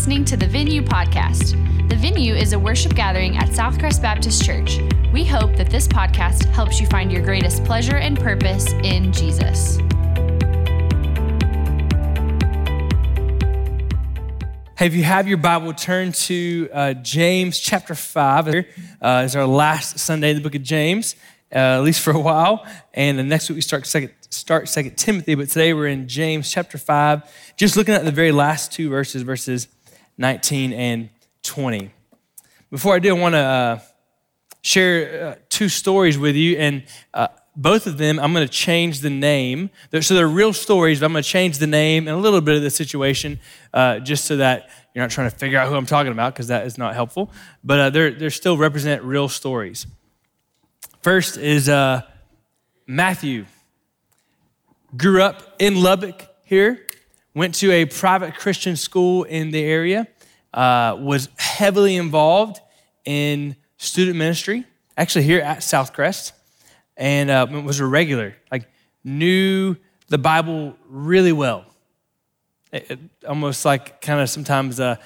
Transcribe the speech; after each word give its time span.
listening 0.00 0.24
to 0.24 0.34
the 0.34 0.46
Venue 0.46 0.80
Podcast. 0.80 1.50
The 1.90 1.94
Venue 1.94 2.32
is 2.32 2.54
a 2.54 2.58
worship 2.58 2.94
gathering 2.94 3.36
at 3.36 3.50
Southcrest 3.50 4.00
Baptist 4.00 4.42
Church. 4.42 4.78
We 5.12 5.26
hope 5.26 5.56
that 5.56 5.68
this 5.68 5.86
podcast 5.86 6.46
helps 6.46 6.80
you 6.80 6.86
find 6.86 7.12
your 7.12 7.20
greatest 7.22 7.66
pleasure 7.66 7.98
and 7.98 8.18
purpose 8.18 8.72
in 8.82 9.12
Jesus. 9.12 9.76
Hey, 14.78 14.86
if 14.86 14.94
you 14.94 15.04
have 15.04 15.28
your 15.28 15.36
Bible, 15.36 15.74
turn 15.74 16.12
to 16.12 16.70
uh, 16.72 16.94
James 16.94 17.58
chapter 17.58 17.94
5. 17.94 18.48
Uh, 19.02 19.22
is 19.26 19.36
our 19.36 19.46
last 19.46 19.98
Sunday 19.98 20.30
in 20.30 20.36
the 20.36 20.42
book 20.42 20.54
of 20.54 20.62
James, 20.62 21.14
uh, 21.52 21.58
at 21.58 21.82
least 21.82 22.00
for 22.00 22.12
a 22.12 22.18
while. 22.18 22.66
And 22.94 23.18
the 23.18 23.22
next 23.22 23.50
week 23.50 23.56
we 23.56 23.60
start 23.60 23.86
second, 23.86 24.14
start 24.30 24.70
Second 24.70 24.96
Timothy, 24.96 25.34
but 25.34 25.50
today 25.50 25.74
we're 25.74 25.88
in 25.88 26.08
James 26.08 26.50
chapter 26.50 26.78
5, 26.78 27.54
just 27.56 27.76
looking 27.76 27.92
at 27.92 28.06
the 28.06 28.10
very 28.10 28.32
last 28.32 28.72
two 28.72 28.88
verses, 28.88 29.20
verses 29.20 29.68
19 30.20 30.72
and 30.74 31.08
20. 31.42 31.90
Before 32.70 32.94
I 32.94 32.98
do, 33.00 33.16
I 33.16 33.18
want 33.18 33.34
to 33.34 33.38
uh, 33.38 33.78
share 34.62 35.24
uh, 35.24 35.34
two 35.48 35.68
stories 35.68 36.18
with 36.18 36.36
you, 36.36 36.56
and 36.58 36.84
uh, 37.14 37.28
both 37.56 37.86
of 37.86 37.98
them, 37.98 38.20
I'm 38.20 38.32
going 38.32 38.46
to 38.46 38.52
change 38.52 39.00
the 39.00 39.10
name. 39.10 39.70
They're, 39.90 40.02
so 40.02 40.14
they're 40.14 40.28
real 40.28 40.52
stories, 40.52 41.00
but 41.00 41.06
I'm 41.06 41.12
going 41.12 41.24
to 41.24 41.28
change 41.28 41.58
the 41.58 41.66
name 41.66 42.06
and 42.06 42.16
a 42.16 42.20
little 42.20 42.40
bit 42.42 42.54
of 42.54 42.62
the 42.62 42.70
situation 42.70 43.40
uh, 43.74 43.98
just 43.98 44.26
so 44.26 44.36
that 44.36 44.68
you're 44.94 45.02
not 45.02 45.10
trying 45.10 45.30
to 45.30 45.36
figure 45.36 45.58
out 45.58 45.68
who 45.68 45.74
I'm 45.74 45.86
talking 45.86 46.12
about 46.12 46.34
because 46.34 46.48
that 46.48 46.66
is 46.66 46.78
not 46.78 46.94
helpful. 46.94 47.30
But 47.64 47.80
uh, 47.80 47.90
they're, 47.90 48.10
they're 48.10 48.30
still 48.30 48.56
represent 48.56 49.02
real 49.02 49.28
stories. 49.28 49.86
First 51.02 51.38
is 51.38 51.68
uh, 51.68 52.02
Matthew. 52.86 53.46
Grew 54.96 55.22
up 55.22 55.56
in 55.58 55.82
Lubbock 55.82 56.28
here, 56.44 56.86
went 57.34 57.54
to 57.56 57.70
a 57.70 57.84
private 57.84 58.34
Christian 58.34 58.76
school 58.76 59.22
in 59.24 59.50
the 59.50 59.62
area, 59.62 60.08
uh, 60.52 60.96
was 60.98 61.28
heavily 61.36 61.96
involved 61.96 62.60
in 63.04 63.56
student 63.76 64.16
ministry, 64.16 64.64
actually 64.96 65.24
here 65.24 65.40
at 65.40 65.58
Southcrest 65.58 66.32
and 66.96 67.30
uh, 67.30 67.46
was 67.64 67.80
a 67.80 67.86
regular, 67.86 68.36
like 68.52 68.68
knew 69.02 69.74
the 70.08 70.18
Bible 70.18 70.76
really 70.88 71.32
well. 71.32 71.64
It, 72.72 72.90
it 72.90 72.98
almost 73.26 73.64
like 73.64 74.00
kind 74.00 74.20
of 74.20 74.28
sometimes 74.28 74.78
uh, 74.78 74.96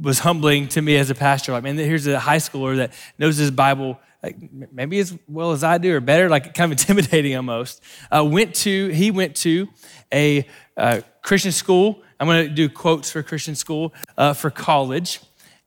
was 0.00 0.20
humbling 0.20 0.68
to 0.68 0.82
me 0.82 0.96
as 0.96 1.10
a 1.10 1.14
pastor. 1.14 1.52
Like, 1.52 1.64
man, 1.64 1.76
here's 1.76 2.06
a 2.06 2.18
high 2.18 2.36
schooler 2.36 2.76
that 2.76 2.92
knows 3.18 3.36
his 3.36 3.50
Bible 3.50 3.98
like 4.22 4.36
maybe 4.72 4.98
as 4.98 5.16
well 5.28 5.52
as 5.52 5.64
I 5.64 5.78
do 5.78 5.96
or 5.96 6.00
better, 6.00 6.28
like 6.28 6.54
kind 6.54 6.72
of 6.72 6.78
intimidating 6.78 7.34
almost. 7.36 7.82
Uh, 8.10 8.24
went 8.24 8.54
to 8.56 8.88
he 8.88 9.10
went 9.10 9.36
to 9.36 9.68
a 10.12 10.46
uh, 10.76 11.00
Christian 11.22 11.52
school. 11.52 12.02
I'm 12.18 12.26
going 12.26 12.48
to 12.48 12.54
do 12.54 12.68
quotes 12.68 13.10
for 13.10 13.22
Christian 13.22 13.54
school 13.54 13.94
uh, 14.16 14.32
for 14.32 14.50
college. 14.50 15.20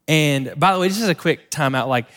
And 0.08 0.54
by 0.58 0.74
the 0.74 0.80
way, 0.80 0.88
this 0.88 1.02
is 1.02 1.10
a 1.10 1.16
quick 1.16 1.50
timeout, 1.50 1.88
like 1.88 2.08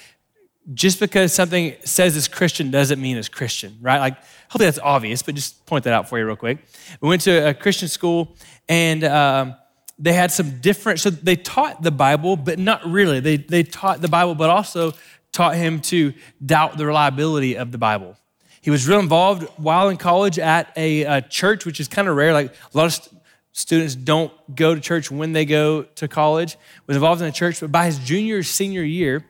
just 0.75 0.99
because 0.99 1.33
something 1.33 1.75
says 1.85 2.17
it's 2.17 2.29
Christian 2.29 2.71
doesn't 2.71 3.01
mean 3.01 3.17
it's 3.17 3.29
Christian, 3.29 3.79
right? 3.81 3.99
Like, 4.01 4.17
hopefully 4.49 4.67
that's 4.67 4.81
obvious, 4.81 5.23
but 5.23 5.35
just 5.35 5.65
point 5.67 5.85
that 5.85 5.93
out 5.93 6.09
for 6.09 6.19
you 6.19 6.27
real 6.27 6.37
quick. 6.37 6.59
We 7.01 7.09
went 7.09 7.23
to 7.23 7.51
a 7.51 7.55
Christian 7.55 7.89
school 7.89 8.35
and 8.69 9.05
um, 9.05 9.55
they 9.99 10.13
had 10.13 10.33
some 10.33 10.59
different, 10.61 11.01
so 11.01 11.11
they 11.11 11.37
taught 11.37 11.83
the 11.83 11.93
Bible, 11.93 12.37
but 12.37 12.59
not 12.59 12.85
really. 12.85 13.21
They, 13.21 13.37
they 13.37 13.63
taught 13.63 14.01
the 14.01 14.09
Bible, 14.09 14.35
but 14.35 14.51
also 14.51 14.93
taught 15.33 15.55
him 15.55 15.81
to 15.83 16.13
doubt 16.45 16.79
the 16.79 16.87
reliability 16.87 17.57
of 17.57 17.71
the 17.71 17.79
Bible. 17.79 18.17
He 18.61 18.71
was 18.71 18.89
real 18.89 18.99
involved 18.99 19.45
while 19.59 19.89
in 19.89 19.97
college 19.97 20.41
at 20.41 20.73
a, 20.77 21.03
a 21.03 21.23
church, 21.23 21.65
which 21.65 21.79
is 21.79 21.87
kind 21.87 22.09
of 22.09 22.17
rare. 22.17 22.33
Like 22.33 22.53
a 22.75 22.77
lot 22.77 22.87
of 22.87 23.09
students 23.57 23.95
don't 23.95 24.31
go 24.55 24.75
to 24.75 24.81
church 24.83 25.11
when 25.11 25.33
they 25.33 25.47
go 25.47 25.83
to 25.83 26.07
college. 26.07 26.59
Was 26.87 26.97
involved 26.97 27.23
in 27.23 27.27
a 27.27 27.33
church, 27.33 27.61
but 27.61 27.73
by 27.73 27.87
his 27.87 27.99
junior, 27.99 28.43
senior 28.43 28.83
year, 28.83 29.25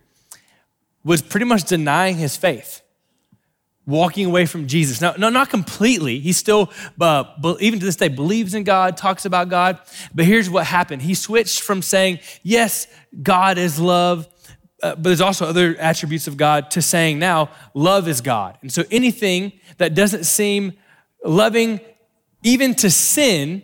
was 1.05 1.23
pretty 1.23 1.47
much 1.47 1.63
denying 1.63 2.17
his 2.17 2.37
faith, 2.37 2.83
walking 3.87 4.27
away 4.27 4.45
from 4.45 4.67
Jesus. 4.67 5.01
Now, 5.01 5.15
no, 5.17 5.29
not 5.29 5.49
completely. 5.49 6.19
He 6.19 6.33
still, 6.33 6.73
uh, 7.01 7.25
even 7.61 7.79
to 7.79 7.85
this 7.85 7.95
day, 7.95 8.09
believes 8.09 8.53
in 8.55 8.65
God, 8.65 8.97
talks 8.97 9.25
about 9.25 9.49
God. 9.49 9.79
But 10.13 10.25
here's 10.25 10.51
what 10.51 10.67
happened 10.67 11.03
he 11.03 11.15
switched 11.15 11.61
from 11.61 11.81
saying, 11.81 12.19
Yes, 12.43 12.89
God 13.23 13.59
is 13.59 13.79
love. 13.79 14.27
Uh, 14.83 14.97
but 14.97 15.05
there's 15.05 15.21
also 15.21 15.47
other 15.47 15.77
attributes 15.79 16.27
of 16.27 16.37
God 16.37 16.73
to 16.73 16.83
saying 16.83 17.19
now, 17.21 17.51
love 17.75 18.09
is 18.09 18.21
God. 18.21 18.59
And 18.61 18.73
so 18.73 18.83
anything 18.91 19.53
that 19.79 19.95
doesn't 19.95 20.25
seem 20.25 20.73
loving, 21.25 21.81
even 22.43 22.75
to 22.75 22.91
sin, 22.91 23.63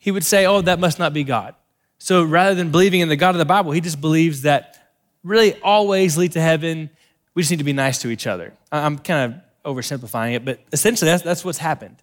he 0.00 0.10
would 0.10 0.24
say, 0.24 0.46
oh, 0.46 0.60
that 0.62 0.80
must 0.80 0.98
not 0.98 1.12
be 1.12 1.22
God. 1.22 1.54
So 1.98 2.24
rather 2.24 2.56
than 2.56 2.72
believing 2.72 3.00
in 3.00 3.08
the 3.08 3.16
God 3.16 3.36
of 3.36 3.38
the 3.38 3.44
Bible, 3.44 3.70
he 3.70 3.80
just 3.80 4.00
believes 4.00 4.42
that 4.42 4.92
really 5.22 5.54
always 5.60 6.18
lead 6.18 6.32
to 6.32 6.40
heaven. 6.40 6.90
We 7.34 7.42
just 7.42 7.50
need 7.52 7.58
to 7.58 7.64
be 7.64 7.74
nice 7.74 8.00
to 8.00 8.08
each 8.08 8.26
other. 8.26 8.54
I'm 8.72 8.98
kind 8.98 9.34
of 9.64 9.76
oversimplifying 9.76 10.34
it, 10.34 10.44
but 10.44 10.58
essentially 10.72 11.10
that's, 11.10 11.22
that's 11.22 11.44
what's 11.44 11.58
happened. 11.58 11.96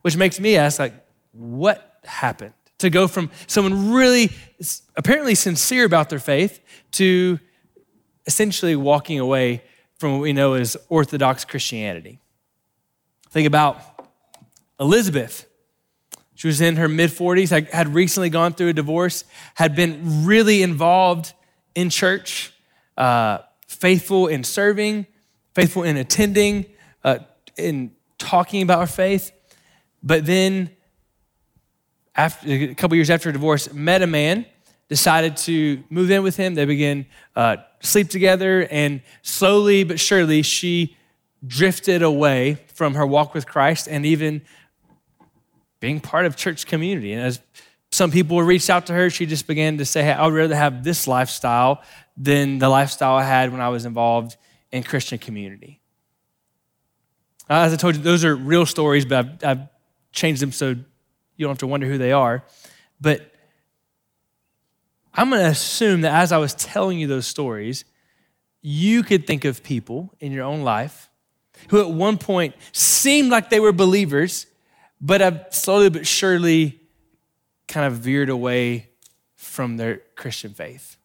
Which 0.00 0.16
makes 0.16 0.40
me 0.40 0.56
ask, 0.56 0.78
like, 0.78 0.94
what 1.32 1.98
happened? 2.04 2.54
To 2.78 2.88
go 2.88 3.06
from 3.06 3.30
someone 3.46 3.92
really 3.92 4.30
apparently 4.96 5.34
sincere 5.34 5.84
about 5.84 6.08
their 6.08 6.18
faith 6.18 6.60
to 6.92 7.38
essentially 8.26 8.74
walking 8.74 9.18
away 9.18 9.62
from 9.98 10.12
what 10.12 10.22
we 10.22 10.32
know 10.32 10.54
as 10.54 10.78
Orthodox 10.88 11.44
Christianity. 11.44 12.20
Think 13.28 13.46
about 13.46 13.78
Elizabeth. 14.80 15.44
She 16.40 16.46
was 16.46 16.62
in 16.62 16.76
her 16.76 16.88
mid 16.88 17.10
40s, 17.10 17.68
had 17.68 17.88
recently 17.88 18.30
gone 18.30 18.54
through 18.54 18.68
a 18.68 18.72
divorce, 18.72 19.24
had 19.56 19.76
been 19.76 20.24
really 20.24 20.62
involved 20.62 21.34
in 21.74 21.90
church, 21.90 22.54
uh, 22.96 23.40
faithful 23.68 24.26
in 24.26 24.42
serving, 24.42 25.06
faithful 25.54 25.82
in 25.82 25.98
attending, 25.98 26.64
uh, 27.04 27.18
in 27.58 27.92
talking 28.16 28.62
about 28.62 28.80
her 28.80 28.86
faith. 28.86 29.32
But 30.02 30.24
then, 30.24 30.70
after, 32.16 32.48
a 32.48 32.74
couple 32.74 32.96
years 32.96 33.10
after 33.10 33.30
divorce, 33.30 33.70
met 33.74 34.00
a 34.00 34.06
man, 34.06 34.46
decided 34.88 35.36
to 35.36 35.84
move 35.90 36.10
in 36.10 36.22
with 36.22 36.38
him. 36.38 36.54
They 36.54 36.64
began 36.64 37.04
uh, 37.36 37.58
sleep 37.80 38.08
together, 38.08 38.66
and 38.70 39.02
slowly 39.20 39.84
but 39.84 40.00
surely, 40.00 40.40
she 40.40 40.96
drifted 41.46 42.00
away 42.00 42.64
from 42.72 42.94
her 42.94 43.06
walk 43.06 43.34
with 43.34 43.46
Christ 43.46 43.88
and 43.88 44.06
even 44.06 44.40
being 45.80 46.00
part 46.00 46.26
of 46.26 46.36
church 46.36 46.66
community. 46.66 47.12
And 47.12 47.22
as 47.22 47.40
some 47.92 48.10
people 48.10 48.40
reached 48.42 48.70
out 48.70 48.86
to 48.86 48.92
her. 48.92 49.10
She 49.10 49.26
just 49.26 49.46
began 49.46 49.78
to 49.78 49.84
say, 49.84 50.02
hey, 50.02 50.12
I 50.12 50.24
would 50.24 50.34
rather 50.34 50.54
have 50.54 50.84
this 50.84 51.08
lifestyle 51.08 51.82
than 52.16 52.58
the 52.58 52.68
lifestyle 52.68 53.16
I 53.16 53.24
had 53.24 53.50
when 53.52 53.60
I 53.60 53.68
was 53.68 53.84
involved 53.84 54.36
in 54.70 54.82
Christian 54.82 55.18
community. 55.18 55.80
As 57.48 57.72
I 57.72 57.76
told 57.76 57.96
you, 57.96 58.02
those 58.02 58.24
are 58.24 58.36
real 58.36 58.64
stories, 58.64 59.04
but 59.04 59.18
I've, 59.18 59.44
I've 59.44 59.68
changed 60.12 60.40
them 60.40 60.52
so 60.52 60.68
you 60.68 61.46
don't 61.46 61.50
have 61.50 61.58
to 61.58 61.66
wonder 61.66 61.88
who 61.88 61.98
they 61.98 62.12
are. 62.12 62.44
But 63.00 63.32
I'm 65.12 65.30
going 65.30 65.42
to 65.42 65.48
assume 65.48 66.02
that 66.02 66.12
as 66.12 66.30
I 66.30 66.38
was 66.38 66.54
telling 66.54 67.00
you 67.00 67.08
those 67.08 67.26
stories, 67.26 67.84
you 68.62 69.02
could 69.02 69.26
think 69.26 69.44
of 69.44 69.64
people 69.64 70.14
in 70.20 70.30
your 70.30 70.44
own 70.44 70.62
life 70.62 71.08
who 71.68 71.80
at 71.80 71.90
one 71.90 72.18
point 72.18 72.54
seemed 72.70 73.30
like 73.30 73.50
they 73.50 73.58
were 73.58 73.72
believers, 73.72 74.46
but 75.00 75.22
I've 75.22 75.46
slowly 75.50 75.88
but 75.90 76.06
surely 76.06 76.80
kind 77.68 77.86
of 77.86 77.94
veered 77.94 78.28
away 78.28 78.88
from 79.36 79.76
their 79.76 80.02
Christian 80.16 80.52
faith. 80.52 80.96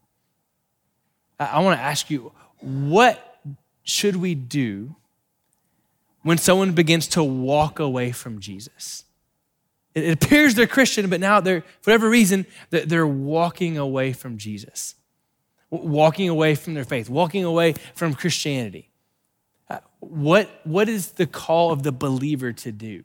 I 1.40 1.60
want 1.62 1.80
to 1.80 1.84
ask 1.84 2.10
you, 2.10 2.32
what 2.60 3.40
should 3.84 4.16
we 4.16 4.36
do 4.36 4.96
when 6.24 6.38
someone 6.38 6.74
begins 6.74 7.08
to 7.10 7.24
walk 7.24 7.80
away 7.80 8.12
from 8.12 8.40
Jesus? 8.40 9.04
It 9.94 10.12
appears 10.12 10.56
they're 10.56 10.68
Christian, 10.68 11.10
but 11.10 11.22
now 11.22 11.40
they're, 11.40 11.62
for 11.82 11.92
whatever 11.92 12.10
reason, 12.10 12.46
they're 12.70 13.08
walking 13.08 13.78
away 13.78 14.12
from 14.12 14.38
Jesus, 14.38 14.96
walking 15.70 16.28
away 16.28 16.56
from 16.56 16.74
their 16.74 16.84
faith, 16.84 17.09
walking 17.09 17.46
away 17.46 17.76
from 17.96 18.14
Christianity. 18.14 18.90
Uh, 19.70 19.80
what, 20.00 20.50
what 20.66 20.90
is 20.90 21.12
the 21.12 21.26
call 21.26 21.72
of 21.72 21.84
the 21.84 21.94
believer 21.94 22.52
to 22.52 22.72
do? 22.74 23.03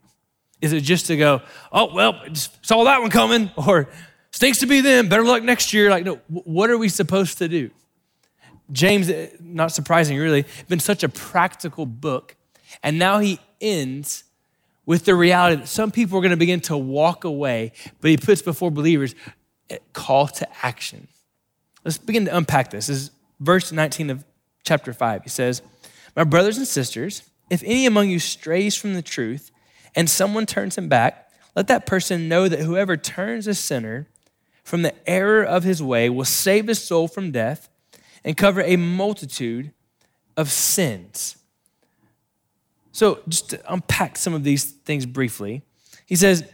Is 0.60 0.72
it 0.72 0.82
just 0.82 1.06
to 1.06 1.16
go, 1.16 1.42
oh, 1.72 1.94
well, 1.94 2.22
saw 2.62 2.84
that 2.84 3.00
one 3.00 3.10
coming, 3.10 3.50
or 3.66 3.88
stinks 4.30 4.58
to 4.58 4.66
be 4.66 4.80
them, 4.80 5.08
better 5.08 5.24
luck 5.24 5.42
next 5.42 5.72
year? 5.72 5.90
Like, 5.90 6.04
no, 6.04 6.20
what 6.28 6.70
are 6.70 6.78
we 6.78 6.88
supposed 6.88 7.38
to 7.38 7.48
do? 7.48 7.70
James, 8.72 9.08
eh, 9.08 9.30
not 9.40 9.72
surprising 9.72 10.18
really, 10.18 10.44
been 10.68 10.80
such 10.80 11.02
a 11.02 11.08
practical 11.08 11.86
book. 11.86 12.36
And 12.82 12.98
now 12.98 13.18
he 13.18 13.40
ends 13.60 14.24
with 14.86 15.04
the 15.04 15.14
reality 15.14 15.56
that 15.56 15.68
some 15.68 15.90
people 15.90 16.18
are 16.18 16.20
going 16.20 16.30
to 16.30 16.36
begin 16.36 16.60
to 16.60 16.76
walk 16.76 17.24
away, 17.24 17.72
but 18.00 18.10
he 18.10 18.16
puts 18.16 18.42
before 18.42 18.70
believers 18.70 19.14
a 19.70 19.78
call 19.92 20.26
to 20.26 20.48
action. 20.64 21.08
Let's 21.84 21.98
begin 21.98 22.26
to 22.26 22.36
unpack 22.36 22.70
this. 22.70 22.88
This 22.88 22.96
is 22.96 23.10
verse 23.38 23.72
19 23.72 24.10
of 24.10 24.24
chapter 24.64 24.92
5. 24.92 25.22
He 25.22 25.28
says, 25.28 25.62
My 26.16 26.24
brothers 26.24 26.58
and 26.58 26.66
sisters, 26.66 27.22
if 27.48 27.62
any 27.64 27.86
among 27.86 28.10
you 28.10 28.18
strays 28.18 28.74
from 28.76 28.94
the 28.94 29.02
truth 29.02 29.50
and 29.94 30.08
someone 30.08 30.46
turns 30.46 30.76
him 30.78 30.88
back, 30.88 31.30
let 31.56 31.66
that 31.68 31.86
person 31.86 32.28
know 32.28 32.48
that 32.48 32.60
whoever 32.60 32.96
turns 32.96 33.46
a 33.46 33.54
sinner 33.54 34.08
from 34.62 34.82
the 34.82 34.94
error 35.08 35.42
of 35.42 35.64
his 35.64 35.82
way 35.82 36.08
will 36.08 36.24
save 36.24 36.68
his 36.68 36.82
soul 36.82 37.08
from 37.08 37.30
death 37.32 37.68
and 38.24 38.36
cover 38.36 38.60
a 38.60 38.76
multitude 38.76 39.72
of 40.36 40.50
sins. 40.50 41.36
So, 42.92 43.20
just 43.28 43.50
to 43.50 43.72
unpack 43.72 44.16
some 44.16 44.34
of 44.34 44.44
these 44.44 44.64
things 44.64 45.06
briefly, 45.06 45.62
he 46.06 46.16
says, 46.16 46.44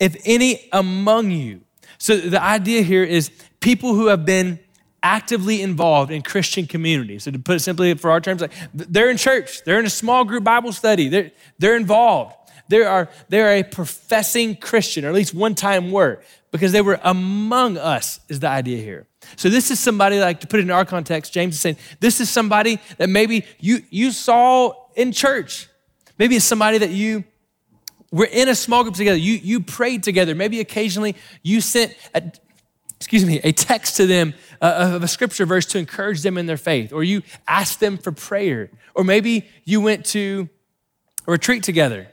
If 0.00 0.16
any 0.24 0.68
among 0.72 1.30
you, 1.30 1.62
so 1.98 2.16
the 2.16 2.42
idea 2.42 2.82
here 2.82 3.04
is 3.04 3.30
people 3.60 3.94
who 3.94 4.08
have 4.08 4.24
been 4.24 4.58
actively 5.02 5.62
involved 5.62 6.10
in 6.10 6.22
Christian 6.22 6.66
community. 6.66 7.18
So 7.18 7.30
to 7.30 7.38
put 7.38 7.56
it 7.56 7.60
simply 7.60 7.94
for 7.94 8.10
our 8.10 8.20
terms, 8.20 8.40
like 8.40 8.52
they're 8.72 9.10
in 9.10 9.18
church, 9.18 9.62
they're 9.64 9.78
in 9.78 9.84
a 9.84 9.90
small 9.90 10.24
group 10.24 10.44
Bible 10.44 10.72
study, 10.72 11.08
they're, 11.08 11.30
they're 11.58 11.76
involved. 11.76 12.34
They 12.68 12.82
are, 12.82 13.08
they 13.28 13.40
are 13.40 13.52
a 13.52 13.62
professing 13.62 14.56
Christian, 14.56 15.04
or 15.04 15.08
at 15.08 15.14
least 15.14 15.34
one 15.34 15.54
time 15.54 15.90
were, 15.90 16.22
because 16.50 16.72
they 16.72 16.80
were 16.80 16.98
among 17.02 17.76
us, 17.76 18.20
is 18.28 18.40
the 18.40 18.48
idea 18.48 18.78
here. 18.78 19.06
So 19.36 19.48
this 19.48 19.70
is 19.70 19.80
somebody, 19.80 20.18
like 20.18 20.40
to 20.40 20.46
put 20.46 20.60
it 20.60 20.64
in 20.64 20.70
our 20.70 20.84
context, 20.84 21.32
James 21.32 21.54
is 21.54 21.60
saying, 21.60 21.76
this 22.00 22.20
is 22.20 22.30
somebody 22.30 22.78
that 22.98 23.08
maybe 23.08 23.44
you, 23.58 23.82
you 23.90 24.10
saw 24.12 24.72
in 24.94 25.12
church. 25.12 25.68
Maybe 26.18 26.36
it's 26.36 26.44
somebody 26.44 26.78
that 26.78 26.90
you 26.90 27.24
were 28.12 28.28
in 28.30 28.48
a 28.48 28.54
small 28.54 28.82
group 28.84 28.94
together. 28.94 29.18
You, 29.18 29.34
you 29.34 29.60
prayed 29.60 30.02
together. 30.02 30.34
Maybe 30.34 30.60
occasionally 30.60 31.16
you 31.42 31.60
sent 31.60 31.96
a, 32.14 32.22
excuse 32.96 33.24
me, 33.26 33.40
a 33.42 33.52
text 33.52 33.96
to 33.96 34.06
them 34.06 34.34
uh, 34.62 34.92
of 34.94 35.02
a 35.02 35.08
scripture 35.08 35.44
verse 35.44 35.66
to 35.66 35.78
encourage 35.78 36.22
them 36.22 36.38
in 36.38 36.46
their 36.46 36.56
faith, 36.56 36.92
or 36.92 37.02
you 37.02 37.22
asked 37.48 37.80
them 37.80 37.98
for 37.98 38.12
prayer, 38.12 38.70
or 38.94 39.04
maybe 39.04 39.48
you 39.64 39.80
went 39.80 40.06
to 40.06 40.48
a 41.26 41.32
retreat 41.32 41.62
together. 41.62 42.08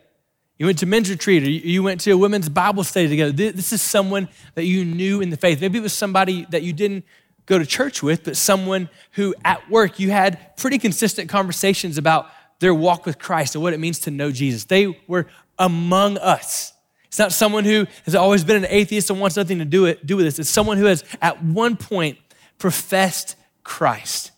You 0.62 0.68
went 0.68 0.78
to 0.78 0.86
men's 0.86 1.10
retreat, 1.10 1.42
or 1.42 1.50
you 1.50 1.82
went 1.82 2.02
to 2.02 2.12
a 2.12 2.18
women's 2.18 2.48
Bible 2.48 2.84
study 2.84 3.08
together. 3.08 3.32
This 3.32 3.74
is 3.74 3.82
someone 3.82 4.30
that 4.54 4.66
you 4.66 4.86
knew 4.86 5.20
in 5.20 5.32
the 5.32 5.36
faith. 5.36 5.60
Maybe 5.60 5.80
it 5.80 5.82
was 5.82 5.92
somebody 5.92 6.46
that 6.52 6.62
you 6.62 6.72
didn't 6.72 7.04
go 7.48 7.58
to 7.58 7.66
church 7.66 8.04
with, 8.04 8.24
but 8.24 8.38
someone 8.38 8.88
who 9.14 9.34
at 9.44 9.68
work 9.72 10.00
you 10.00 10.12
had 10.12 10.56
pretty 10.58 10.78
consistent 10.78 11.30
conversations 11.30 11.98
about 11.98 12.30
their 12.60 12.76
walk 12.76 13.08
with 13.08 13.18
Christ 13.18 13.56
and 13.56 13.64
what 13.64 13.74
it 13.74 13.80
means 13.80 13.98
to 14.02 14.12
know 14.12 14.30
Jesus. 14.30 14.66
They 14.66 14.96
were 15.08 15.26
among 15.58 16.20
us. 16.20 16.74
It's 17.06 17.18
not 17.18 17.32
someone 17.32 17.66
who 17.66 17.88
has 18.06 18.14
always 18.14 18.44
been 18.44 18.58
an 18.58 18.70
atheist 18.70 19.10
and 19.10 19.20
wants 19.20 19.38
nothing 19.38 19.58
to 19.58 19.66
do, 19.66 19.86
it, 19.86 20.06
do 20.06 20.16
with 20.16 20.28
this. 20.28 20.38
It's 20.38 20.48
someone 20.48 20.78
who 20.78 20.86
has 20.86 21.04
at 21.24 21.44
one 21.44 21.76
point 21.76 22.20
professed 22.60 23.36
Christ. 23.64 24.30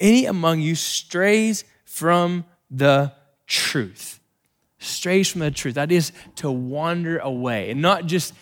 Any 0.00 0.26
among 0.26 0.62
you 0.62 0.74
strays 0.74 1.62
from 1.84 2.44
the 2.72 3.12
truth. 3.46 4.15
Strays 4.86 5.30
from 5.30 5.40
the 5.40 5.50
truth. 5.50 5.74
That 5.74 5.92
is 5.92 6.12
to 6.36 6.50
wander 6.50 7.18
away. 7.18 7.70
And 7.70 7.82
not 7.82 8.06
just 8.06 8.34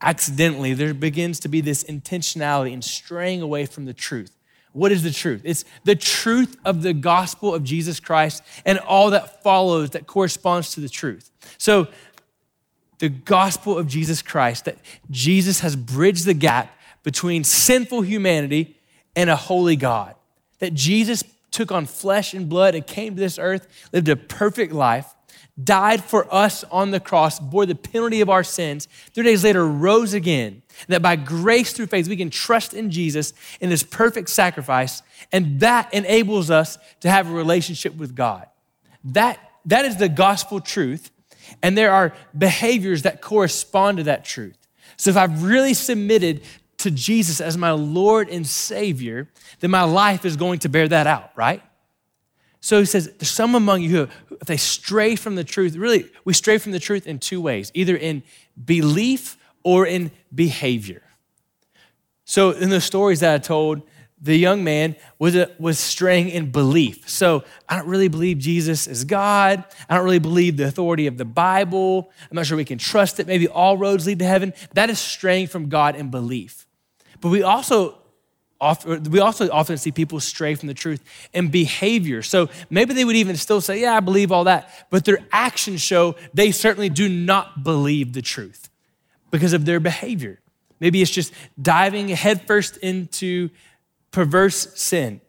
accidentally, 0.00 0.74
there 0.74 0.94
begins 0.94 1.40
to 1.40 1.48
be 1.48 1.60
this 1.60 1.84
intentionality 1.84 2.72
in 2.72 2.82
straying 2.82 3.42
away 3.42 3.66
from 3.66 3.84
the 3.84 3.94
truth. 3.94 4.32
What 4.72 4.92
is 4.92 5.02
the 5.02 5.10
truth? 5.10 5.42
It's 5.44 5.64
the 5.84 5.96
truth 5.96 6.56
of 6.64 6.82
the 6.82 6.92
gospel 6.92 7.54
of 7.54 7.64
Jesus 7.64 8.00
Christ 8.00 8.42
and 8.64 8.78
all 8.78 9.10
that 9.10 9.42
follows 9.42 9.90
that 9.90 10.06
corresponds 10.06 10.72
to 10.74 10.80
the 10.80 10.88
truth. 10.88 11.30
So 11.56 11.88
the 12.98 13.08
gospel 13.08 13.78
of 13.78 13.86
Jesus 13.86 14.22
Christ, 14.22 14.66
that 14.66 14.78
Jesus 15.10 15.60
has 15.60 15.74
bridged 15.74 16.26
the 16.26 16.34
gap 16.34 16.70
between 17.02 17.44
sinful 17.44 18.02
humanity 18.02 18.76
and 19.16 19.30
a 19.30 19.36
holy 19.36 19.76
God. 19.76 20.14
That 20.58 20.74
Jesus 20.74 21.24
took 21.50 21.72
on 21.72 21.86
flesh 21.86 22.34
and 22.34 22.48
blood 22.48 22.74
and 22.74 22.86
came 22.86 23.14
to 23.14 23.20
this 23.20 23.38
earth, 23.38 23.66
lived 23.92 24.08
a 24.08 24.16
perfect 24.16 24.72
life, 24.72 25.14
died 25.62 26.04
for 26.04 26.32
us 26.32 26.64
on 26.64 26.90
the 26.90 27.00
cross, 27.00 27.40
bore 27.40 27.66
the 27.66 27.74
penalty 27.74 28.20
of 28.20 28.28
our 28.28 28.44
sins, 28.44 28.88
three 29.12 29.24
days 29.24 29.44
later 29.44 29.66
rose 29.66 30.14
again. 30.14 30.62
That 30.86 31.02
by 31.02 31.16
grace 31.16 31.72
through 31.72 31.86
faith, 31.86 32.08
we 32.08 32.16
can 32.16 32.30
trust 32.30 32.74
in 32.74 32.90
Jesus 32.90 33.32
in 33.60 33.70
his 33.70 33.82
perfect 33.82 34.30
sacrifice, 34.30 35.02
and 35.32 35.60
that 35.60 35.92
enables 35.92 36.50
us 36.50 36.78
to 37.00 37.10
have 37.10 37.28
a 37.28 37.32
relationship 37.32 37.96
with 37.96 38.14
God. 38.14 38.46
That, 39.04 39.38
that 39.66 39.84
is 39.84 39.96
the 39.96 40.08
gospel 40.08 40.60
truth 40.60 41.10
and 41.62 41.76
there 41.76 41.92
are 41.92 42.12
behaviors 42.36 43.02
that 43.02 43.20
correspond 43.20 43.98
to 43.98 44.04
that 44.04 44.24
truth. 44.24 44.56
So 44.96 45.10
if 45.10 45.16
I've 45.16 45.42
really 45.42 45.74
submitted 45.74 46.42
to 46.78 46.90
Jesus 46.90 47.40
as 47.40 47.56
my 47.56 47.72
Lord 47.72 48.28
and 48.28 48.46
Savior, 48.46 49.28
then 49.60 49.70
my 49.70 49.82
life 49.82 50.24
is 50.24 50.36
going 50.36 50.60
to 50.60 50.68
bear 50.68 50.88
that 50.88 51.06
out, 51.06 51.30
right? 51.36 51.62
So 52.60 52.80
he 52.80 52.86
says, 52.86 53.10
there's 53.18 53.30
some 53.30 53.54
among 53.54 53.82
you 53.82 53.90
who, 53.90 54.08
if 54.40 54.46
they 54.46 54.56
stray 54.56 55.16
from 55.16 55.36
the 55.36 55.44
truth, 55.44 55.76
really, 55.76 56.10
we 56.24 56.32
stray 56.32 56.58
from 56.58 56.72
the 56.72 56.80
truth 56.80 57.06
in 57.06 57.18
two 57.18 57.40
ways 57.40 57.70
either 57.74 57.96
in 57.96 58.22
belief 58.64 59.36
or 59.62 59.86
in 59.86 60.10
behavior. 60.34 61.02
So 62.24 62.50
in 62.50 62.68
the 62.68 62.80
stories 62.80 63.20
that 63.20 63.34
I 63.34 63.38
told, 63.38 63.82
the 64.20 64.36
young 64.36 64.64
man 64.64 64.96
was, 65.18 65.36
a, 65.36 65.50
was 65.58 65.78
straying 65.78 66.28
in 66.30 66.50
belief. 66.50 67.08
So 67.08 67.44
I 67.68 67.76
don't 67.76 67.86
really 67.86 68.08
believe 68.08 68.38
Jesus 68.38 68.88
is 68.88 69.04
God. 69.04 69.64
I 69.88 69.94
don't 69.94 70.04
really 70.04 70.18
believe 70.18 70.56
the 70.56 70.66
authority 70.66 71.06
of 71.06 71.16
the 71.16 71.24
Bible. 71.24 72.10
I'm 72.28 72.34
not 72.34 72.46
sure 72.46 72.56
we 72.56 72.64
can 72.64 72.78
trust 72.78 73.20
it. 73.20 73.28
Maybe 73.28 73.46
all 73.46 73.78
roads 73.78 74.06
lead 74.06 74.18
to 74.18 74.24
heaven. 74.24 74.52
That 74.74 74.90
is 74.90 74.98
straying 74.98 75.46
from 75.46 75.68
God 75.68 75.94
in 75.94 76.10
belief. 76.10 76.66
But 77.20 77.28
we 77.28 77.42
also 77.42 77.98
we 78.60 79.20
also 79.20 79.48
often 79.50 79.76
see 79.78 79.92
people 79.92 80.18
stray 80.18 80.54
from 80.56 80.66
the 80.66 80.74
truth 80.74 81.02
in 81.32 81.48
behavior. 81.48 82.22
So 82.22 82.48
maybe 82.70 82.92
they 82.92 83.04
would 83.04 83.14
even 83.14 83.36
still 83.36 83.60
say, 83.60 83.80
Yeah, 83.80 83.96
I 83.96 84.00
believe 84.00 84.32
all 84.32 84.44
that. 84.44 84.86
But 84.90 85.04
their 85.04 85.20
actions 85.30 85.80
show 85.80 86.16
they 86.34 86.50
certainly 86.50 86.88
do 86.88 87.08
not 87.08 87.62
believe 87.62 88.14
the 88.14 88.22
truth 88.22 88.68
because 89.30 89.52
of 89.52 89.64
their 89.64 89.78
behavior. 89.78 90.40
Maybe 90.80 91.00
it's 91.02 91.10
just 91.10 91.32
diving 91.60 92.08
headfirst 92.08 92.78
into 92.78 93.50
perverse 94.10 94.78
sin. 94.80 95.20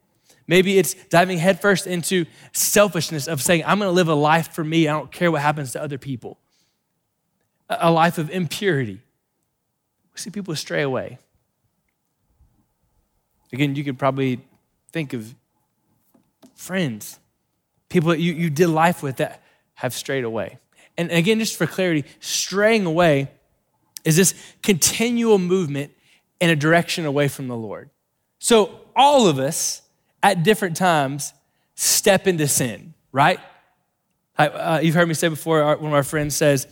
Maybe 0.48 0.80
it's 0.80 0.96
diving 0.96 1.38
headfirst 1.38 1.86
into 1.86 2.26
selfishness 2.54 3.28
of 3.28 3.42
saying, 3.42 3.64
I'm 3.66 3.78
going 3.78 3.90
to 3.90 3.94
live 3.94 4.08
a 4.08 4.16
life 4.16 4.52
for 4.52 4.64
me. 4.64 4.88
I 4.88 4.94
don't 4.94 5.12
care 5.12 5.32
what 5.32 5.42
happens 5.42 5.74
to 5.74 5.82
other 5.82 6.00
people. 6.00 6.40
A 7.70 7.92
life 7.92 8.18
of 8.18 8.32
impurity. 8.32 9.00
We 10.14 10.18
see 10.18 10.32
people 10.32 10.56
stray 10.56 10.82
away. 10.82 11.20
Again, 13.52 13.76
you 13.76 13.84
could 13.84 13.98
probably 13.98 14.42
think 14.92 15.14
of 15.14 15.36
friends, 16.56 17.20
people 17.90 18.10
that 18.10 18.20
you, 18.20 18.34
you 18.34 18.50
did 18.50 18.68
life 18.68 19.02
with 19.02 19.18
that 19.18 19.42
have 19.76 19.94
strayed 19.94 20.24
away. 20.24 20.60
And 20.98 21.12
again, 21.12 21.40
just 21.40 21.56
for 21.56 21.66
clarity, 21.66 22.04
straying 22.20 22.86
away 22.86 23.32
is 24.04 24.18
this 24.18 24.34
continual 24.62 25.40
movement 25.40 25.92
in 26.40 26.50
a 26.50 26.56
direction 26.56 27.06
away 27.06 27.28
from 27.28 27.48
the 27.48 27.56
Lord. 27.56 27.90
So, 28.40 28.82
all 28.96 29.28
of 29.28 29.40
us 29.40 29.82
at 30.22 30.44
different 30.44 30.76
times 30.76 31.34
step 31.76 32.28
into 32.28 32.48
sin, 32.48 32.94
right? 33.12 33.40
Uh, 34.38 34.80
you've 34.82 34.96
heard 34.96 35.08
me 35.08 35.14
say 35.14 35.28
before, 35.28 35.64
one 35.78 35.88
of 35.88 35.94
our 35.94 36.04
friends 36.04 36.36
says, 36.36 36.68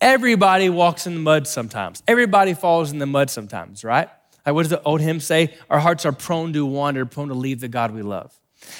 everybody 0.00 0.68
walks 0.68 1.06
in 1.06 1.14
the 1.14 1.20
mud 1.20 1.46
sometimes. 1.46 2.02
Everybody 2.06 2.54
falls 2.54 2.92
in 2.92 2.98
the 2.98 3.06
mud 3.06 3.30
sometimes, 3.30 3.84
right? 3.84 4.08
Like 4.48 4.54
what 4.54 4.62
does 4.62 4.70
the 4.70 4.82
old 4.82 5.02
hymn 5.02 5.20
say? 5.20 5.54
Our 5.68 5.78
hearts 5.78 6.06
are 6.06 6.12
prone 6.12 6.54
to 6.54 6.64
wander, 6.64 7.04
prone 7.04 7.28
to 7.28 7.34
leave 7.34 7.60
the 7.60 7.68
God 7.68 7.90
we 7.90 8.00
love. 8.00 8.32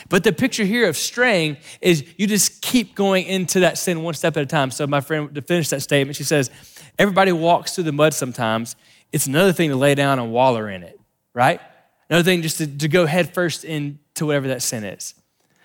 But 0.08 0.24
the 0.24 0.32
picture 0.32 0.64
here 0.64 0.88
of 0.88 0.96
straying 0.96 1.58
is 1.82 2.06
you 2.16 2.26
just 2.26 2.62
keep 2.62 2.94
going 2.94 3.26
into 3.26 3.60
that 3.60 3.76
sin 3.76 4.02
one 4.02 4.14
step 4.14 4.38
at 4.38 4.42
a 4.42 4.46
time. 4.46 4.70
So 4.70 4.86
my 4.86 5.02
friend, 5.02 5.34
to 5.34 5.42
finish 5.42 5.68
that 5.68 5.82
statement, 5.82 6.16
she 6.16 6.24
says, 6.24 6.50
everybody 6.98 7.32
walks 7.32 7.74
through 7.74 7.84
the 7.84 7.92
mud 7.92 8.14
sometimes. 8.14 8.76
It's 9.12 9.26
another 9.26 9.52
thing 9.52 9.68
to 9.68 9.76
lay 9.76 9.94
down 9.94 10.18
and 10.18 10.32
waller 10.32 10.70
in 10.70 10.84
it, 10.84 10.98
right? 11.34 11.60
Another 12.08 12.24
thing, 12.24 12.40
just 12.40 12.56
to, 12.56 12.66
to 12.66 12.88
go 12.88 13.04
headfirst 13.04 13.66
into 13.66 14.24
whatever 14.24 14.48
that 14.48 14.62
sin 14.62 14.84
is. 14.84 15.14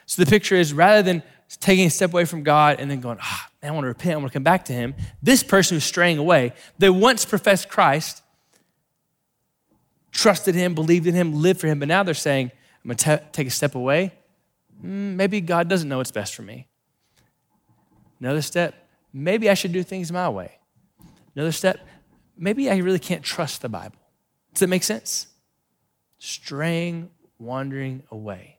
So 0.06 0.22
the 0.22 0.30
picture 0.30 0.56
is 0.56 0.74
rather 0.74 1.02
than 1.02 1.24
taking 1.62 1.88
a 1.88 1.90
step 1.90 2.12
away 2.12 2.26
from 2.26 2.44
God 2.44 2.82
and 2.82 2.92
then 2.92 3.00
going, 3.00 3.20
ah, 3.22 3.50
man, 3.62 3.72
I 3.72 3.74
want 3.74 3.86
to 3.86 3.88
repent, 3.88 4.16
I 4.16 4.18
want 4.18 4.32
to 4.32 4.34
come 4.34 4.44
back 4.44 4.66
to 4.66 4.74
Him, 4.74 4.96
this 5.22 5.44
person 5.44 5.78
who's 5.78 5.86
straying 5.86 6.18
away, 6.18 6.52
they 6.78 6.90
once 6.90 7.24
professed 7.24 7.70
Christ, 7.70 8.23
trusted 10.14 10.56
Him, 10.56 10.74
believed 10.74 11.08
in 11.08 11.14
Him, 11.14 11.34
lived 11.42 11.60
for 11.60 11.68
Him, 11.68 11.80
but 11.80 11.88
now 11.88 12.04
they're 12.04 12.14
saying, 12.14 12.52
I'm 12.84 12.88
going 12.88 12.98
to 12.98 13.24
take 13.32 13.48
a 13.48 13.52
step 13.52 13.76
away. 13.76 14.14
Mm, 14.82 15.16
maybe 15.16 15.42
God 15.42 15.68
doesn't 15.68 15.90
know 15.90 15.98
what's 15.98 16.12
best 16.12 16.34
for 16.36 16.44
me. 16.44 16.68
Another 18.20 18.42
step, 18.42 18.74
maybe 19.12 19.50
I 19.50 19.54
should 19.54 19.74
do 19.74 19.84
things 19.84 20.12
my 20.12 20.30
way. 20.30 20.60
Another 21.36 21.52
step, 21.52 21.86
maybe 22.38 22.70
I 22.70 22.78
really 22.78 23.00
can't 23.00 23.24
trust 23.24 23.62
the 23.62 23.70
Bible. 23.70 23.98
Does 24.54 24.62
that 24.62 24.68
make 24.68 24.84
sense? 24.84 25.28
straying, 26.24 27.10
wandering 27.38 28.02
away. 28.10 28.58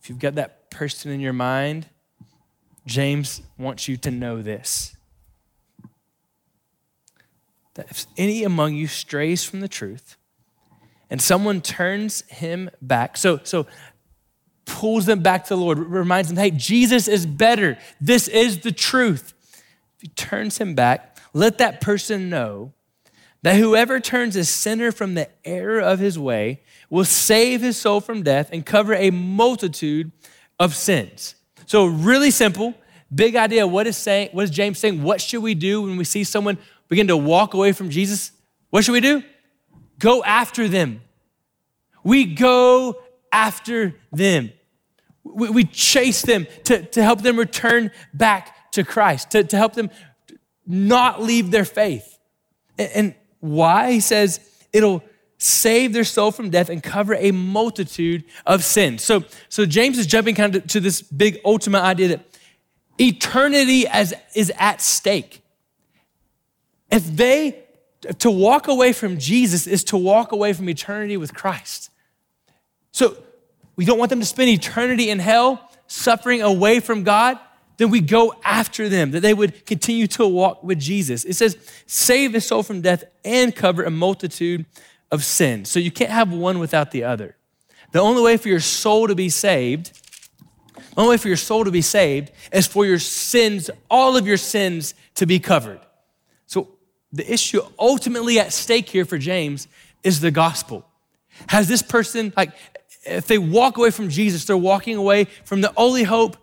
If 0.00 0.08
you've 0.08 0.18
got 0.18 0.36
that 0.36 0.70
person 0.70 1.12
in 1.12 1.20
your 1.20 1.34
mind, 1.34 1.86
James 2.86 3.42
wants 3.58 3.88
you 3.88 3.98
to 3.98 4.10
know 4.10 4.40
this 4.40 4.96
that 7.78 7.92
if 7.92 8.06
any 8.16 8.42
among 8.42 8.74
you 8.74 8.88
strays 8.88 9.44
from 9.44 9.60
the 9.60 9.68
truth 9.68 10.16
and 11.08 11.22
someone 11.22 11.60
turns 11.60 12.22
him 12.22 12.68
back, 12.82 13.16
so, 13.16 13.38
so 13.44 13.68
pulls 14.64 15.06
them 15.06 15.20
back 15.20 15.44
to 15.44 15.50
the 15.50 15.56
Lord, 15.56 15.78
reminds 15.78 16.28
them, 16.28 16.36
hey, 16.36 16.50
Jesus 16.50 17.06
is 17.06 17.24
better. 17.24 17.78
This 18.00 18.26
is 18.26 18.58
the 18.58 18.72
truth. 18.72 19.32
If 19.94 20.02
he 20.02 20.08
turns 20.08 20.58
him 20.58 20.74
back, 20.74 21.18
let 21.32 21.58
that 21.58 21.80
person 21.80 22.28
know 22.28 22.72
that 23.42 23.54
whoever 23.54 24.00
turns 24.00 24.34
a 24.34 24.44
sinner 24.44 24.90
from 24.90 25.14
the 25.14 25.28
error 25.44 25.78
of 25.78 26.00
his 26.00 26.18
way 26.18 26.62
will 26.90 27.04
save 27.04 27.60
his 27.60 27.76
soul 27.76 28.00
from 28.00 28.24
death 28.24 28.50
and 28.52 28.66
cover 28.66 28.92
a 28.92 29.10
multitude 29.10 30.10
of 30.58 30.74
sins. 30.74 31.36
So, 31.66 31.86
really 31.86 32.32
simple, 32.32 32.74
big 33.14 33.36
idea. 33.36 33.68
What 33.68 33.86
is, 33.86 33.96
saying, 33.96 34.30
what 34.32 34.42
is 34.42 34.50
James 34.50 34.80
saying? 34.80 35.00
What 35.00 35.20
should 35.20 35.44
we 35.44 35.54
do 35.54 35.82
when 35.82 35.96
we 35.96 36.02
see 36.02 36.24
someone 36.24 36.58
begin 36.88 37.08
to 37.08 37.16
walk 37.16 37.54
away 37.54 37.72
from 37.72 37.90
Jesus? 37.90 38.32
What 38.70 38.84
should 38.84 38.92
we 38.92 39.00
do? 39.00 39.22
Go 39.98 40.22
after 40.24 40.68
them. 40.68 41.02
We 42.04 42.24
go 42.24 43.00
after 43.32 43.94
them. 44.12 44.52
We, 45.24 45.50
we 45.50 45.64
chase 45.64 46.22
them 46.22 46.46
to, 46.64 46.82
to 46.82 47.02
help 47.02 47.22
them 47.22 47.38
return 47.38 47.90
back 48.14 48.72
to 48.72 48.84
Christ, 48.84 49.30
to, 49.32 49.44
to 49.44 49.56
help 49.56 49.74
them 49.74 49.90
not 50.66 51.22
leave 51.22 51.50
their 51.50 51.64
faith. 51.64 52.18
And, 52.78 52.90
and 52.94 53.14
why? 53.40 53.92
He 53.92 54.00
says 54.00 54.40
it'll 54.72 55.02
save 55.38 55.92
their 55.92 56.04
soul 56.04 56.32
from 56.32 56.50
death 56.50 56.68
and 56.68 56.82
cover 56.82 57.14
a 57.14 57.30
multitude 57.30 58.24
of 58.44 58.64
sins. 58.64 59.02
So, 59.02 59.24
so 59.48 59.64
James 59.66 59.98
is 59.98 60.06
jumping 60.06 60.34
kind 60.34 60.56
of 60.56 60.66
to 60.68 60.80
this 60.80 61.00
big 61.00 61.38
ultimate 61.44 61.82
idea 61.82 62.08
that 62.08 62.20
eternity 62.98 63.86
as, 63.86 64.12
is 64.34 64.52
at 64.58 64.80
stake. 64.80 65.42
If 66.90 67.16
they, 67.16 67.64
to 68.18 68.30
walk 68.30 68.68
away 68.68 68.92
from 68.92 69.18
Jesus 69.18 69.66
is 69.66 69.84
to 69.84 69.96
walk 69.96 70.32
away 70.32 70.52
from 70.52 70.68
eternity 70.68 71.16
with 71.16 71.34
Christ. 71.34 71.90
So 72.92 73.16
we 73.76 73.84
don't 73.84 73.98
want 73.98 74.10
them 74.10 74.20
to 74.20 74.26
spend 74.26 74.50
eternity 74.50 75.10
in 75.10 75.18
hell, 75.18 75.70
suffering 75.86 76.42
away 76.42 76.80
from 76.80 77.04
God. 77.04 77.38
Then 77.76 77.90
we 77.90 78.00
go 78.00 78.34
after 78.44 78.88
them, 78.88 79.12
that 79.12 79.20
they 79.20 79.34
would 79.34 79.64
continue 79.64 80.08
to 80.08 80.26
walk 80.26 80.64
with 80.64 80.80
Jesus. 80.80 81.24
It 81.24 81.34
says, 81.34 81.56
save 81.86 82.32
the 82.32 82.40
soul 82.40 82.62
from 82.62 82.80
death 82.80 83.04
and 83.24 83.54
cover 83.54 83.84
a 83.84 83.90
multitude 83.90 84.66
of 85.12 85.24
sins. 85.24 85.70
So 85.70 85.78
you 85.78 85.90
can't 85.90 86.10
have 86.10 86.32
one 86.32 86.58
without 86.58 86.90
the 86.90 87.04
other. 87.04 87.36
The 87.92 88.00
only 88.00 88.22
way 88.22 88.36
for 88.36 88.48
your 88.48 88.60
soul 88.60 89.06
to 89.06 89.14
be 89.14 89.28
saved, 89.28 89.92
the 90.76 91.00
only 91.00 91.10
way 91.10 91.16
for 91.18 91.28
your 91.28 91.36
soul 91.36 91.64
to 91.64 91.70
be 91.70 91.80
saved 91.80 92.32
is 92.52 92.66
for 92.66 92.84
your 92.84 92.98
sins, 92.98 93.70
all 93.88 94.16
of 94.16 94.26
your 94.26 94.36
sins 94.36 94.94
to 95.14 95.26
be 95.26 95.38
covered. 95.38 95.80
So 96.46 96.77
the 97.12 97.30
issue 97.30 97.60
ultimately 97.78 98.38
at 98.38 98.52
stake 98.52 98.88
here 98.88 99.04
for 99.04 99.18
James 99.18 99.68
is 100.02 100.20
the 100.20 100.30
gospel. 100.30 100.86
Has 101.48 101.68
this 101.68 101.82
person, 101.82 102.32
like, 102.36 102.52
if 103.04 103.26
they 103.26 103.38
walk 103.38 103.78
away 103.78 103.90
from 103.90 104.08
Jesus, 104.08 104.44
they're 104.44 104.56
walking 104.56 104.96
away 104.96 105.24
from 105.44 105.60
the 105.60 105.72
only 105.76 106.02
hope 106.02 106.36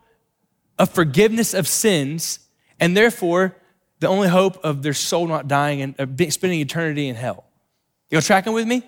of 0.80 0.90
forgiveness 0.90 1.54
of 1.54 1.68
sins, 1.68 2.40
and 2.80 2.96
therefore 2.98 3.56
the 4.00 4.08
only 4.08 4.28
hope 4.28 4.64
of 4.64 4.84
their 4.84 4.94
soul 4.94 5.28
not 5.28 5.48
dying 5.48 5.82
and 5.82 6.34
spending 6.34 6.60
eternity 6.60 7.08
in 7.08 7.16
hell. 7.16 7.46
You 8.10 8.22
tracking 8.22 8.54
with 8.54 8.68
me? 8.68 8.84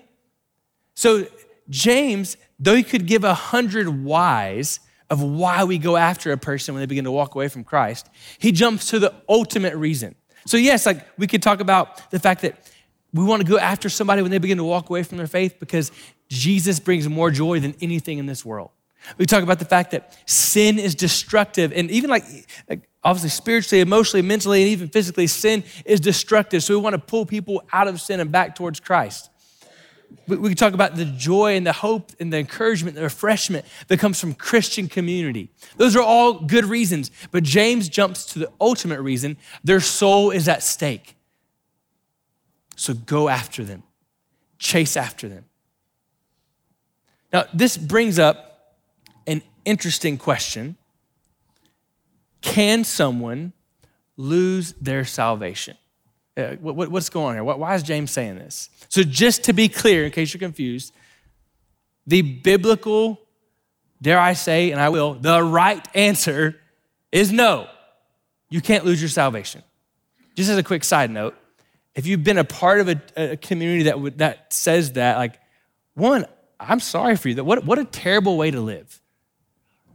So 0.94 1.26
James, 1.68 2.36
though 2.58 2.74
he 2.74 2.82
could 2.82 3.06
give 3.06 3.24
a 3.24 3.34
hundred 3.34 4.04
whys 4.04 4.80
of 5.10 5.22
why 5.22 5.64
we 5.64 5.78
go 5.78 5.96
after 5.96 6.32
a 6.32 6.36
person 6.36 6.74
when 6.74 6.82
they 6.82 6.86
begin 6.86 7.04
to 7.04 7.10
walk 7.10 7.34
away 7.34 7.48
from 7.48 7.64
Christ, 7.64 8.08
he 8.38 8.52
jumps 8.52 8.90
to 8.90 8.98
the 8.98 9.14
ultimate 9.28 9.76
reason. 9.76 10.14
So 10.46 10.56
yes, 10.56 10.86
like 10.86 11.06
we 11.18 11.26
could 11.26 11.42
talk 11.42 11.60
about 11.60 12.10
the 12.10 12.18
fact 12.18 12.42
that 12.42 12.70
we 13.12 13.24
want 13.24 13.42
to 13.42 13.48
go 13.48 13.58
after 13.58 13.88
somebody 13.88 14.22
when 14.22 14.30
they 14.30 14.38
begin 14.38 14.58
to 14.58 14.64
walk 14.64 14.90
away 14.90 15.02
from 15.02 15.18
their 15.18 15.26
faith 15.26 15.56
because 15.58 15.92
Jesus 16.28 16.78
brings 16.78 17.08
more 17.08 17.30
joy 17.30 17.60
than 17.60 17.74
anything 17.80 18.18
in 18.18 18.26
this 18.26 18.44
world. 18.44 18.70
We 19.16 19.26
talk 19.26 19.42
about 19.42 19.58
the 19.58 19.64
fact 19.64 19.92
that 19.92 20.16
sin 20.26 20.78
is 20.78 20.94
destructive, 20.94 21.72
and 21.72 21.90
even 21.90 22.10
like, 22.10 22.24
like, 22.68 22.88
obviously 23.02 23.30
spiritually, 23.30 23.80
emotionally, 23.80 24.22
mentally, 24.22 24.62
and 24.62 24.70
even 24.70 24.88
physically, 24.88 25.26
sin 25.26 25.64
is 25.86 26.00
destructive. 26.00 26.62
So 26.62 26.76
we 26.76 26.82
want 26.82 26.94
to 26.94 26.98
pull 26.98 27.24
people 27.24 27.62
out 27.72 27.88
of 27.88 28.00
sin 28.00 28.20
and 28.20 28.30
back 28.30 28.54
towards 28.54 28.80
Christ. 28.80 29.30
We, 30.26 30.36
can 30.36 30.56
talk 30.56 30.74
about 30.74 30.96
the 30.96 31.06
joy 31.06 31.56
and 31.56 31.66
the 31.66 31.72
hope 31.72 32.12
and 32.20 32.32
the 32.32 32.38
encouragement, 32.38 32.96
the 32.96 33.02
refreshment 33.02 33.64
that 33.88 33.98
comes 33.98 34.20
from 34.20 34.34
Christian 34.34 34.86
community. 34.86 35.50
Those 35.76 35.96
are 35.96 36.02
all 36.02 36.40
good 36.40 36.66
reasons, 36.66 37.10
but 37.30 37.42
James 37.44 37.88
jumps 37.88 38.26
to 38.32 38.38
the 38.38 38.50
ultimate 38.60 39.00
reason 39.00 39.38
their 39.64 39.80
soul 39.80 40.30
is 40.30 40.46
at 40.48 40.62
stake. 40.62 41.16
So 42.76 42.94
go 42.94 43.28
after 43.28 43.64
them, 43.64 43.82
chase 44.58 44.96
after 44.96 45.28
them. 45.28 45.46
Now, 47.32 47.44
this 47.52 47.76
brings 47.76 48.18
up 48.18 48.76
an 49.26 49.42
interesting 49.64 50.16
question 50.16 50.76
Can 52.40 52.84
someone 52.84 53.52
lose 54.16 54.74
their 54.74 55.04
salvation? 55.04 55.76
Uh, 56.38 56.54
what, 56.60 56.88
what's 56.88 57.10
going 57.10 57.26
on 57.26 57.34
here? 57.34 57.42
Why 57.42 57.74
is 57.74 57.82
James 57.82 58.12
saying 58.12 58.36
this? 58.36 58.70
So, 58.88 59.02
just 59.02 59.44
to 59.44 59.52
be 59.52 59.68
clear, 59.68 60.04
in 60.04 60.12
case 60.12 60.32
you're 60.32 60.38
confused, 60.38 60.94
the 62.06 62.22
biblical, 62.22 63.20
dare 64.00 64.20
I 64.20 64.34
say, 64.34 64.70
and 64.70 64.80
I 64.80 64.88
will, 64.88 65.14
the 65.14 65.42
right 65.42 65.86
answer 65.96 66.60
is 67.10 67.32
no. 67.32 67.66
You 68.50 68.60
can't 68.60 68.84
lose 68.84 69.02
your 69.02 69.08
salvation. 69.08 69.64
Just 70.36 70.48
as 70.48 70.56
a 70.56 70.62
quick 70.62 70.84
side 70.84 71.10
note, 71.10 71.34
if 71.96 72.06
you've 72.06 72.22
been 72.22 72.38
a 72.38 72.44
part 72.44 72.80
of 72.80 72.88
a, 72.88 73.00
a 73.16 73.36
community 73.36 73.82
that, 73.84 74.00
would, 74.00 74.18
that 74.18 74.52
says 74.52 74.92
that, 74.92 75.16
like, 75.18 75.40
one, 75.94 76.24
I'm 76.60 76.78
sorry 76.78 77.16
for 77.16 77.28
you. 77.28 77.42
What, 77.42 77.64
what 77.64 77.80
a 77.80 77.84
terrible 77.84 78.36
way 78.36 78.52
to 78.52 78.60
live. 78.60 79.02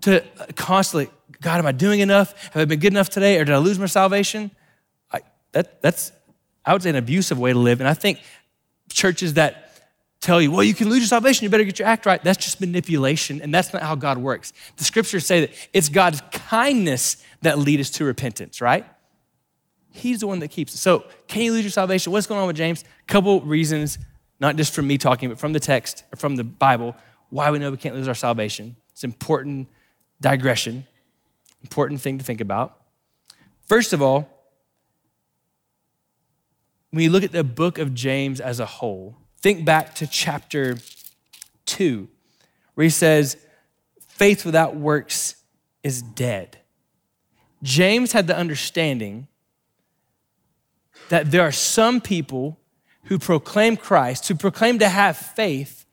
To 0.01 0.21
constantly, 0.55 1.09
God, 1.41 1.59
am 1.59 1.65
I 1.65 1.71
doing 1.71 2.01
enough? 2.01 2.33
Have 2.51 2.61
I 2.61 2.65
been 2.65 2.79
good 2.79 2.91
enough 2.91 3.09
today? 3.09 3.39
Or 3.39 3.45
did 3.45 3.55
I 3.55 3.59
lose 3.59 3.79
my 3.79 3.85
salvation? 3.85 4.51
I, 5.09 5.21
that, 5.53 5.81
that's, 5.81 6.11
I 6.65 6.73
would 6.73 6.83
say, 6.83 6.89
an 6.89 6.95
abusive 6.95 7.39
way 7.39 7.53
to 7.53 7.59
live. 7.59 7.81
And 7.81 7.87
I 7.87 7.93
think 7.93 8.21
churches 8.89 9.33
that 9.33 9.59
tell 10.21 10.41
you, 10.41 10.51
well, 10.51 10.63
you 10.63 10.73
can 10.73 10.89
lose 10.89 10.99
your 10.99 11.07
salvation, 11.07 11.43
you 11.43 11.49
better 11.49 11.65
get 11.65 11.79
your 11.79 11.87
act 11.87 12.05
right, 12.05 12.23
that's 12.23 12.43
just 12.43 12.61
manipulation. 12.61 13.41
And 13.41 13.53
that's 13.53 13.73
not 13.73 13.81
how 13.81 13.95
God 13.95 14.17
works. 14.17 14.53
The 14.77 14.83
scriptures 14.83 15.25
say 15.25 15.41
that 15.41 15.69
it's 15.73 15.89
God's 15.89 16.21
kindness 16.31 17.17
that 17.41 17.59
lead 17.59 17.79
us 17.79 17.89
to 17.91 18.05
repentance, 18.05 18.61
right? 18.61 18.85
He's 19.89 20.21
the 20.21 20.27
one 20.27 20.39
that 20.39 20.47
keeps 20.47 20.73
it. 20.73 20.77
So, 20.77 21.03
can 21.27 21.43
you 21.43 21.51
lose 21.51 21.63
your 21.63 21.71
salvation? 21.71 22.11
What's 22.11 22.25
going 22.25 22.39
on 22.39 22.47
with 22.47 22.55
James? 22.55 22.83
Couple 23.05 23.41
reasons 23.41 23.99
not 24.43 24.57
just 24.57 24.73
from 24.73 24.87
me 24.87 24.97
talking, 24.97 25.29
but 25.29 25.39
from 25.39 25.53
the 25.53 25.59
text, 25.59 26.03
or 26.11 26.17
from 26.17 26.35
the 26.35 26.43
Bible, 26.43 26.95
why 27.29 27.49
we 27.49 27.59
know 27.59 27.71
we 27.71 27.77
can't 27.77 27.95
lose 27.95 28.09
our 28.09 28.13
salvation. 28.13 28.75
It's 28.91 29.05
important 29.05 29.69
digression, 30.19 30.85
important 31.61 32.01
thing 32.01 32.17
to 32.17 32.25
think 32.25 32.41
about. 32.41 32.77
First 33.67 33.93
of 33.93 34.01
all, 34.01 34.27
when 36.93 37.01
you 37.01 37.09
look 37.09 37.23
at 37.23 37.31
the 37.31 37.43
book 37.43 37.79
of 37.79 37.95
James 37.95 38.39
as 38.39 38.59
a 38.59 38.67
whole, 38.67 39.17
think 39.41 39.65
back 39.65 39.95
to 39.95 40.05
chapter 40.05 40.77
2, 41.65 42.07
where 42.75 42.83
he 42.83 42.89
says, 42.91 43.35
faith 44.09 44.45
without 44.45 44.75
works 44.75 45.37
is 45.81 46.03
dead. 46.03 46.59
James 47.63 48.11
had 48.11 48.27
the 48.27 48.37
understanding 48.37 49.27
that 51.09 51.31
there 51.31 51.41
are 51.41 51.51
some 51.51 51.99
people 51.99 52.59
who 53.05 53.17
proclaim 53.17 53.75
Christ, 53.75 54.27
who 54.27 54.35
proclaim 54.35 54.77
to 54.77 54.87
have 54.87 55.17
faith, 55.17 55.87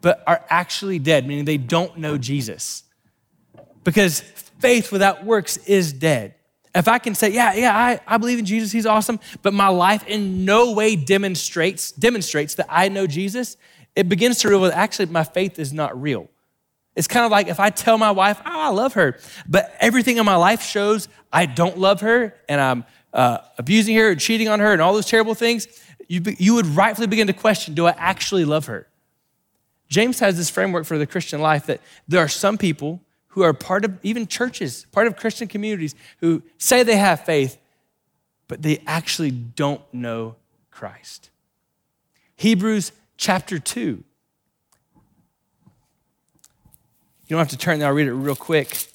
but 0.00 0.24
are 0.26 0.42
actually 0.48 0.98
dead, 0.98 1.26
meaning 1.26 1.44
they 1.44 1.58
don't 1.58 1.98
know 1.98 2.16
Jesus. 2.16 2.84
Because 3.84 4.20
faith 4.60 4.90
without 4.90 5.26
works 5.26 5.58
is 5.58 5.92
dead. 5.92 6.36
If 6.74 6.88
I 6.88 6.98
can 6.98 7.14
say, 7.14 7.30
yeah, 7.30 7.54
yeah, 7.54 7.76
I, 7.76 8.00
I 8.06 8.18
believe 8.18 8.38
in 8.38 8.44
Jesus, 8.44 8.70
he's 8.72 8.86
awesome, 8.86 9.20
but 9.42 9.54
my 9.54 9.68
life 9.68 10.06
in 10.06 10.44
no 10.44 10.72
way 10.72 10.96
demonstrates, 10.96 11.92
demonstrates 11.92 12.54
that 12.56 12.66
I 12.68 12.88
know 12.88 13.06
Jesus, 13.06 13.56
it 13.96 14.08
begins 14.08 14.38
to 14.40 14.48
reveal 14.48 14.70
actually 14.72 15.06
my 15.06 15.24
faith 15.24 15.58
is 15.58 15.72
not 15.72 16.00
real. 16.00 16.28
It's 16.94 17.08
kind 17.08 17.24
of 17.24 17.30
like 17.30 17.48
if 17.48 17.60
I 17.60 17.70
tell 17.70 17.96
my 17.96 18.10
wife, 18.10 18.40
oh, 18.44 18.60
I 18.60 18.68
love 18.70 18.94
her, 18.94 19.18
but 19.48 19.74
everything 19.80 20.16
in 20.16 20.26
my 20.26 20.36
life 20.36 20.62
shows 20.62 21.08
I 21.32 21.46
don't 21.46 21.78
love 21.78 22.00
her 22.00 22.34
and 22.48 22.60
I'm 22.60 22.84
uh, 23.12 23.38
abusing 23.56 23.96
her 23.96 24.10
and 24.10 24.20
cheating 24.20 24.48
on 24.48 24.60
her 24.60 24.72
and 24.72 24.82
all 24.82 24.92
those 24.92 25.06
terrible 25.06 25.34
things, 25.34 25.66
you, 26.08 26.22
you 26.38 26.54
would 26.54 26.66
rightfully 26.66 27.06
begin 27.06 27.26
to 27.28 27.32
question 27.32 27.74
do 27.74 27.86
I 27.86 27.94
actually 27.96 28.44
love 28.44 28.66
her? 28.66 28.88
James 29.88 30.18
has 30.20 30.36
this 30.36 30.50
framework 30.50 30.84
for 30.84 30.98
the 30.98 31.06
Christian 31.06 31.40
life 31.40 31.66
that 31.66 31.80
there 32.06 32.20
are 32.20 32.28
some 32.28 32.58
people 32.58 33.00
who 33.28 33.42
are 33.42 33.52
part 33.52 33.84
of 33.84 33.98
even 34.02 34.26
churches, 34.26 34.86
part 34.92 35.06
of 35.06 35.16
Christian 35.16 35.48
communities, 35.48 35.94
who 36.20 36.42
say 36.56 36.82
they 36.82 36.96
have 36.96 37.24
faith, 37.24 37.58
but 38.48 38.62
they 38.62 38.82
actually 38.86 39.30
don't 39.30 39.82
know 39.92 40.36
Christ. 40.70 41.30
Hebrews 42.36 42.92
chapter 43.16 43.58
2. 43.58 43.80
You 43.80 44.04
don't 47.28 47.38
have 47.38 47.48
to 47.48 47.58
turn 47.58 47.78
there, 47.78 47.88
I'll 47.88 47.94
read 47.94 48.06
it 48.06 48.14
real 48.14 48.36
quick. 48.36 48.88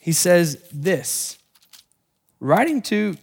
He 0.00 0.12
says 0.12 0.62
this 0.72 1.38
writing 2.40 2.82
to 2.82 3.16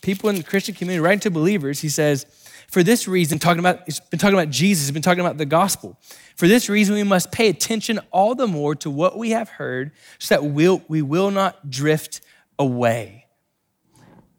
people 0.00 0.30
in 0.30 0.36
the 0.36 0.42
Christian 0.42 0.74
community, 0.74 1.00
writing 1.00 1.20
to 1.20 1.30
believers, 1.30 1.80
he 1.80 1.88
says, 1.88 2.26
for 2.72 2.82
this 2.82 3.06
reason, 3.06 3.38
talking 3.38 3.58
about, 3.58 3.80
he's 3.84 4.00
been 4.00 4.18
talking 4.18 4.32
about 4.32 4.48
Jesus, 4.48 4.86
he's 4.86 4.92
been 4.92 5.02
talking 5.02 5.20
about 5.20 5.36
the 5.36 5.44
gospel. 5.44 5.98
For 6.36 6.48
this 6.48 6.70
reason, 6.70 6.94
we 6.94 7.02
must 7.02 7.30
pay 7.30 7.50
attention 7.50 8.00
all 8.10 8.34
the 8.34 8.46
more 8.46 8.74
to 8.76 8.88
what 8.88 9.18
we 9.18 9.32
have 9.32 9.50
heard 9.50 9.92
so 10.18 10.34
that 10.34 10.42
we'll, 10.42 10.82
we 10.88 11.02
will 11.02 11.30
not 11.30 11.68
drift 11.68 12.22
away. 12.58 13.26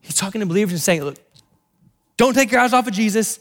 He's 0.01 0.15
talking 0.15 0.41
to 0.41 0.47
believers 0.47 0.73
and 0.73 0.81
saying, 0.81 1.03
look, 1.03 1.17
Don't 2.17 2.33
take 2.33 2.51
your 2.51 2.59
eyes 2.59 2.73
off 2.73 2.87
of 2.87 2.93
Jesus. 2.93 3.39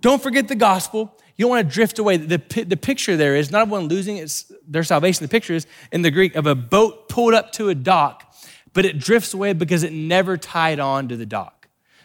Don't 0.00 0.22
forget 0.22 0.48
the 0.48 0.54
gospel. 0.54 1.14
You 1.36 1.42
don't 1.42 1.50
want 1.50 1.68
to 1.68 1.74
drift 1.74 1.98
away. 1.98 2.16
The, 2.16 2.38
the 2.66 2.78
picture 2.78 3.14
there 3.14 3.36
is 3.36 3.50
not 3.50 3.64
of 3.64 3.70
one 3.70 3.88
losing 3.88 4.26
their 4.66 4.84
salvation. 4.84 5.22
The 5.22 5.30
picture 5.30 5.52
is 5.52 5.66
in 5.92 6.00
the 6.00 6.10
Greek 6.10 6.34
of 6.34 6.46
a 6.46 6.54
boat 6.54 7.10
pulled 7.10 7.34
up 7.34 7.52
to 7.52 7.68
a 7.68 7.74
dock, 7.74 8.34
but 8.72 8.86
it 8.86 8.98
drifts 8.98 9.34
away 9.34 9.52
because 9.52 9.82
it 9.82 9.92
never 9.92 10.38
tied 10.38 10.80
on 10.80 11.08
to 11.08 11.16
the 11.16 11.26
dock. 11.26 11.57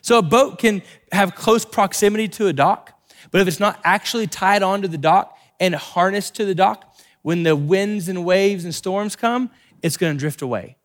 So 0.03 0.17
a 0.19 0.21
boat 0.21 0.59
can 0.59 0.83
have 1.13 1.33
close 1.33 1.63
proximity 1.63 2.27
to 2.27 2.47
a 2.47 2.53
dock, 2.53 2.93
but 3.31 3.39
if 3.39 3.47
it's 3.47 3.59
not 3.59 3.79
actually 3.85 4.27
tied 4.27 4.61
onto 4.61 4.87
the 4.87 4.97
dock 4.97 5.35
and 5.61 5.73
harnessed 5.73 6.35
to 6.35 6.45
the 6.45 6.53
dock, 6.53 6.93
when 7.21 7.43
the 7.43 7.55
winds 7.55 8.09
and 8.09 8.25
waves 8.25 8.65
and 8.65 8.75
storms 8.75 9.15
come, 9.15 9.49
it's 9.81 9.95
going 9.95 10.13
to 10.13 10.19
drift 10.19 10.41
away. 10.41 10.75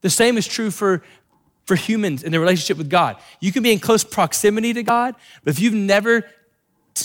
The 0.00 0.08
same 0.08 0.38
is 0.38 0.46
true 0.46 0.70
for, 0.70 1.02
for 1.66 1.74
humans 1.76 2.22
in 2.22 2.32
their 2.32 2.40
relationship 2.40 2.78
with 2.78 2.88
God. 2.88 3.16
You 3.38 3.52
can 3.52 3.62
be 3.62 3.70
in 3.70 3.80
close 3.80 4.02
proximity 4.02 4.72
to 4.72 4.82
God, 4.82 5.14
but 5.44 5.52
if 5.52 5.60
you've 5.60 5.74
never, 5.74 6.24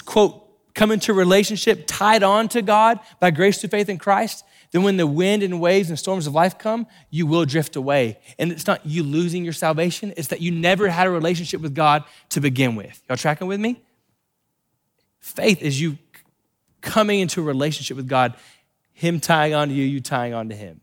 quote, 0.06 0.46
come 0.76 0.92
into 0.92 1.12
a 1.12 1.16
relationship 1.16 1.84
tied 1.88 2.24
on 2.24 2.48
to 2.50 2.62
God 2.62 3.02
by 3.20 3.32
grace 3.32 3.60
through 3.60 3.70
faith 3.72 3.90
in 3.90 3.98
Christ, 3.98 4.46
then 4.72 4.84
when 4.84 4.98
the 4.98 5.08
wind 5.08 5.42
and 5.42 5.60
waves 5.60 5.90
and 5.90 5.98
storms 5.98 6.28
of 6.28 6.34
life 6.34 6.58
come, 6.58 6.86
you 7.10 7.26
will 7.26 7.46
drift 7.46 7.76
away. 7.76 8.20
And 8.38 8.52
it's 8.52 8.68
not 8.68 8.86
you 8.86 9.04
losing 9.04 9.44
your 9.44 9.54
salvation, 9.54 10.14
it's 10.16 10.28
that 10.28 10.42
you 10.42 10.52
never 10.52 10.88
had 10.90 11.08
a 11.08 11.10
relationship 11.10 11.62
with 11.62 11.74
God 11.74 12.04
to 12.30 12.40
begin 12.40 12.76
with. 12.76 13.02
Y'all 13.08 13.18
tracking 13.18 13.48
with 13.48 13.60
me? 13.60 13.82
Faith 15.20 15.62
is 15.62 15.82
you 15.82 15.98
coming 16.82 17.20
into 17.20 17.42
a 17.42 17.44
relationship 17.44 17.98
with 17.98 18.08
God, 18.08 18.36
Him 18.94 19.20
tying 19.20 19.54
on 19.54 19.70
to 19.70 19.74
you, 19.74 19.84
you 19.84 20.02
tying 20.02 20.34
on 20.34 20.50
to 20.50 20.56
Him. 20.56 20.82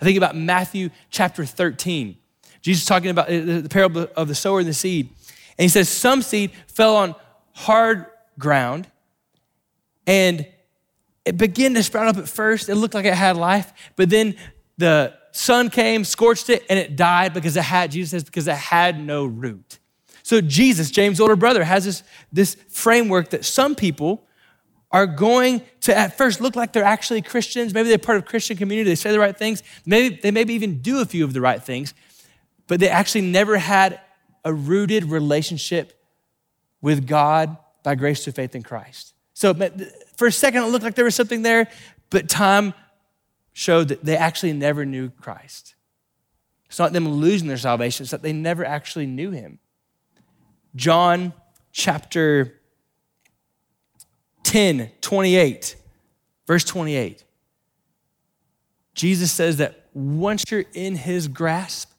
I 0.00 0.04
think 0.04 0.16
about 0.16 0.36
Matthew 0.36 0.90
chapter 1.10 1.44
13. 1.44 2.16
Jesus 2.62 2.84
talking 2.84 3.10
about 3.10 3.28
uh, 3.28 3.60
the 3.60 3.68
parable 3.70 4.08
of 4.16 4.28
the 4.28 4.34
sower 4.34 4.60
and 4.60 4.68
the 4.68 4.74
seed. 4.74 5.08
And 5.58 5.64
he 5.64 5.68
says, 5.68 5.88
Some 5.88 6.22
seed 6.22 6.52
fell 6.66 6.96
on 6.96 7.14
hard 7.52 8.06
ground 8.38 8.88
and 10.06 10.46
it 11.26 11.36
began 11.36 11.74
to 11.74 11.82
sprout 11.82 12.06
up 12.06 12.16
at 12.16 12.28
first. 12.28 12.68
It 12.68 12.76
looked 12.76 12.94
like 12.94 13.04
it 13.04 13.14
had 13.14 13.36
life, 13.36 13.72
but 13.96 14.08
then 14.08 14.36
the 14.78 15.12
sun 15.32 15.68
came, 15.70 16.04
scorched 16.04 16.48
it, 16.48 16.64
and 16.70 16.78
it 16.78 16.94
died 16.94 17.34
because 17.34 17.56
it 17.56 17.64
had, 17.64 17.90
Jesus 17.90 18.12
says, 18.12 18.24
because 18.24 18.46
it 18.46 18.56
had 18.56 18.98
no 18.98 19.26
root. 19.26 19.78
So 20.22 20.40
Jesus, 20.40 20.90
James' 20.90 21.20
older 21.20 21.36
brother, 21.36 21.64
has 21.64 21.84
this, 21.84 22.02
this 22.32 22.54
framework 22.68 23.30
that 23.30 23.44
some 23.44 23.74
people 23.74 24.24
are 24.92 25.06
going 25.06 25.62
to 25.80 25.96
at 25.96 26.16
first 26.16 26.40
look 26.40 26.54
like 26.54 26.72
they're 26.72 26.84
actually 26.84 27.22
Christians. 27.22 27.74
Maybe 27.74 27.88
they're 27.88 27.98
part 27.98 28.18
of 28.18 28.24
a 28.24 28.26
Christian 28.26 28.56
community, 28.56 28.88
they 28.88 28.94
say 28.94 29.10
the 29.10 29.18
right 29.18 29.36
things. 29.36 29.64
Maybe 29.84 30.20
they 30.22 30.30
maybe 30.30 30.54
even 30.54 30.80
do 30.80 31.00
a 31.00 31.04
few 31.04 31.24
of 31.24 31.32
the 31.32 31.40
right 31.40 31.62
things, 31.62 31.92
but 32.68 32.78
they 32.78 32.88
actually 32.88 33.22
never 33.22 33.58
had 33.58 34.00
a 34.44 34.54
rooted 34.54 35.04
relationship 35.04 35.92
with 36.80 37.06
God 37.06 37.56
by 37.82 37.96
grace 37.96 38.22
through 38.22 38.34
faith 38.34 38.54
in 38.54 38.62
Christ. 38.62 39.12
So 39.36 39.52
for 40.16 40.28
a 40.28 40.32
second, 40.32 40.62
it 40.62 40.68
looked 40.68 40.82
like 40.82 40.94
there 40.94 41.04
was 41.04 41.14
something 41.14 41.42
there, 41.42 41.68
but 42.08 42.26
time 42.26 42.72
showed 43.52 43.88
that 43.88 44.02
they 44.02 44.16
actually 44.16 44.54
never 44.54 44.86
knew 44.86 45.10
Christ. 45.10 45.74
It's 46.70 46.78
not 46.78 46.94
them 46.94 47.06
losing 47.06 47.46
their 47.46 47.58
salvation, 47.58 48.04
it's 48.04 48.12
that 48.12 48.22
they 48.22 48.32
never 48.32 48.64
actually 48.64 49.04
knew 49.04 49.32
him. 49.32 49.58
John 50.74 51.34
chapter 51.70 52.58
10, 54.44 54.90
28, 55.02 55.76
verse 56.46 56.64
28. 56.64 57.22
Jesus 58.94 59.30
says 59.30 59.58
that 59.58 59.84
once 59.92 60.50
you're 60.50 60.64
in 60.72 60.96
his 60.96 61.28
grasp, 61.28 61.92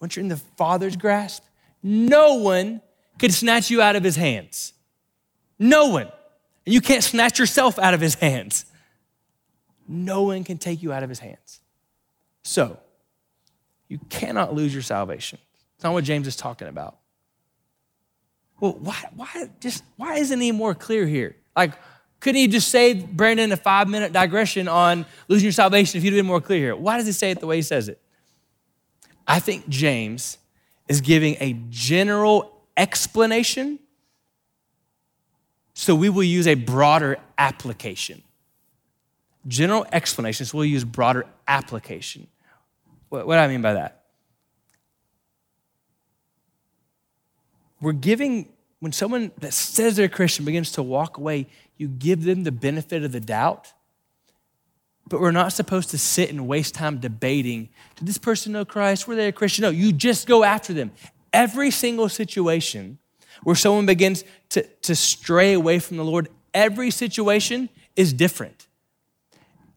once 0.00 0.16
you're 0.16 0.22
in 0.22 0.30
the 0.30 0.38
Father's 0.56 0.96
grasp, 0.96 1.44
no 1.82 2.36
one 2.36 2.80
could 3.18 3.34
snatch 3.34 3.68
you 3.68 3.82
out 3.82 3.96
of 3.96 4.02
his 4.02 4.16
hands. 4.16 4.72
No 5.58 5.88
one. 5.88 6.08
And 6.68 6.74
you 6.74 6.82
can't 6.82 7.02
snatch 7.02 7.38
yourself 7.38 7.78
out 7.78 7.94
of 7.94 8.00
his 8.02 8.14
hands. 8.16 8.66
No 9.88 10.24
one 10.24 10.44
can 10.44 10.58
take 10.58 10.82
you 10.82 10.92
out 10.92 11.02
of 11.02 11.08
his 11.08 11.18
hands. 11.18 11.62
So, 12.42 12.78
you 13.88 13.98
cannot 14.10 14.52
lose 14.52 14.74
your 14.74 14.82
salvation. 14.82 15.38
It's 15.76 15.84
not 15.84 15.94
what 15.94 16.04
James 16.04 16.26
is 16.26 16.36
talking 16.36 16.68
about. 16.68 16.98
Well, 18.60 18.76
why, 18.80 18.96
why, 19.16 19.48
just, 19.60 19.82
why 19.96 20.16
isn't 20.16 20.38
he 20.38 20.52
more 20.52 20.74
clear 20.74 21.06
here? 21.06 21.36
Like, 21.56 21.72
couldn't 22.20 22.38
he 22.38 22.48
just 22.48 22.68
say, 22.68 22.92
Brandon, 22.92 23.50
a 23.50 23.56
five 23.56 23.88
minute 23.88 24.12
digression 24.12 24.68
on 24.68 25.06
losing 25.26 25.46
your 25.46 25.52
salvation 25.52 25.96
if 25.96 26.02
he'd 26.02 26.10
been 26.10 26.26
more 26.26 26.42
clear 26.42 26.58
here? 26.58 26.76
Why 26.76 26.98
does 26.98 27.06
he 27.06 27.12
say 27.12 27.30
it 27.30 27.40
the 27.40 27.46
way 27.46 27.56
he 27.56 27.62
says 27.62 27.88
it? 27.88 27.98
I 29.26 29.40
think 29.40 29.70
James 29.70 30.36
is 30.86 31.00
giving 31.00 31.38
a 31.40 31.54
general 31.70 32.60
explanation 32.76 33.78
so 35.78 35.94
we 35.94 36.08
will 36.08 36.24
use 36.24 36.48
a 36.48 36.56
broader 36.56 37.18
application. 37.38 38.20
General 39.46 39.86
explanations, 39.92 40.52
we'll 40.52 40.64
use 40.64 40.82
broader 40.82 41.24
application. 41.46 42.26
What, 43.10 43.28
what 43.28 43.36
do 43.36 43.38
I 43.38 43.46
mean 43.46 43.62
by 43.62 43.74
that? 43.74 44.02
We're 47.80 47.92
giving, 47.92 48.48
when 48.80 48.90
someone 48.90 49.30
that 49.38 49.54
says 49.54 49.94
they're 49.94 50.06
a 50.06 50.08
Christian 50.08 50.44
begins 50.44 50.72
to 50.72 50.82
walk 50.82 51.16
away, 51.16 51.46
you 51.76 51.86
give 51.86 52.24
them 52.24 52.42
the 52.42 52.50
benefit 52.50 53.04
of 53.04 53.12
the 53.12 53.20
doubt. 53.20 53.72
But 55.06 55.20
we're 55.20 55.30
not 55.30 55.52
supposed 55.52 55.90
to 55.90 55.98
sit 55.98 56.28
and 56.28 56.48
waste 56.48 56.74
time 56.74 56.98
debating 56.98 57.68
did 57.94 58.08
this 58.08 58.18
person 58.18 58.50
know 58.50 58.64
Christ? 58.64 59.06
Were 59.06 59.14
they 59.14 59.28
a 59.28 59.32
Christian? 59.32 59.62
No, 59.62 59.70
you 59.70 59.92
just 59.92 60.26
go 60.26 60.42
after 60.42 60.72
them. 60.72 60.90
Every 61.32 61.70
single 61.70 62.08
situation 62.08 62.98
where 63.42 63.56
someone 63.56 63.86
begins 63.86 64.24
to, 64.50 64.62
to 64.82 64.94
stray 64.94 65.52
away 65.52 65.78
from 65.78 65.96
the 65.96 66.04
Lord, 66.04 66.28
every 66.54 66.90
situation 66.90 67.68
is 67.96 68.12
different. 68.12 68.66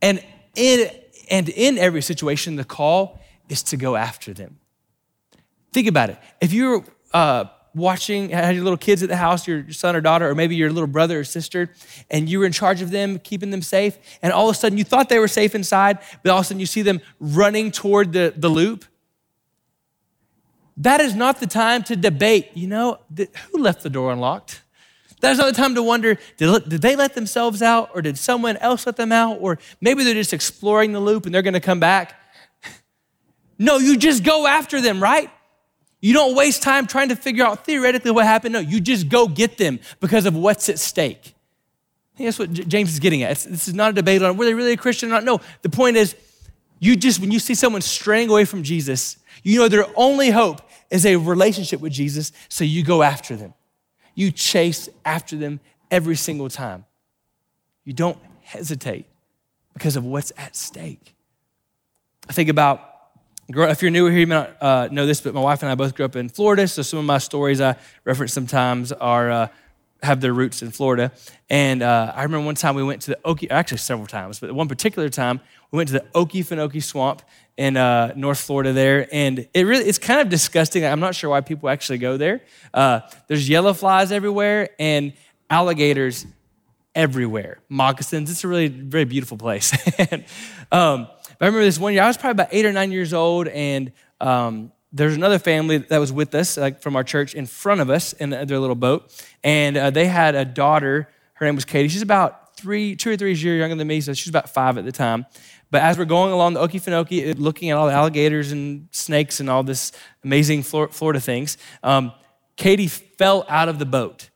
And 0.01 0.23
in, 0.55 0.89
and 1.29 1.49
in 1.49 1.77
every 1.77 2.01
situation, 2.01 2.55
the 2.55 2.63
call 2.63 3.19
is 3.49 3.63
to 3.63 3.77
go 3.77 3.95
after 3.95 4.33
them. 4.33 4.59
Think 5.73 5.87
about 5.87 6.09
it. 6.09 6.17
If 6.41 6.53
you're 6.53 6.83
uh, 7.13 7.45
watching, 7.73 8.29
had 8.29 8.55
your 8.55 8.63
little 8.63 8.77
kids 8.77 9.03
at 9.03 9.09
the 9.09 9.15
house, 9.15 9.47
your 9.47 9.71
son 9.71 9.95
or 9.95 10.01
daughter, 10.01 10.29
or 10.29 10.35
maybe 10.35 10.55
your 10.55 10.71
little 10.71 10.87
brother 10.87 11.19
or 11.19 11.23
sister, 11.23 11.73
and 12.09 12.29
you 12.29 12.39
were 12.39 12.45
in 12.45 12.51
charge 12.51 12.81
of 12.81 12.91
them, 12.91 13.19
keeping 13.19 13.51
them 13.51 13.61
safe, 13.61 13.97
and 14.21 14.33
all 14.33 14.49
of 14.49 14.55
a 14.55 14.59
sudden 14.59 14.77
you 14.77 14.83
thought 14.83 15.09
they 15.09 15.19
were 15.19 15.27
safe 15.27 15.55
inside, 15.55 15.99
but 16.23 16.31
all 16.31 16.39
of 16.39 16.45
a 16.45 16.47
sudden 16.47 16.59
you 16.59 16.65
see 16.65 16.81
them 16.81 17.01
running 17.19 17.71
toward 17.71 18.11
the, 18.13 18.33
the 18.35 18.49
loop, 18.49 18.85
that 20.77 21.01
is 21.01 21.15
not 21.15 21.39
the 21.39 21.47
time 21.47 21.83
to 21.83 21.95
debate, 21.95 22.51
you 22.53 22.67
know, 22.67 22.99
who 23.51 23.59
left 23.59 23.83
the 23.83 23.89
door 23.89 24.11
unlocked? 24.11 24.61
That's 25.19 25.37
not 25.37 25.45
the 25.45 25.61
time 25.61 25.75
to 25.75 25.83
wonder, 25.83 26.17
did, 26.37 26.69
did 26.69 26.81
they 26.81 26.95
let 26.95 27.13
themselves 27.13 27.61
out 27.61 27.91
or 27.93 28.01
did 28.01 28.17
someone 28.17 28.57
else 28.57 28.87
let 28.87 28.97
them 28.97 29.11
out? 29.11 29.37
Or 29.39 29.59
maybe 29.79 30.03
they're 30.03 30.15
just 30.15 30.33
exploring 30.33 30.93
the 30.93 30.99
loop 30.99 31.25
and 31.25 31.33
they're 31.33 31.43
gonna 31.43 31.59
come 31.59 31.79
back. 31.79 32.19
No, 33.59 33.77
you 33.77 33.95
just 33.95 34.23
go 34.23 34.47
after 34.47 34.81
them, 34.81 35.03
right? 35.03 35.29
You 36.01 36.13
don't 36.13 36.35
waste 36.35 36.63
time 36.63 36.87
trying 36.87 37.09
to 37.09 37.15
figure 37.15 37.45
out 37.45 37.63
theoretically 37.63 38.09
what 38.09 38.25
happened. 38.25 38.53
No, 38.53 38.59
you 38.59 38.81
just 38.81 39.07
go 39.07 39.27
get 39.27 39.59
them 39.59 39.79
because 39.99 40.25
of 40.25 40.35
what's 40.35 40.67
at 40.67 40.79
stake. 40.79 41.35
I 42.13 42.17
think 42.17 42.27
that's 42.27 42.39
what 42.39 42.51
James 42.51 42.91
is 42.91 42.99
getting 42.99 43.21
at. 43.21 43.31
It's, 43.31 43.43
this 43.43 43.67
is 43.67 43.75
not 43.75 43.91
a 43.91 43.93
debate 43.93 44.23
on 44.23 44.35
were 44.35 44.45
they 44.45 44.55
really 44.55 44.71
a 44.71 44.77
Christian 44.77 45.09
or 45.09 45.13
not. 45.13 45.23
No, 45.23 45.41
the 45.61 45.69
point 45.69 45.95
is, 45.95 46.15
you 46.81 46.95
just, 46.95 47.19
when 47.19 47.31
you 47.31 47.37
see 47.37 47.53
someone 47.53 47.81
straying 47.81 48.29
away 48.29 48.43
from 48.43 48.63
Jesus, 48.63 49.17
you 49.43 49.59
know 49.59 49.69
their 49.69 49.85
only 49.95 50.31
hope 50.31 50.61
is 50.89 51.05
a 51.05 51.15
relationship 51.15 51.79
with 51.79 51.93
Jesus, 51.93 52.31
so 52.49 52.63
you 52.63 52.83
go 52.83 53.03
after 53.03 53.35
them. 53.35 53.53
You 54.15 54.31
chase 54.31 54.89
after 55.05 55.37
them 55.37 55.59
every 55.91 56.15
single 56.15 56.49
time. 56.49 56.85
You 57.85 57.93
don't 57.93 58.17
hesitate 58.41 59.05
because 59.73 59.95
of 59.95 60.03
what's 60.03 60.33
at 60.37 60.55
stake. 60.55 61.13
I 62.27 62.33
think 62.33 62.49
about, 62.49 62.81
if 63.47 63.83
you're 63.83 63.91
new 63.91 64.07
here, 64.07 64.19
you 64.19 64.27
may 64.27 64.35
not 64.35 64.57
uh, 64.59 64.87
know 64.91 65.05
this, 65.05 65.21
but 65.21 65.35
my 65.35 65.41
wife 65.41 65.61
and 65.61 65.71
I 65.71 65.75
both 65.75 65.93
grew 65.93 66.05
up 66.05 66.15
in 66.15 66.29
Florida, 66.29 66.67
so 66.67 66.81
some 66.81 66.97
of 66.97 67.05
my 67.05 67.19
stories 67.19 67.61
I 67.61 67.75
reference 68.05 68.33
sometimes 68.33 68.91
are. 68.91 69.31
Uh, 69.31 69.47
have 70.03 70.19
their 70.19 70.33
roots 70.33 70.61
in 70.61 70.71
Florida. 70.71 71.11
And 71.49 71.83
uh, 71.83 72.11
I 72.15 72.23
remember 72.23 72.45
one 72.45 72.55
time 72.55 72.75
we 72.75 72.83
went 72.83 73.03
to 73.03 73.11
the 73.11 73.19
Okie, 73.23 73.51
actually 73.51 73.77
several 73.77 74.07
times, 74.07 74.39
but 74.39 74.51
one 74.51 74.67
particular 74.67 75.09
time 75.09 75.41
we 75.71 75.77
went 75.77 75.87
to 75.89 75.93
the 75.93 76.05
Okefenokee 76.13 76.83
Swamp 76.83 77.21
in 77.57 77.77
uh, 77.77 78.13
North 78.15 78.39
Florida 78.39 78.73
there, 78.73 79.07
and 79.11 79.47
it 79.53 79.65
really 79.65 79.85
it's 79.85 79.97
kind 79.97 80.19
of 80.19 80.29
disgusting. 80.29 80.85
I'm 80.85 80.99
not 80.99 81.15
sure 81.15 81.29
why 81.29 81.41
people 81.41 81.69
actually 81.69 81.97
go 81.97 82.17
there. 82.17 82.41
Uh, 82.73 83.01
there's 83.27 83.47
yellow 83.47 83.73
flies 83.73 84.11
everywhere 84.11 84.69
and 84.79 85.13
alligators 85.49 86.25
everywhere, 86.93 87.59
moccasins. 87.69 88.29
It's 88.29 88.43
a 88.43 88.47
really 88.47 88.67
very 88.67 89.05
beautiful 89.05 89.37
place. 89.37 89.71
and, 89.97 90.25
um, 90.71 91.07
I 91.39 91.45
remember 91.45 91.63
this 91.63 91.79
one 91.79 91.93
year. 91.93 92.03
I 92.03 92.07
was 92.07 92.17
probably 92.17 92.43
about 92.43 92.49
eight 92.51 92.65
or 92.65 92.71
nine 92.71 92.91
years 92.91 93.13
old, 93.13 93.47
and 93.47 93.91
um, 94.19 94.71
there's 94.91 95.15
another 95.15 95.39
family 95.39 95.77
that 95.77 95.97
was 95.97 96.11
with 96.11 96.35
us, 96.35 96.57
like 96.57 96.81
from 96.81 96.95
our 96.95 97.03
church, 97.03 97.33
in 97.33 97.45
front 97.45 97.81
of 97.81 97.89
us 97.89 98.13
in 98.13 98.29
their 98.29 98.59
little 98.59 98.75
boat, 98.75 99.11
and 99.43 99.77
uh, 99.77 99.89
they 99.89 100.05
had 100.05 100.35
a 100.35 100.45
daughter. 100.45 101.07
Her 101.33 101.45
name 101.45 101.55
was 101.55 101.65
Katie. 101.65 101.87
She's 101.87 102.01
about 102.01 102.55
three, 102.57 102.95
two 102.95 103.11
or 103.11 103.17
three 103.17 103.33
years 103.33 103.59
younger 103.59 103.75
than 103.75 103.87
me, 103.87 104.01
so 104.01 104.13
she's 104.13 104.29
about 104.29 104.49
five 104.49 104.77
at 104.77 104.85
the 104.85 104.91
time. 104.91 105.25
But 105.71 105.81
as 105.81 105.97
we're 105.97 106.05
going 106.05 106.33
along 106.33 106.53
the 106.53 106.67
Okefenokee, 106.67 107.39
looking 107.39 107.69
at 107.69 107.77
all 107.77 107.87
the 107.87 107.93
alligators 107.93 108.51
and 108.51 108.89
snakes 108.91 109.39
and 109.39 109.49
all 109.49 109.63
this 109.63 109.93
amazing 110.23 110.63
Florida 110.63 111.19
things, 111.19 111.57
um, 111.81 112.11
Katie 112.57 112.87
fell 112.87 113.45
out 113.47 113.69
of 113.69 113.79
the 113.79 113.85
boat. 113.85 114.29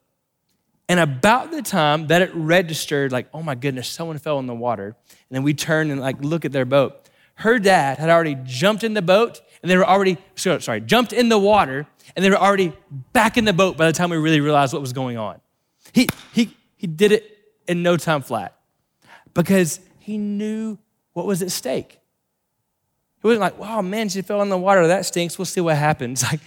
And 0.88 1.00
about 1.00 1.52
the 1.52 1.62
time 1.62 2.08
that 2.08 2.22
it 2.22 2.32
registered, 2.34 3.12
like, 3.12 3.28
oh 3.34 3.44
my 3.44 3.56
goodness, 3.56 3.88
someone 3.88 4.18
fell 4.18 4.40
in 4.40 4.46
the 4.46 4.56
water, 4.56 4.96
and 5.08 5.36
then 5.36 5.44
we 5.44 5.54
turned 5.54 5.92
and 5.92 6.00
like 6.00 6.18
look 6.22 6.46
at 6.46 6.52
their 6.52 6.66
boat, 6.66 7.10
her 7.36 7.60
dad 7.60 7.98
had 7.98 8.10
already 8.10 8.38
jumped 8.44 8.84
in 8.84 8.94
the 8.94 9.02
boat 9.02 9.42
and 9.62 9.70
they 9.70 9.76
were 9.76 9.86
already, 9.86 10.18
sorry, 10.36 10.80
jumped 10.80 11.12
in 11.12 11.28
the 11.28 11.38
water 11.38 11.86
and 12.16 12.24
they 12.24 12.30
were 12.30 12.38
already 12.38 12.72
back 13.12 13.38
in 13.38 13.44
the 13.46 13.52
boat 13.52 13.76
by 13.76 13.88
the 13.88 13.92
time 13.92 14.10
we 14.10 14.18
really 14.18 14.40
realized 14.40 14.72
what 14.72 14.82
was 14.82 14.94
going 14.94 15.18
on. 15.18 15.42
He, 15.92 16.08
he, 16.32 16.56
he 16.78 16.88
did 16.88 17.12
it 17.12 17.38
in 17.68 17.84
no 17.84 17.98
time 17.98 18.22
flat 18.22 18.56
because 19.34 19.82
he 20.00 20.18
knew 20.18 20.78
what 21.16 21.26
was 21.26 21.42
at 21.42 21.50
stake. 21.50 22.02
He 23.22 23.28
wasn't 23.28 23.42
like, 23.42 23.58
wow, 23.58 23.82
man, 23.82 24.10
she 24.10 24.22
fell 24.22 24.42
in 24.42 24.50
the 24.50 24.58
water. 24.58 24.86
That 24.86 25.06
stinks. 25.06 25.40
We'll 25.40 25.46
see 25.46 25.62
what 25.62 25.78
happens. 25.78 26.24
Like, 26.32 26.42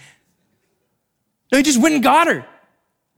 no, 1.51 1.57
he 1.57 1.63
just 1.63 1.81
went 1.81 1.95
and 1.95 2.03
got 2.03 2.27
her 2.27 2.45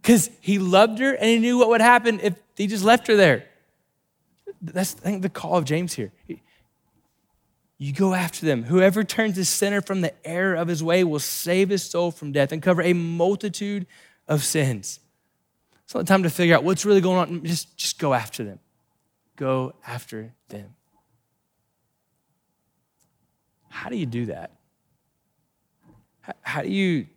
because 0.02 0.30
he 0.40 0.58
loved 0.58 1.00
her 1.00 1.12
and 1.14 1.26
he 1.26 1.38
knew 1.38 1.58
what 1.58 1.68
would 1.68 1.82
happen 1.82 2.22
if 2.22 2.34
he 2.56 2.66
just 2.66 2.86
left 2.86 3.08
her 3.08 3.18
there. 3.18 3.46
That's, 4.62 4.96
I 4.96 5.00
think, 5.00 5.22
the 5.22 5.30
call 5.30 5.58
of 5.58 5.66
James 5.66 5.94
here. 5.94 6.14
You 7.78 7.92
go 7.92 8.14
after 8.14 8.46
them. 8.46 8.64
Whoever 8.64 9.04
turns 9.04 9.36
his 9.36 9.50
sinner 9.50 9.82
from 9.82 10.00
the 10.00 10.14
error 10.26 10.56
of 10.56 10.70
his 10.70 10.82
way 10.82 11.04
will 11.04 11.20
save 11.20 11.68
his 11.68 11.84
soul 11.84 12.10
from 12.10 12.32
death 12.32 12.54
and 12.54 12.62
cover 12.62 12.82
a 12.82 12.94
multitude 12.94 13.86
of 14.30 14.46
sins. 14.46 15.02
It's 15.84 15.94
not 15.94 16.08
time 16.08 16.24
to 16.24 16.30
figure 16.30 16.56
out 16.56 16.64
what's 16.64 16.86
really 16.86 17.02
going 17.02 17.18
on. 17.18 17.44
Just, 17.44 17.76
just 17.76 18.00
go 18.00 18.14
after 18.14 18.46
them. 18.46 18.60
Go 19.36 19.74
after 19.86 20.32
them. 20.48 20.74
How 23.72 23.90
do 23.90 23.96
you 23.96 24.06
do 24.06 24.26
that? 24.28 24.52
How, 26.42 26.62
do 26.62 26.70
you 26.70 27.08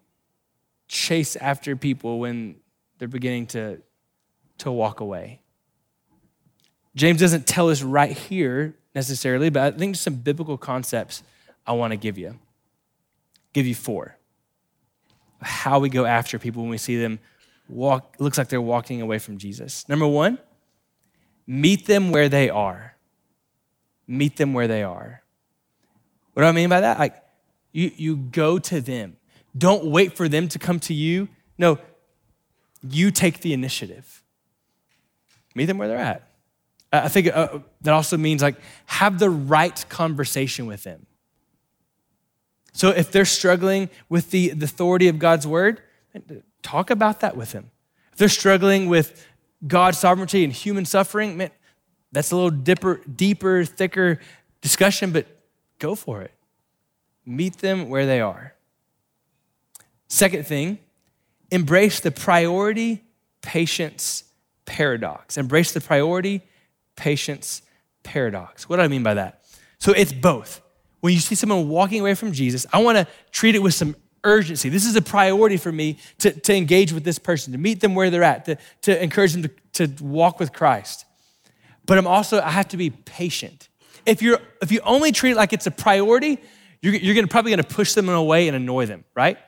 chase 0.88 1.36
after 1.36 1.76
people 1.76 2.20
when 2.20 2.54
they're 2.98 3.08
beginning 3.08 3.48
to, 3.48 3.82
to 4.58 4.70
walk 4.72 5.00
away? 5.00 5.40
James 6.94 7.20
doesn't 7.20 7.46
tell 7.46 7.70
us 7.70 7.82
right 7.82 8.12
here 8.12 8.74
necessarily, 8.94 9.50
but 9.50 9.74
I 9.74 9.76
think 9.76 9.96
some 9.96 10.14
biblical 10.14 10.56
concepts 10.56 11.24
I 11.66 11.72
want 11.72 11.90
to 11.90 11.96
give 11.96 12.16
you. 12.16 12.38
Give 13.52 13.66
you 13.66 13.74
four. 13.74 14.16
How 15.42 15.80
we 15.80 15.88
go 15.88 16.04
after 16.06 16.38
people 16.38 16.62
when 16.62 16.70
we 16.70 16.78
see 16.78 16.96
them 16.96 17.18
walk, 17.68 18.14
looks 18.20 18.38
like 18.38 18.48
they're 18.48 18.60
walking 18.60 19.02
away 19.02 19.18
from 19.18 19.38
Jesus. 19.38 19.88
Number 19.88 20.06
one, 20.06 20.38
meet 21.46 21.86
them 21.86 22.12
where 22.12 22.28
they 22.28 22.48
are. 22.48 22.94
Meet 24.06 24.36
them 24.36 24.54
where 24.54 24.68
they 24.68 24.84
are. 24.84 25.23
What 26.34 26.42
do 26.42 26.48
I 26.48 26.52
mean 26.52 26.68
by 26.68 26.80
that? 26.80 26.98
Like, 26.98 27.16
you, 27.72 27.90
you 27.96 28.16
go 28.16 28.58
to 28.58 28.80
them. 28.80 29.16
Don't 29.56 29.86
wait 29.86 30.16
for 30.16 30.28
them 30.28 30.48
to 30.48 30.58
come 30.58 30.78
to 30.80 30.94
you. 30.94 31.28
No, 31.56 31.78
you 32.82 33.10
take 33.10 33.40
the 33.40 33.52
initiative. 33.52 34.22
Meet 35.54 35.66
them 35.66 35.78
where 35.78 35.88
they're 35.88 35.96
at. 35.96 36.28
I 36.92 37.08
think 37.08 37.28
uh, 37.34 37.60
that 37.80 37.92
also 37.92 38.16
means 38.16 38.42
like 38.42 38.56
have 38.86 39.18
the 39.18 39.30
right 39.30 39.84
conversation 39.88 40.66
with 40.66 40.84
them. 40.84 41.06
So 42.72 42.90
if 42.90 43.10
they're 43.10 43.24
struggling 43.24 43.88
with 44.08 44.30
the, 44.30 44.50
the 44.50 44.64
authority 44.64 45.08
of 45.08 45.18
God's 45.18 45.46
word, 45.46 45.80
talk 46.62 46.90
about 46.90 47.20
that 47.20 47.36
with 47.36 47.52
them. 47.52 47.70
If 48.12 48.18
they're 48.18 48.28
struggling 48.28 48.88
with 48.88 49.26
God's 49.66 49.98
sovereignty 49.98 50.44
and 50.44 50.52
human 50.52 50.84
suffering, 50.84 51.36
man, 51.36 51.50
that's 52.12 52.30
a 52.30 52.36
little 52.36 52.50
dipper, 52.50 53.00
deeper, 53.04 53.64
thicker 53.64 54.20
discussion, 54.60 55.10
but 55.10 55.26
go 55.84 55.94
for 55.94 56.22
it. 56.22 56.32
Meet 57.26 57.58
them 57.58 57.88
where 57.88 58.06
they 58.06 58.20
are. 58.20 58.54
Second 60.08 60.46
thing, 60.46 60.78
embrace 61.50 62.00
the 62.00 62.10
priority 62.10 63.02
patience 63.42 64.24
paradox. 64.64 65.36
Embrace 65.36 65.72
the 65.72 65.80
priority 65.80 66.42
patience 66.96 67.62
paradox. 68.02 68.68
What 68.68 68.76
do 68.76 68.82
I 68.82 68.88
mean 68.88 69.02
by 69.02 69.14
that? 69.14 69.42
So 69.78 69.92
it's 69.92 70.12
both. 70.12 70.62
When 71.00 71.12
you 71.12 71.20
see 71.20 71.34
someone 71.34 71.68
walking 71.68 72.00
away 72.00 72.14
from 72.14 72.32
Jesus, 72.32 72.64
I 72.72 72.82
want 72.82 72.96
to 72.96 73.06
treat 73.30 73.54
it 73.54 73.62
with 73.62 73.74
some 73.74 73.94
urgency. 74.22 74.70
This 74.70 74.86
is 74.86 74.96
a 74.96 75.02
priority 75.02 75.58
for 75.58 75.70
me 75.70 75.98
to, 76.20 76.30
to 76.32 76.54
engage 76.54 76.92
with 76.92 77.04
this 77.04 77.18
person, 77.18 77.52
to 77.52 77.58
meet 77.58 77.80
them 77.80 77.94
where 77.94 78.08
they're 78.08 78.22
at, 78.22 78.46
to, 78.46 78.56
to 78.82 79.02
encourage 79.02 79.32
them 79.34 79.42
to, 79.42 79.86
to 79.86 80.04
walk 80.04 80.40
with 80.40 80.52
Christ. 80.52 81.04
But 81.84 81.98
I'm 81.98 82.06
also, 82.06 82.40
I 82.40 82.50
have 82.50 82.68
to 82.68 82.78
be 82.78 82.88
patient. 82.88 83.68
If, 84.06 84.22
you're, 84.22 84.38
if 84.62 84.70
you 84.70 84.80
only 84.84 85.12
treat 85.12 85.32
it 85.32 85.36
like 85.36 85.52
it's 85.52 85.66
a 85.66 85.70
priority, 85.70 86.38
you're, 86.82 86.94
you're 86.94 87.14
gonna, 87.14 87.26
probably 87.26 87.50
gonna 87.50 87.64
push 87.64 87.94
them 87.94 88.08
away 88.08 88.48
and 88.48 88.56
annoy 88.56 88.86
them, 88.86 89.04
right? 89.14 89.38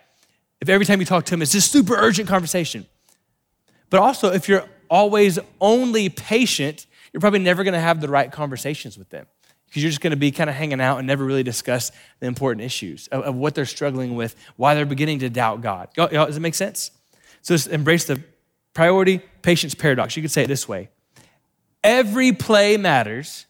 If 0.61 0.69
every 0.69 0.87
time 0.87 1.01
you 1.01 1.07
talk 1.07 1.25
to 1.27 1.31
them, 1.31 1.43
it's 1.43 1.53
this 1.53 1.71
super 1.71 1.95
urgent 1.95 2.29
conversation. 2.29 2.87
But 3.91 4.01
also, 4.01 4.33
if 4.33 4.49
you're 4.49 4.65
always 4.89 5.39
only 5.61 6.09
patient, 6.09 6.87
you're 7.13 7.21
probably 7.21 7.41
never 7.41 7.65
gonna 7.65 7.81
have 7.81 8.01
the 8.01 8.09
right 8.09 8.31
conversations 8.31 8.97
with 8.97 9.11
them 9.11 9.27
because 9.67 9.83
you're 9.83 9.91
just 9.91 10.01
gonna 10.01 10.17
be 10.17 10.31
kind 10.31 10.49
of 10.49 10.57
hanging 10.57 10.81
out 10.81 10.99
and 10.99 11.07
never 11.07 11.25
really 11.25 11.43
discuss 11.43 11.93
the 12.21 12.27
important 12.27 12.65
issues 12.65 13.09
of, 13.09 13.23
of, 13.23 13.35
what 13.35 13.55
they're 13.55 13.67
struggling 13.67 14.17
with, 14.17 14.35
why 14.57 14.75
they're 14.75 14.87
beginning 14.87 15.19
to 15.19 15.29
doubt 15.29 15.61
God. 15.61 15.89
Does 15.95 16.37
it 16.37 16.41
make 16.41 16.55
sense? 16.55 16.91
So 17.43 17.55
just 17.55 17.69
embrace 17.69 18.07
the 18.07 18.23
priority 18.75 19.21
patience 19.43 19.75
paradox. 19.75 20.17
You 20.17 20.23
could 20.23 20.31
say 20.31 20.45
it 20.45 20.49
this 20.49 20.69
way 20.69 20.89
Every 21.85 22.33
play 22.33 22.77
matters, 22.77 23.47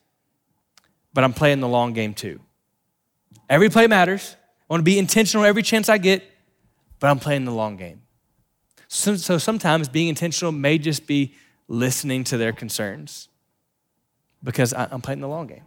but 1.17 1.25
I'm 1.25 1.33
playing 1.33 1.61
the 1.61 1.69
long 1.69 1.95
game 1.95 2.13
too. 2.13 2.41
Every 3.49 3.71
play 3.71 3.87
matters. 3.87 4.37
I 4.39 4.65
want 4.69 4.83
to 4.83 4.85
be 4.85 4.99
intentional 4.99 5.47
every 5.47 5.63
chance 5.63 5.89
I 5.89 5.97
get, 5.97 6.23
but 7.01 7.09
I'm 7.09 7.19
playing 7.19 7.47
the 7.47 7.53
long 7.53 7.79
game. 7.79 8.03
So, 8.89 9.17
so 9.17 9.39
sometimes 9.39 9.89
being 9.89 10.09
intentional 10.09 10.53
may 10.53 10.77
just 10.77 11.07
be 11.07 11.35
listening 11.69 12.23
to 12.25 12.37
their 12.37 12.53
concerns 12.53 13.31
because 14.45 14.75
I, 14.75 14.93
am 14.93 15.01
playing 15.01 15.21
the 15.21 15.29
long 15.29 15.47
game. 15.47 15.63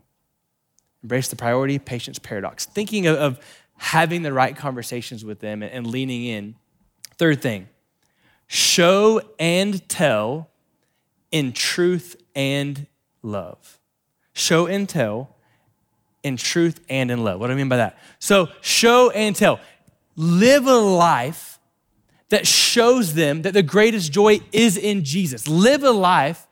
Embrace 1.02 1.30
the 1.30 1.36
priority 1.36 1.80
patience 1.80 2.20
paradox. 2.20 2.68
Thinking 2.68 3.08
of, 3.08 3.18
of 3.18 3.40
having 3.78 4.22
the 4.22 4.32
right 4.32 4.56
conversations 4.56 5.26
with 5.26 5.40
them 5.40 5.64
and, 5.64 5.72
and 5.72 5.88
leaning 5.88 6.26
in. 6.26 6.54
Third 7.18 7.42
thing, 7.42 7.70
show 8.46 9.20
and 9.40 9.90
tell 9.90 10.52
in 11.32 11.54
truth 11.54 12.18
and 12.36 12.86
love. 13.24 13.80
Show 14.34 14.68
and 14.68 14.88
tell 14.88 15.36
in 16.24 16.38
truth 16.38 16.80
and 16.90 17.12
in 17.12 17.24
love. 17.24 17.40
What 17.40 17.48
do 17.48 17.54
I 17.54 17.56
mean 17.56 17.70
by 17.70 17.78
that? 17.78 17.98
So, 18.20 18.50
show 18.62 19.10
and 19.12 19.36
tell. 19.36 19.60
Live 20.16 20.68
a 20.68 20.78
life 20.78 21.60
that 22.30 22.46
shows 22.46 23.14
them 23.14 23.44
that 23.44 23.54
the 23.54 23.64
greatest 23.64 24.12
joy 24.12 24.40
is 24.52 24.78
in 24.78 25.04
Jesus. 25.04 25.48
Live 25.48 25.84
a 25.84 25.92
life 25.92 26.46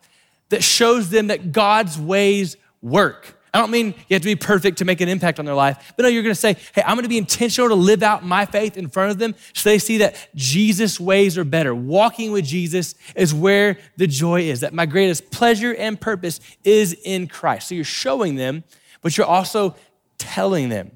that 0.49 0.63
shows 0.63 1.09
them 1.09 1.27
that 1.27 1.51
God's 1.51 1.99
ways 1.99 2.57
work. 2.81 3.37
I 3.53 3.59
don't 3.59 3.71
mean 3.71 3.87
you 4.07 4.13
have 4.13 4.21
to 4.21 4.27
be 4.27 4.35
perfect 4.35 4.77
to 4.79 4.85
make 4.85 5.01
an 5.01 5.09
impact 5.09 5.39
on 5.39 5.45
their 5.45 5.55
life, 5.55 5.93
but 5.95 6.03
no, 6.03 6.09
you're 6.09 6.21
gonna 6.21 6.35
say, 6.35 6.57
hey, 6.75 6.83
I'm 6.85 6.95
gonna 6.95 7.07
be 7.07 7.17
intentional 7.17 7.69
to 7.69 7.75
live 7.75 8.03
out 8.03 8.23
my 8.23 8.45
faith 8.45 8.77
in 8.77 8.87
front 8.87 9.11
of 9.11 9.17
them 9.17 9.35
so 9.53 9.69
they 9.69 9.79
see 9.79 9.97
that 9.97 10.29
Jesus' 10.35 10.99
ways 10.99 11.37
are 11.37 11.43
better. 11.43 11.73
Walking 11.73 12.31
with 12.31 12.45
Jesus 12.45 12.93
is 13.15 13.33
where 13.33 13.77
the 13.95 14.05
joy 14.05 14.41
is, 14.41 14.59
that 14.59 14.73
my 14.73 14.85
greatest 14.85 15.31
pleasure 15.31 15.73
and 15.73 15.99
purpose 15.99 16.39
is 16.63 16.93
in 17.03 17.27
Christ. 17.27 17.69
So 17.69 17.75
you're 17.75 17.83
showing 17.83 18.35
them, 18.35 18.63
but 19.07 19.17
you're 19.17 19.25
also 19.25 19.73
telling 20.17 20.67
them. 20.67 20.91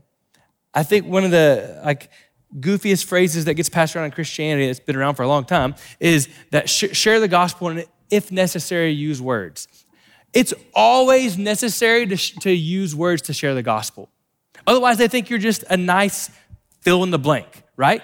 I 0.73 0.83
think 0.83 1.05
one 1.05 1.23
of 1.23 1.31
the 1.31 1.79
like 1.85 2.09
goofiest 2.59 3.05
phrases 3.05 3.45
that 3.45 3.53
gets 3.53 3.69
passed 3.69 3.95
around 3.95 4.03
in 4.03 4.11
Christianity 4.11 4.67
that's 4.67 4.81
been 4.81 4.97
around 4.97 5.15
for 5.15 5.23
a 5.23 5.29
long 5.29 5.45
time 5.45 5.75
is 6.01 6.27
that 6.49 6.69
sh- 6.69 6.91
share 6.91 7.21
the 7.21 7.29
gospel 7.29 7.69
and 7.69 7.85
if 8.09 8.29
necessary 8.29 8.91
use 8.91 9.21
words. 9.21 9.69
It's 10.33 10.53
always 10.75 11.37
necessary 11.37 12.05
to, 12.05 12.17
to 12.17 12.51
use 12.51 12.93
words 12.93 13.21
to 13.21 13.33
share 13.33 13.55
the 13.55 13.63
gospel. 13.63 14.09
Otherwise, 14.67 14.97
they 14.97 15.07
think 15.07 15.29
you're 15.29 15.39
just 15.39 15.63
a 15.69 15.77
nice 15.77 16.29
fill 16.81 17.03
in 17.03 17.11
the 17.11 17.19
blank, 17.19 17.63
right? 17.77 18.01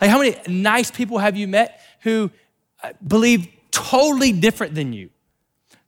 Like, 0.00 0.08
how 0.08 0.20
many 0.20 0.36
nice 0.46 0.92
people 0.92 1.18
have 1.18 1.36
you 1.36 1.48
met 1.48 1.80
who 2.02 2.30
uh, 2.80 2.92
believe 3.04 3.48
totally 3.72 4.30
different 4.30 4.76
than 4.76 4.92
you? 4.92 5.10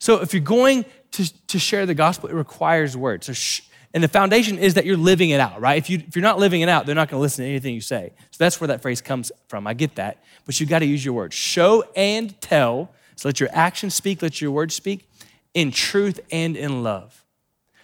So, 0.01 0.22
if 0.22 0.35
you're 0.35 0.42
going 0.42 0.85
to, 1.18 1.46
to 1.48 1.59
share 1.59 1.85
the 1.85 1.94
gospel, 1.94 2.28
it 2.28 2.35
requires 2.35 2.96
words. 2.96 3.26
So 3.26 3.33
sh- 3.33 3.62
and 3.92 4.04
the 4.04 4.09
foundation 4.09 4.59
is 4.59 4.74
that 4.74 4.85
you're 4.85 4.96
living 4.96 5.31
it 5.31 5.40
out, 5.40 5.61
right? 5.61 5.76
If, 5.78 5.90
you, 5.90 6.02
if 6.07 6.14
you're 6.14 6.22
not 6.22 6.38
living 6.38 6.61
it 6.61 6.68
out, 6.68 6.87
they're 6.87 6.94
not 6.94 7.09
going 7.09 7.18
to 7.18 7.22
listen 7.22 7.44
to 7.44 7.50
anything 7.50 7.74
you 7.74 7.81
say. 7.81 8.12
So 8.31 8.37
that's 8.38 8.61
where 8.61 8.68
that 8.68 8.83
phrase 8.83 9.00
comes 9.00 9.33
from. 9.48 9.66
I 9.66 9.74
get 9.74 9.96
that. 9.96 10.22
But 10.46 10.61
you've 10.61 10.68
got 10.68 10.81
to 10.81 10.87
use 10.87 11.04
your 11.04 11.14
words. 11.14 11.35
Show 11.35 11.85
and 11.96 12.38
tell. 12.40 12.90
So 13.16 13.28
let 13.28 13.40
your 13.40 13.48
actions 13.52 13.94
speak, 13.94 14.22
let 14.22 14.40
your 14.40 14.50
words 14.52 14.74
speak 14.74 15.09
in 15.54 15.72
truth 15.72 16.20
and 16.31 16.57
in 16.57 16.83
love. 16.83 17.24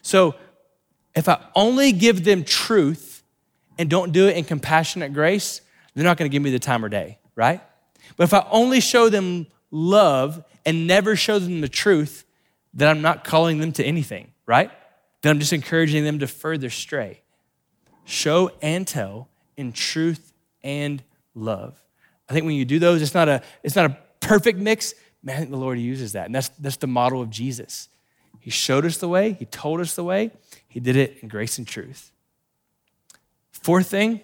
So 0.02 0.36
if 1.16 1.28
I 1.28 1.44
only 1.56 1.90
give 1.90 2.24
them 2.24 2.44
truth 2.44 3.22
and 3.78 3.90
don't 3.90 4.12
do 4.12 4.28
it 4.28 4.36
in 4.36 4.44
compassionate 4.44 5.12
grace, 5.12 5.60
they're 5.94 6.04
not 6.04 6.18
going 6.18 6.30
to 6.30 6.32
give 6.32 6.42
me 6.42 6.50
the 6.50 6.58
time 6.58 6.84
or 6.84 6.88
day, 6.88 7.18
right? 7.34 7.60
But 8.16 8.24
if 8.24 8.34
I 8.34 8.46
only 8.50 8.80
show 8.80 9.08
them 9.08 9.46
love 9.70 10.44
and 10.64 10.86
never 10.86 11.16
show 11.16 11.38
them 11.38 11.60
the 11.60 11.68
truth, 11.68 12.23
then 12.74 12.88
I'm 12.88 13.02
not 13.02 13.24
calling 13.24 13.58
them 13.58 13.72
to 13.72 13.84
anything, 13.84 14.32
right? 14.46 14.70
Then 15.22 15.30
I'm 15.30 15.38
just 15.38 15.52
encouraging 15.52 16.04
them 16.04 16.18
to 16.18 16.26
further 16.26 16.68
stray. 16.68 17.22
Show 18.04 18.50
and 18.60 18.86
tell 18.86 19.28
in 19.56 19.72
truth 19.72 20.32
and 20.62 21.02
love. 21.34 21.78
I 22.28 22.32
think 22.32 22.44
when 22.44 22.56
you 22.56 22.64
do 22.64 22.78
those, 22.78 23.00
it's 23.00 23.14
not 23.14 23.28
a, 23.28 23.42
it's 23.62 23.76
not 23.76 23.90
a 23.90 23.98
perfect 24.20 24.58
mix. 24.58 24.94
Man, 25.22 25.36
I 25.36 25.38
think 25.38 25.50
the 25.50 25.56
Lord 25.56 25.78
uses 25.78 26.12
that. 26.12 26.26
And 26.26 26.34
that's, 26.34 26.48
that's 26.58 26.76
the 26.76 26.86
model 26.86 27.22
of 27.22 27.30
Jesus. 27.30 27.88
He 28.40 28.50
showed 28.50 28.84
us 28.84 28.98
the 28.98 29.08
way, 29.08 29.32
He 29.32 29.46
told 29.46 29.80
us 29.80 29.94
the 29.94 30.04
way, 30.04 30.32
He 30.68 30.80
did 30.80 30.96
it 30.96 31.18
in 31.22 31.28
grace 31.28 31.56
and 31.56 31.66
truth. 31.66 32.12
Fourth 33.52 33.86
thing, 33.86 34.20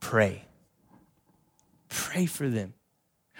pray. 0.00 0.44
Pray 1.88 2.26
for 2.26 2.48
them. 2.48 2.74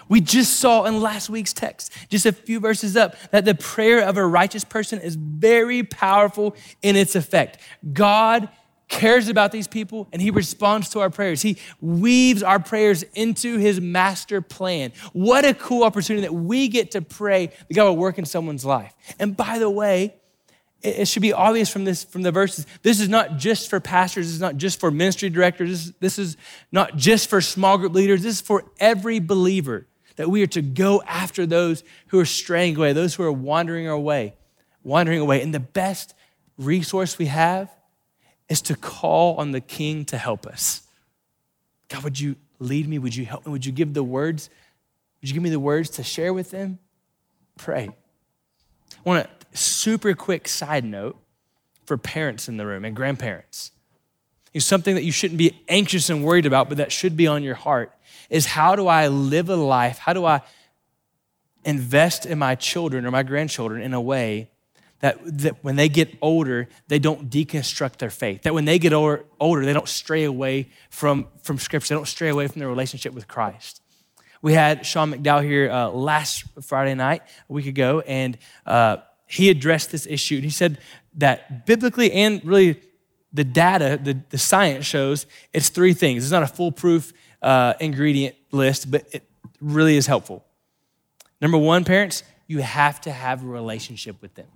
We 0.09 0.21
just 0.21 0.59
saw 0.61 0.85
in 0.85 1.01
last 1.01 1.29
week's 1.29 1.53
text, 1.53 1.93
just 2.09 2.27
a 2.27 2.33
few 2.33 2.61
verses 2.61 2.97
up, 2.97 3.17
that 3.31 3.45
the 3.45 3.55
prayer 3.55 4.01
of 4.01 4.17
a 4.17 4.27
righteous 4.27 4.65
person 4.65 5.01
is 5.01 5.17
very 5.17 5.83
powerful 5.83 6.57
in 6.83 6.97
its 6.97 7.15
effect. 7.15 7.59
God 7.93 8.49
cares 8.89 9.29
about 9.29 9.53
these 9.53 9.67
people 9.67 10.09
and 10.13 10.23
he 10.23 10.31
responds 10.31 10.91
to 10.91 11.01
our 11.01 11.11
prayers. 11.11 11.43
He 11.43 11.59
weaves 11.81 12.43
our 12.43 12.61
prayers 12.61 13.03
into 13.15 13.59
his 13.59 13.81
master 13.81 14.41
plan. 14.41 14.93
What 15.13 15.45
a 15.45 15.55
cool 15.55 15.83
opportunity 15.83 16.23
that 16.27 16.35
we 16.35 16.69
get 16.69 16.93
to 16.93 17.03
pray 17.03 17.47
that 17.47 17.75
God 17.75 17.85
will 17.85 17.97
work 17.97 18.19
in 18.19 18.25
someone's 18.25 18.65
life. 18.65 18.95
And 19.19 19.37
by 19.37 19.59
the 19.59 19.71
way, 19.71 20.15
it 20.83 21.09
should 21.09 21.23
be 21.23 21.33
obvious 21.33 21.69
from 21.69 21.85
this 21.85 22.05
from 22.05 22.23
the 22.23 22.31
verses 22.31 22.67
this 22.83 23.01
is 23.01 23.09
not 23.09 23.39
just 23.39 23.71
for 23.71 23.81
pastors 23.81 24.27
this 24.27 24.35
is 24.35 24.41
not 24.41 24.57
just 24.57 24.79
for 24.79 24.91
ministry 24.91 25.31
directors 25.31 25.71
this, 25.71 25.95
this 26.01 26.19
is 26.19 26.37
not 26.71 26.97
just 26.97 27.31
for 27.31 27.41
small 27.41 27.79
group 27.79 27.95
leaders 27.95 28.23
this 28.23 28.35
is 28.35 28.41
for 28.41 28.63
every 28.79 29.19
believer 29.19 29.87
that 30.17 30.31
we 30.31 30.43
are 30.43 30.49
to 30.49 30.63
go 30.63 31.03
after 31.07 31.47
those 31.47 31.85
who 32.09 32.19
are 32.19 32.27
straying 32.27 32.77
away, 32.77 32.93
those 32.93 33.15
who 33.15 33.23
are 33.23 33.33
wandering 33.33 33.87
away, 33.87 34.35
wandering 34.83 35.21
away. 35.21 35.43
And 35.43 35.55
the 35.55 35.61
best 35.61 36.15
resource 36.59 37.19
we 37.19 37.27
have 37.27 37.71
is 38.49 38.63
to 38.63 38.77
call 38.77 39.37
on 39.37 39.53
the 39.53 39.61
King 39.61 40.05
to 40.07 40.19
help 40.19 40.47
us. 40.47 40.83
God, 41.89 42.05
would 42.05 42.19
you 42.19 42.37
lead 42.59 42.89
me? 42.89 42.99
Would 42.99 43.15
you 43.15 43.25
help 43.25 43.47
me? 43.47 43.53
Would 43.53 43.67
you 43.67 43.73
give 43.73 43.95
the 43.95 44.03
words? 44.03 44.51
Would 45.21 45.31
you 45.31 45.35
give 45.35 45.43
me 45.43 45.51
the 45.51 45.61
words 45.61 45.91
to 45.91 46.03
share 46.03 46.33
with 46.33 46.51
them? 46.51 46.79
Pray. 47.59 47.89
I 47.89 49.01
want 49.05 49.27
a 49.27 49.57
super 49.57 50.15
quick 50.15 50.49
side 50.49 50.85
note 50.85 51.17
for 51.85 51.97
parents 51.97 52.49
in 52.49 52.57
the 52.57 52.67
room 52.67 52.85
and 52.85 52.95
grandparents. 52.95 53.73
Something 54.59 54.95
that 54.95 55.05
you 55.05 55.13
shouldn't 55.13 55.39
be 55.39 55.63
anxious 55.69 56.09
and 56.09 56.25
worried 56.25 56.47
about, 56.47 56.69
but 56.69 56.79
that 56.79 56.91
should 56.91 57.17
be 57.17 57.27
on 57.27 57.43
your 57.43 57.55
heart 57.55 57.93
is 58.31 58.47
how 58.47 58.77
do 58.77 58.87
I 58.87 59.09
live 59.09 59.49
a 59.51 59.57
life? 59.57 59.99
How 59.99 60.13
do 60.13 60.25
I 60.25 60.41
invest 61.65 62.27
in 62.27 62.39
my 62.39 62.55
children 62.55 63.05
or 63.05 63.11
my 63.11 63.23
grandchildren 63.23 63.83
in 63.83 63.93
a 63.93 64.01
way 64.01 64.51
that, 65.01 65.19
that 65.39 65.63
when 65.63 65.77
they 65.77 65.89
get 65.89 66.17
older, 66.23 66.69
they 66.89 66.99
don't 66.99 67.29
deconstruct 67.29 67.99
their 67.99 68.11
faith. 68.11 68.43
That 68.43 68.55
when 68.55 68.65
they 68.65 68.79
get 68.79 68.93
older, 68.93 69.25
older, 69.39 69.65
they 69.65 69.73
don't 69.73 69.89
stray 69.89 70.25
away 70.25 70.71
from, 70.91 71.27
from 71.43 71.59
Scripture, 71.59 71.95
they 71.95 71.99
don't 71.99 72.07
stray 72.07 72.29
away 72.29 72.49
from 72.49 72.61
their 72.61 72.69
relationship 72.69 73.13
with 73.13 73.29
Christ. 73.29 73.83
We 74.43 74.55
had 74.55 74.87
Sean 74.87 75.13
McDowell 75.13 75.45
here 75.45 75.71
uh, 75.71 75.89
last 75.89 76.45
Friday 76.63 76.95
night, 76.95 77.23
a 77.49 77.53
week 77.53 77.67
ago, 77.67 78.01
and 78.01 78.39
uh, 78.65 78.99
he 79.27 79.51
addressed 79.51 79.91
this 79.91 80.07
issue. 80.07 80.41
He 80.41 80.51
said 80.51 80.79
that 81.15 81.67
biblically 81.67 82.13
and 82.13 82.43
really 82.45 82.81
the 83.33 83.45
data, 83.45 83.99
the, 84.03 84.19
the 84.31 84.39
science 84.39 84.87
shows 84.87 85.27
it's 85.53 85.69
three 85.69 85.93
things. 85.93 86.25
It's 86.25 86.33
not 86.33 86.43
a 86.43 86.47
foolproof 86.47 87.13
uh, 87.43 87.75
ingredient 87.81 88.35
list, 88.51 88.91
but 88.91 89.07
it 89.13 89.25
really 89.61 89.97
is 89.97 90.07
helpful. 90.07 90.45
Number 91.41 91.59
one, 91.59 91.85
parents, 91.85 92.23
you 92.47 92.61
have 92.61 93.01
to 93.03 93.13
have 93.13 93.43
a 93.43 93.47
relationship 93.47 94.21
with 94.23 94.35
them. 94.35 94.47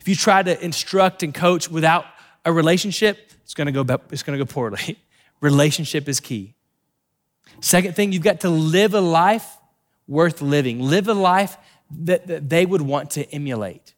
If 0.00 0.08
you 0.08 0.14
try 0.14 0.42
to 0.42 0.64
instruct 0.64 1.22
and 1.22 1.34
coach 1.34 1.70
without 1.70 2.06
a 2.44 2.52
relationship, 2.52 3.32
it's 3.42 3.54
gonna 3.54 3.72
go, 3.72 3.84
it's 4.10 4.22
gonna 4.22 4.38
go 4.38 4.44
poorly. 4.44 4.98
relationship 5.40 6.08
is 6.08 6.20
key. 6.20 6.54
Second 7.60 7.94
thing, 7.96 8.12
you've 8.12 8.22
got 8.22 8.40
to 8.40 8.48
live 8.48 8.94
a 8.94 9.00
life 9.00 9.58
worth 10.06 10.40
living. 10.40 10.80
Live 10.80 11.08
a 11.08 11.14
life 11.14 11.56
that, 11.90 12.26
that 12.26 12.48
they 12.48 12.66
would 12.66 12.82
want 12.82 13.10
to 13.12 13.28
emulate. 13.32 13.94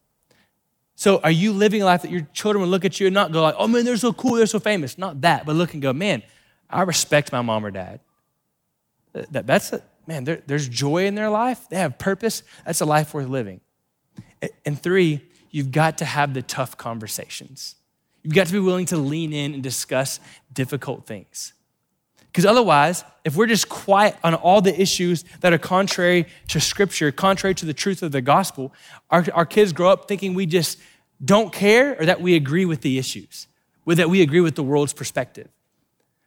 So, 0.99 1.21
are 1.23 1.31
you 1.31 1.53
living 1.53 1.81
a 1.81 1.85
life 1.85 2.03
that 2.03 2.11
your 2.11 2.27
children 2.33 2.61
will 2.61 2.69
look 2.69 2.85
at 2.85 2.99
you 2.99 3.07
and 3.07 3.15
not 3.15 3.31
go 3.31 3.41
like, 3.41 3.55
"Oh 3.57 3.69
man, 3.69 3.85
they're 3.85 3.97
so 3.97 4.13
cool, 4.13 4.35
they're 4.35 4.47
so 4.47 4.59
famous"? 4.59 4.99
Not 4.99 5.21
that, 5.21 5.47
but 5.47 5.55
look 5.55 5.73
and 5.73 5.81
go, 5.81 5.93
"Man, 5.93 6.25
I 6.69 6.83
respect 6.83 7.31
my 7.31 7.41
mom 7.41 7.65
or 7.65 7.71
dad. 7.71 8.01
That, 9.13 9.47
that's 9.47 9.73
a, 9.73 9.81
man, 10.09 10.25
there, 10.25 10.43
there's 10.49 10.69
joy 10.69 11.07
in 11.07 11.15
their 11.15 11.31
life. 11.31 11.69
They 11.69 11.77
have 11.77 11.99
purpose. 12.01 12.43
That's 12.67 12.81
a 12.81 12.85
life 12.85 13.15
worth 13.15 13.29
living. 13.29 13.61
And 14.67 14.81
three, 14.83 15.21
you've 15.53 15.71
got 15.71 15.99
to 15.99 16.05
have 16.05 16.35
the 16.35 16.43
tough 16.43 16.77
conversations. 16.77 17.77
You've 18.25 18.35
got 18.35 18.49
to 18.49 18.53
be 18.53 18.59
willing 18.59 18.87
to 18.87 18.97
lean 18.97 19.33
in 19.33 19.55
and 19.55 19.63
discuss 19.63 20.19
difficult 20.53 21.07
things. 21.07 21.53
Because 22.39 22.45
otherwise, 22.45 23.05
if 23.25 23.37
we're 23.37 23.47
just 23.47 23.69
quiet 23.69 24.17
on 24.23 24.35
all 24.35 24.61
the 24.61 24.81
issues 24.81 25.25
that 25.41 25.53
are 25.53 25.59
contrary 25.59 26.27
to 26.49 26.61
Scripture, 26.61 27.11
contrary 27.11 27.55
to 27.57 27.67
the 27.67 27.75
truth 27.75 28.03
of 28.03 28.13
the 28.13 28.21
gospel, 28.21 28.73
our, 29.11 29.25
our 29.35 29.47
kids 29.47 29.73
grow 29.73 29.91
up 29.91 30.07
thinking 30.07 30.35
we 30.35 30.47
just 30.47 30.79
don't 31.25 31.53
care 31.53 32.01
or 32.01 32.07
that 32.07 32.21
we 32.21 32.37
agree 32.37 32.65
with 32.65 32.83
the 32.83 32.99
issues, 32.99 33.49
or 33.87 33.95
that 33.95 34.09
we 34.09 34.23
agree 34.23 34.41
with 34.41 34.55
the 34.55 34.63
world's 34.63 34.93
perspective. 34.93 35.49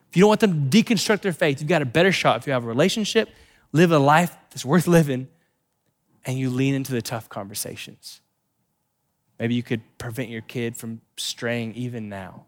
If 0.09 0.17
you 0.17 0.21
don't 0.21 0.29
want 0.29 0.41
them 0.41 0.69
to 0.69 0.83
deconstruct 0.83 1.21
their 1.21 1.31
faith, 1.31 1.61
you've 1.61 1.69
got 1.69 1.81
a 1.81 1.85
better 1.85 2.11
shot 2.11 2.37
if 2.37 2.47
you 2.47 2.53
have 2.53 2.65
a 2.65 2.67
relationship, 2.67 3.29
live 3.71 3.91
a 3.91 3.99
life 3.99 4.35
that's 4.49 4.65
worth 4.65 4.87
living, 4.87 5.29
and 6.25 6.37
you 6.37 6.49
lean 6.49 6.73
into 6.73 6.91
the 6.91 7.01
tough 7.01 7.29
conversations. 7.29 8.19
Maybe 9.39 9.55
you 9.55 9.63
could 9.63 9.81
prevent 9.97 10.29
your 10.29 10.41
kid 10.41 10.75
from 10.75 11.01
straying 11.17 11.73
even 11.75 12.09
now. 12.09 12.45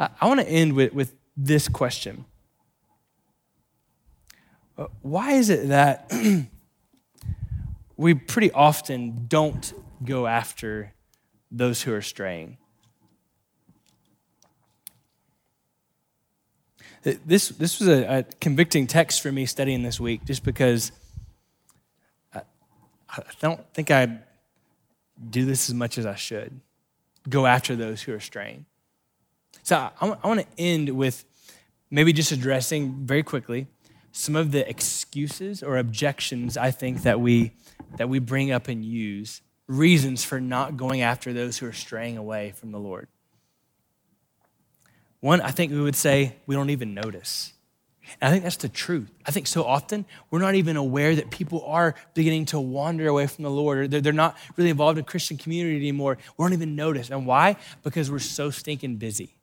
I, 0.00 0.08
I 0.20 0.26
want 0.26 0.40
to 0.40 0.48
end 0.48 0.72
with, 0.72 0.94
with 0.94 1.14
this 1.36 1.68
question 1.68 2.24
uh, 4.78 4.86
Why 5.02 5.32
is 5.32 5.50
it 5.50 5.68
that 5.68 6.10
we 7.96 8.14
pretty 8.14 8.50
often 8.52 9.26
don't 9.28 9.72
go 10.04 10.26
after 10.26 10.92
those 11.50 11.82
who 11.82 11.92
are 11.92 12.02
straying? 12.02 12.58
This, 17.02 17.48
this 17.48 17.78
was 17.78 17.88
a, 17.88 18.18
a, 18.18 18.22
convicting 18.40 18.86
text 18.86 19.22
for 19.22 19.32
me 19.32 19.46
studying 19.46 19.82
this 19.82 19.98
week 19.98 20.24
just 20.26 20.44
because 20.44 20.92
uh, 22.34 22.40
I, 23.08 23.20
I 23.20 23.32
don't 23.40 23.60
think 23.72 23.90
I 23.90 24.18
do 25.30 25.46
this 25.46 25.70
as 25.70 25.74
much 25.74 25.96
as 25.96 26.04
I 26.04 26.14
should. 26.14 26.60
Go 27.28 27.46
after 27.46 27.74
those 27.74 28.02
who 28.02 28.12
are 28.12 28.20
straying. 28.20 28.66
So 29.62 29.76
I, 29.76 29.90
I 30.22 30.26
want 30.28 30.40
to 30.40 30.46
end 30.58 30.90
with 30.90 31.24
maybe 31.90 32.12
just 32.12 32.32
addressing 32.32 33.06
very 33.06 33.22
quickly 33.22 33.66
some 34.12 34.36
of 34.36 34.52
the 34.52 34.68
excuses 34.68 35.62
or 35.62 35.78
objections 35.78 36.56
I 36.56 36.70
think 36.70 37.02
that 37.02 37.20
we, 37.20 37.52
that 37.96 38.08
we 38.08 38.18
bring 38.18 38.50
up 38.50 38.68
and 38.68 38.84
use, 38.84 39.40
reasons 39.70 40.24
for 40.24 40.40
not 40.40 40.76
going 40.76 41.00
after 41.00 41.32
those 41.32 41.56
who 41.56 41.66
are 41.66 41.72
straying 41.72 42.18
away 42.18 42.52
from 42.56 42.72
the 42.72 42.78
Lord. 42.78 43.06
One, 45.20 45.40
I 45.40 45.52
think 45.52 45.70
we 45.70 45.80
would 45.80 45.94
say 45.94 46.34
we 46.46 46.56
don't 46.56 46.70
even 46.70 46.92
notice. 46.92 47.52
And 48.20 48.28
I 48.28 48.32
think 48.32 48.42
that's 48.42 48.56
the 48.56 48.68
truth. 48.68 49.08
I 49.24 49.30
think 49.30 49.46
so 49.46 49.62
often 49.62 50.06
we're 50.30 50.40
not 50.40 50.56
even 50.56 50.76
aware 50.76 51.14
that 51.14 51.30
people 51.30 51.64
are 51.66 51.94
beginning 52.14 52.46
to 52.46 52.58
wander 52.58 53.06
away 53.06 53.28
from 53.28 53.44
the 53.44 53.50
Lord 53.50 53.78
or 53.78 53.88
they're, 53.88 54.00
they're 54.00 54.12
not 54.12 54.36
really 54.56 54.70
involved 54.70 54.98
in 54.98 55.04
Christian 55.04 55.36
community 55.36 55.76
anymore. 55.76 56.18
We 56.36 56.42
don't 56.42 56.52
even 56.52 56.74
notice. 56.74 57.10
And 57.10 57.24
why? 57.24 57.56
Because 57.84 58.10
we're 58.10 58.18
so 58.18 58.50
stinking 58.50 58.96
busy. 58.96 59.36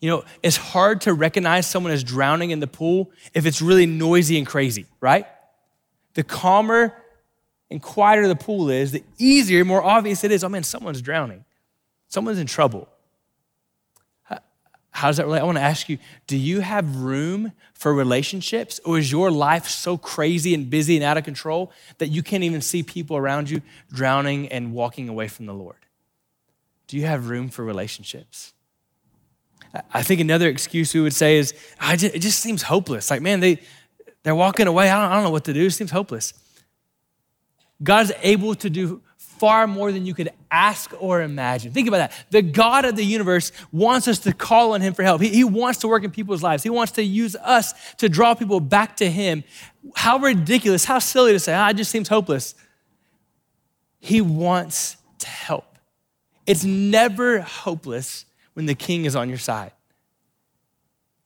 You 0.00 0.10
know, 0.10 0.24
it's 0.42 0.56
hard 0.56 1.02
to 1.02 1.14
recognize 1.14 1.68
someone 1.68 1.92
as 1.92 2.02
drowning 2.02 2.50
in 2.50 2.58
the 2.58 2.66
pool 2.66 3.12
if 3.32 3.46
it's 3.46 3.62
really 3.62 3.86
noisy 3.86 4.38
and 4.38 4.46
crazy, 4.46 4.86
right? 5.00 5.26
The 6.14 6.24
calmer 6.24 6.94
and 7.70 7.82
quieter 7.82 8.28
the 8.28 8.36
pool 8.36 8.70
is, 8.70 8.92
the 8.92 9.04
easier, 9.18 9.64
more 9.64 9.82
obvious 9.82 10.24
it 10.24 10.30
is. 10.30 10.44
Oh 10.44 10.48
man, 10.48 10.62
someone's 10.62 11.02
drowning. 11.02 11.44
Someone's 12.08 12.38
in 12.38 12.46
trouble. 12.46 12.88
How 14.96 15.08
does 15.08 15.18
that 15.18 15.26
relate? 15.26 15.40
I 15.40 15.44
want 15.44 15.58
to 15.58 15.62
ask 15.62 15.90
you 15.90 15.98
do 16.26 16.38
you 16.38 16.60
have 16.60 16.96
room 16.96 17.52
for 17.74 17.92
relationships, 17.92 18.80
or 18.82 18.96
is 18.96 19.12
your 19.12 19.30
life 19.30 19.68
so 19.68 19.98
crazy 19.98 20.54
and 20.54 20.70
busy 20.70 20.96
and 20.96 21.04
out 21.04 21.18
of 21.18 21.24
control 21.24 21.70
that 21.98 22.08
you 22.08 22.22
can't 22.22 22.42
even 22.42 22.62
see 22.62 22.82
people 22.82 23.14
around 23.14 23.50
you 23.50 23.60
drowning 23.92 24.48
and 24.48 24.72
walking 24.72 25.10
away 25.10 25.28
from 25.28 25.44
the 25.44 25.52
Lord? 25.52 25.76
Do 26.86 26.96
you 26.96 27.04
have 27.04 27.28
room 27.28 27.50
for 27.50 27.62
relationships? 27.62 28.54
I 29.92 30.02
think 30.02 30.22
another 30.22 30.48
excuse 30.48 30.94
we 30.94 31.02
would 31.02 31.12
say 31.12 31.36
is 31.36 31.52
just, 31.96 32.14
it 32.14 32.20
just 32.20 32.40
seems 32.40 32.62
hopeless. 32.62 33.10
Like, 33.10 33.20
man, 33.20 33.40
they, 33.40 33.60
they're 34.22 34.34
walking 34.34 34.66
away. 34.66 34.88
I 34.88 34.98
don't, 34.98 35.12
I 35.12 35.14
don't 35.16 35.24
know 35.24 35.30
what 35.30 35.44
to 35.44 35.52
do. 35.52 35.66
It 35.66 35.72
seems 35.72 35.90
hopeless. 35.90 36.32
God's 37.82 38.12
able 38.22 38.54
to 38.56 38.70
do 38.70 39.02
far 39.18 39.66
more 39.66 39.92
than 39.92 40.06
you 40.06 40.14
could 40.14 40.30
ask 40.50 40.90
or 40.98 41.20
imagine. 41.20 41.72
Think 41.72 41.88
about 41.88 41.98
that. 41.98 42.12
The 42.30 42.42
God 42.42 42.84
of 42.84 42.96
the 42.96 43.04
universe 43.04 43.52
wants 43.70 44.08
us 44.08 44.18
to 44.20 44.32
call 44.32 44.72
on 44.72 44.80
Him 44.80 44.94
for 44.94 45.02
help. 45.02 45.20
He, 45.20 45.28
he, 45.28 45.44
wants 45.44 45.80
to 45.80 45.88
work 45.88 46.04
in 46.04 46.10
people's 46.10 46.42
lives, 46.42 46.62
He 46.62 46.70
wants 46.70 46.92
to 46.92 47.02
use 47.02 47.36
us 47.36 47.74
to 47.96 48.08
draw 48.08 48.34
people 48.34 48.60
back 48.60 48.96
to 48.96 49.10
Him. 49.10 49.44
How 49.94 50.18
ridiculous, 50.18 50.84
how 50.84 50.98
silly 50.98 51.32
to 51.32 51.38
say, 51.38 51.54
ah, 51.54 51.70
it 51.70 51.76
just 51.76 51.90
seems 51.90 52.08
hopeless. 52.08 52.54
He 54.00 54.20
wants 54.20 54.96
to 55.18 55.28
help. 55.28 55.78
It's 56.46 56.64
never 56.64 57.40
hopeless 57.40 58.24
when 58.54 58.66
the 58.66 58.74
King 58.74 59.04
is 59.04 59.14
on 59.14 59.28
your 59.28 59.38
side. 59.38 59.72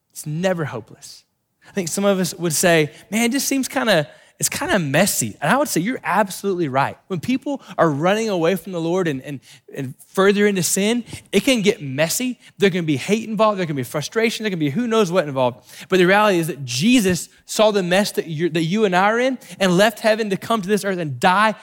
It's 0.09 0.25
never 0.25 0.65
hopeless. 0.65 1.23
I 1.67 1.71
think 1.71 1.87
some 1.87 2.03
of 2.03 2.19
us 2.19 2.33
would 2.35 2.53
say, 2.53 2.91
man, 3.09 3.23
it 3.25 3.31
just 3.31 3.47
seems 3.47 3.67
kind 3.67 3.89
of 3.89 4.07
it's 4.41 4.49
kind 4.49 4.71
of 4.71 4.81
messy. 4.81 5.37
And 5.39 5.51
I 5.51 5.57
would 5.57 5.67
say 5.67 5.81
you're 5.81 5.99
absolutely 6.03 6.67
right. 6.67 6.97
When 7.05 7.19
people 7.19 7.61
are 7.77 7.87
running 7.87 8.27
away 8.27 8.55
from 8.55 8.71
the 8.71 8.81
Lord 8.81 9.07
and, 9.07 9.21
and, 9.21 9.39
and 9.71 9.93
further 10.07 10.47
into 10.47 10.63
sin, 10.63 11.03
it 11.31 11.41
can 11.41 11.61
get 11.61 11.79
messy. 11.79 12.39
There 12.57 12.71
can 12.71 12.83
be 12.83 12.97
hate 12.97 13.29
involved, 13.29 13.59
there 13.59 13.67
can 13.67 13.75
be 13.75 13.83
frustration, 13.83 14.43
there 14.43 14.49
can 14.49 14.57
be 14.57 14.71
who 14.71 14.87
knows 14.87 15.11
what 15.11 15.27
involved. 15.27 15.71
But 15.89 15.99
the 15.99 16.05
reality 16.05 16.39
is 16.39 16.47
that 16.47 16.65
Jesus 16.65 17.29
saw 17.45 17.69
the 17.69 17.83
mess 17.83 18.13
that, 18.13 18.25
you 18.25 18.49
that 18.49 18.63
you 18.63 18.83
and 18.83 18.95
I 18.95 19.11
are 19.11 19.19
in 19.19 19.37
and 19.59 19.77
left 19.77 19.99
heaven 19.99 20.31
to 20.31 20.37
come 20.37 20.63
to 20.63 20.67
this 20.67 20.83
earth 20.83 20.97
and 20.97 21.19
die 21.19 21.53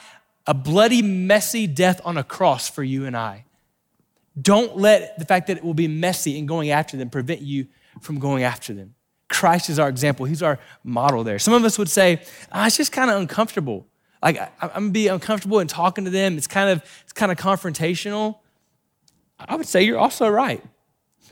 a 0.47 0.53
bloody, 0.53 1.01
messy 1.01 1.67
death 1.67 1.99
on 2.05 2.15
a 2.15 2.23
cross 2.23 2.69
for 2.69 2.81
you 2.81 3.05
and 3.05 3.17
I. 3.17 3.43
Don't 4.41 4.77
let 4.77 5.19
the 5.19 5.25
fact 5.25 5.47
that 5.47 5.57
it 5.57 5.65
will 5.65 5.73
be 5.73 5.89
messy 5.89 6.39
and 6.39 6.47
going 6.47 6.69
after 6.69 6.95
them 6.95 7.09
prevent 7.09 7.41
you 7.41 7.67
from 7.99 8.19
going 8.19 8.43
after 8.43 8.73
them. 8.73 8.95
Christ 9.29 9.69
is 9.69 9.79
our 9.79 9.89
example. 9.89 10.25
He's 10.25 10.43
our 10.43 10.59
model 10.83 11.23
there. 11.23 11.39
Some 11.39 11.53
of 11.53 11.63
us 11.63 11.77
would 11.77 11.89
say, 11.89 12.21
oh, 12.51 12.65
it's 12.65 12.77
just 12.77 12.91
kind 12.91 13.09
of 13.09 13.19
uncomfortable. 13.19 13.87
Like 14.21 14.37
I, 14.37 14.49
am 14.61 14.69
gonna 14.69 14.89
be 14.89 15.07
uncomfortable 15.07 15.59
in 15.59 15.67
talking 15.67 16.03
to 16.05 16.09
them. 16.09 16.37
It's 16.37 16.47
kind 16.47 16.69
of 16.69 16.83
it's 17.03 17.13
kind 17.13 17.31
of 17.31 17.37
confrontational. 17.37 18.39
I 19.39 19.55
would 19.55 19.67
say 19.67 19.83
you're 19.83 19.99
also 19.99 20.27
right. 20.27 20.61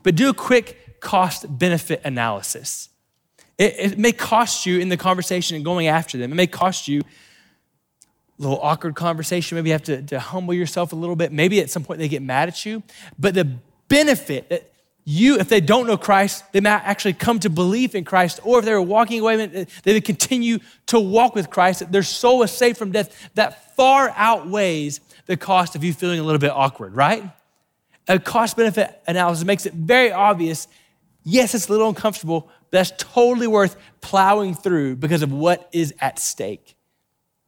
But 0.03 0.15
do 0.15 0.29
a 0.29 0.33
quick 0.33 0.99
cost 1.01 1.45
benefit 1.57 2.01
analysis. 2.05 2.89
It, 3.57 3.75
it 3.77 3.97
may 3.97 4.11
cost 4.11 4.65
you 4.65 4.79
in 4.79 4.89
the 4.89 4.97
conversation 4.97 5.55
and 5.55 5.65
going 5.65 5.87
after 5.87 6.17
them. 6.17 6.31
It 6.31 6.35
may 6.35 6.47
cost 6.47 6.87
you 6.87 7.01
a 7.01 8.41
little 8.41 8.59
awkward 8.61 8.95
conversation. 8.95 9.55
Maybe 9.55 9.69
you 9.69 9.73
have 9.73 9.83
to, 9.83 10.01
to 10.03 10.19
humble 10.19 10.53
yourself 10.53 10.93
a 10.93 10.95
little 10.95 11.15
bit. 11.15 11.31
Maybe 11.31 11.59
at 11.59 11.69
some 11.69 11.83
point 11.83 11.99
they 11.99 12.07
get 12.07 12.21
mad 12.21 12.47
at 12.47 12.65
you. 12.65 12.83
But 13.17 13.33
the 13.33 13.45
benefit, 13.89 14.73
you, 15.09 15.39
if 15.39 15.47
they 15.47 15.61
don't 15.61 15.87
know 15.87 15.95
Christ, 15.95 16.43
they 16.51 16.59
might 16.59 16.81
actually 16.83 17.13
come 17.13 17.39
to 17.39 17.49
believe 17.49 17.95
in 17.95 18.03
Christ, 18.03 18.41
or 18.43 18.59
if 18.59 18.65
they 18.65 18.73
were 18.73 18.81
walking 18.81 19.21
away, 19.21 19.37
they 19.83 19.93
would 19.93 20.03
continue 20.03 20.59
to 20.87 20.99
walk 20.99 21.33
with 21.33 21.49
Christ. 21.49 21.89
Their 21.89 22.03
soul 22.03 22.43
is 22.43 22.51
saved 22.51 22.77
from 22.77 22.91
death. 22.91 23.29
That 23.35 23.73
far 23.77 24.13
outweighs 24.17 24.99
the 25.25 25.37
cost 25.37 25.77
of 25.77 25.83
you 25.85 25.93
feeling 25.93 26.19
a 26.19 26.23
little 26.23 26.39
bit 26.39 26.51
awkward, 26.51 26.93
right? 26.93 27.23
A 28.09 28.19
cost 28.19 28.57
benefit 28.57 29.01
analysis 29.07 29.45
makes 29.45 29.65
it 29.65 29.71
very 29.73 30.11
obvious. 30.11 30.67
Yes, 31.23 31.55
it's 31.55 31.69
a 31.69 31.71
little 31.71 31.87
uncomfortable, 31.87 32.49
but 32.69 32.71
that's 32.71 32.91
totally 32.97 33.47
worth 33.47 33.77
plowing 34.01 34.55
through 34.55 34.97
because 34.97 35.21
of 35.21 35.31
what 35.31 35.69
is 35.71 35.93
at 36.01 36.19
stake 36.19 36.75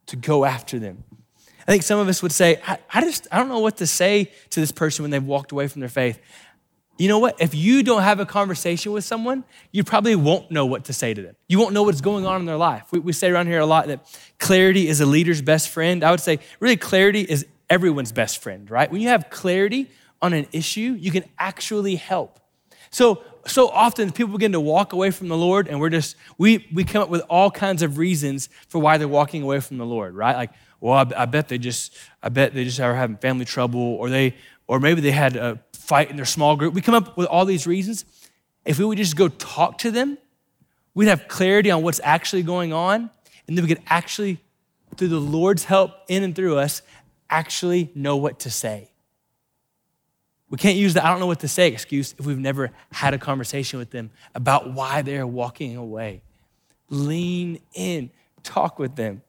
to 0.06 0.16
go 0.16 0.46
after 0.46 0.80
them. 0.80 1.04
I 1.68 1.74
think 1.74 1.84
some 1.84 2.00
of 2.00 2.08
us 2.08 2.24
would 2.24 2.32
say, 2.32 2.62
I, 2.66 2.78
I 2.94 3.02
just, 3.02 3.28
I 3.34 3.38
don't 3.38 3.50
know 3.50 3.60
what 3.60 3.78
to 3.78 3.86
say 3.86 4.32
to 4.52 4.62
this 4.62 4.72
person 4.72 5.04
when 5.04 5.12
they've 5.12 5.22
walked 5.22 5.52
away 5.52 5.68
from 5.68 5.82
their 5.82 5.90
faith 5.90 6.20
you 7.00 7.08
know 7.08 7.20
what? 7.20 7.42
If 7.42 7.56
you 7.56 7.82
don't 7.82 8.02
have 8.02 8.20
a 8.20 8.26
conversation 8.26 8.92
with 8.92 9.06
someone, 9.06 9.46
you 9.72 9.86
probably 9.86 10.16
won't 10.16 10.52
know 10.52 10.66
what 10.66 10.84
to 10.86 10.94
say 10.94 11.14
to 11.14 11.22
them. 11.22 11.36
You 11.48 11.58
won't 11.58 11.74
know 11.74 11.84
what's 11.84 12.02
going 12.02 12.26
on 12.26 12.42
in 12.42 12.46
their 12.46 12.58
life. 12.58 12.92
We, 12.92 13.00
we 13.00 13.14
say 13.14 13.32
around 13.32 13.48
here 13.48 13.60
a 13.60 13.66
lot 13.66 13.88
that 13.88 14.06
clarity 14.38 14.90
is 14.90 15.00
a 15.00 15.06
leader's 15.06 15.42
best 15.42 15.70
friend. 15.70 16.04
I 16.04 16.12
would 16.12 16.20
say, 16.20 16.40
really, 16.60 16.76
clarity 16.76 17.22
is 17.22 17.48
everyone's 17.70 18.12
best 18.12 18.44
friend, 18.44 18.70
right? 18.70 18.92
When 18.92 19.00
you 19.00 19.08
have 19.08 19.30
clarity 19.30 19.90
on 20.22 20.34
an 20.34 20.48
issue, 20.52 20.98
you 21.00 21.10
can 21.10 21.24
actually 21.40 21.96
help. 21.96 22.42
So, 22.90 23.24
so 23.48 23.70
often 23.70 24.12
people 24.12 24.34
begin 24.34 24.52
to 24.52 24.60
walk 24.60 24.92
away 24.92 25.12
from 25.12 25.30
the 25.30 25.38
Lord, 25.38 25.70
and 25.70 25.80
we're 25.80 25.90
just, 25.90 26.18
we, 26.38 26.68
we 26.74 26.84
come 26.84 27.02
up 27.02 27.10
with 27.10 27.22
all 27.30 27.50
kinds 27.50 27.82
of 27.82 27.98
reasons 27.98 28.50
for 28.68 28.80
why 28.80 28.98
they're 28.98 29.08
walking 29.08 29.42
away 29.42 29.62
from 29.62 29.78
the 29.78 29.86
Lord, 29.86 30.16
right? 30.16 30.36
Like, 30.36 30.52
well, 30.82 30.96
I, 30.96 31.24
I 31.24 31.26
bet 31.26 31.48
they 31.48 31.58
just, 31.58 31.96
I 32.22 32.28
bet 32.28 32.54
they 32.54 32.66
just 32.66 32.82
are 32.82 32.94
having 32.94 33.16
family 33.16 33.46
trouble, 33.46 33.80
or 33.80 34.10
they, 34.10 34.36
or 34.68 34.82
maybe 34.82 35.00
they 35.00 35.12
had 35.12 35.38
a 35.38 35.60
fight 35.90 36.12
in 36.12 36.16
their 36.18 36.26
small 36.26 36.56
group. 36.56 36.76
We 36.76 36.82
come 36.82 36.94
up 36.94 37.18
with 37.18 37.26
all 37.28 37.46
these 37.46 37.66
reasons. 37.66 38.06
If 38.64 38.78
we 38.78 38.86
would 38.86 39.00
just 39.00 39.16
go 39.16 39.28
talk 39.28 39.80
to 39.80 39.90
them, 39.90 40.20
we'd 40.94 41.08
have 41.08 41.28
clarity 41.28 41.72
on 41.72 41.82
what's 41.82 42.00
actually 42.04 42.44
going 42.44 42.72
on, 42.72 43.10
and 43.48 43.58
then 43.58 43.66
we 43.66 43.68
could 43.68 43.82
actually, 43.88 44.38
through 44.96 45.08
the 45.08 45.20
Lord's 45.20 45.64
help 45.64 45.92
in 46.08 46.22
and 46.22 46.36
through 46.36 46.60
us, 46.60 46.84
actually 47.28 47.92
know 47.96 48.18
what 48.18 48.42
to 48.42 48.52
say. 48.52 48.92
We 50.52 50.60
can't 50.60 50.78
use 50.78 50.94
the 50.94 51.04
I 51.04 51.10
don't 51.10 51.20
know 51.20 51.28
what 51.28 51.40
to 51.40 51.48
say 51.48 51.68
excuse 51.68 52.14
if 52.20 52.26
we've 52.26 52.38
never 52.38 52.72
had 52.92 53.16
a 53.16 53.18
conversation 53.18 53.80
with 53.80 53.90
them 53.90 54.12
about 54.36 54.72
why 54.72 55.02
they're 55.02 55.28
walking 55.28 55.76
away. 55.76 56.22
Lean 56.90 57.60
in, 57.74 58.12
talk 58.44 58.78
with 58.78 58.96
them. 58.96 59.24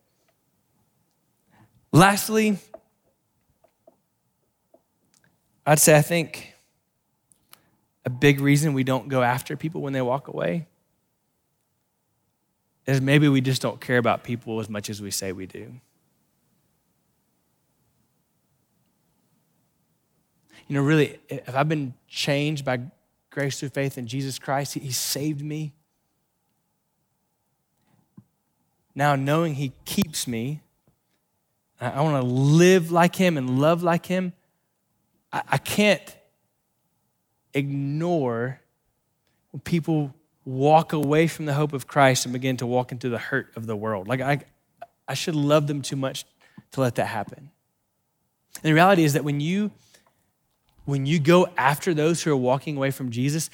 Lastly, 1.92 2.59
I'd 5.66 5.79
say 5.79 5.96
I 5.96 6.03
think 6.03 6.55
a 8.05 8.11
big 8.11 8.40
reason 8.40 8.73
we 8.73 8.85
don't 8.85 9.09
go 9.09 9.23
after 9.23 9.57
people 9.57 9.83
when 9.83 9.92
they 9.92 10.03
walk 10.03 10.29
away 10.29 10.66
is 12.87 13.01
maybe 13.01 13.29
we 13.29 13.40
just 13.40 13.62
don't 13.62 13.81
care 13.81 13.99
about 13.99 14.25
people 14.25 14.61
as 14.61 14.68
much 14.68 14.90
as 14.90 15.01
we 15.01 15.11
say 15.11 15.33
we 15.33 15.46
do. 15.46 15.73
You 20.66 20.77
know, 20.77 20.83
really, 20.83 21.18
if 21.29 21.55
I've 21.55 21.68
been 21.68 21.94
changed 22.09 22.64
by 22.64 22.81
grace 23.31 23.59
through 23.59 23.70
faith 23.70 23.99
in 23.99 24.07
Jesus 24.07 24.38
Christ, 24.38 24.75
He 24.75 24.92
saved 24.92 25.42
me. 25.42 25.73
Now, 28.94 29.16
knowing 29.16 29.55
He 29.55 29.73
keeps 29.85 30.27
me, 30.27 30.61
I 31.81 32.01
want 32.03 32.23
to 32.23 32.27
live 32.27 32.92
like 32.92 33.16
Him 33.16 33.37
and 33.37 33.59
love 33.59 33.83
like 33.83 34.07
Him. 34.07 34.33
I, 35.33 35.43
I 35.53 35.59
can't 35.59 36.16
ignore 37.55 38.61
when 39.51 39.61
people 39.61 40.14
walk 40.45 40.93
away 40.93 41.27
from 41.27 41.47
the 41.47 41.55
hope 41.55 41.73
of 41.73 41.87
Christ 41.87 42.25
and 42.25 42.33
begin 42.33 42.57
to 42.59 42.66
walk 42.66 42.93
into 42.93 43.09
the 43.09 43.19
hurt 43.19 43.53
of 43.57 43.66
the 43.66 43.77
world. 43.77 44.09
Like, 44.09 44.21
I, 44.21 44.45
I 45.07 45.14
should 45.14 45.35
love 45.35 45.66
them 45.66 45.83
too 45.83 45.97
much 45.97 46.25
to 46.73 46.81
let 46.81 46.95
that 46.97 47.07
happen. 47.07 47.51
And 48.57 48.62
the 48.62 48.73
reality 48.73 49.05
is 49.05 49.12
that 49.14 49.25
when 49.25 49.40
you 49.40 49.71
when 50.87 51.07
you 51.07 51.21
go 51.21 51.49
after 51.57 51.95
those 51.95 52.23
who 52.23 52.33
are 52.33 52.37
walking 52.37 52.77
away 52.77 52.90
from 52.90 53.11
Jesus, 53.11 53.49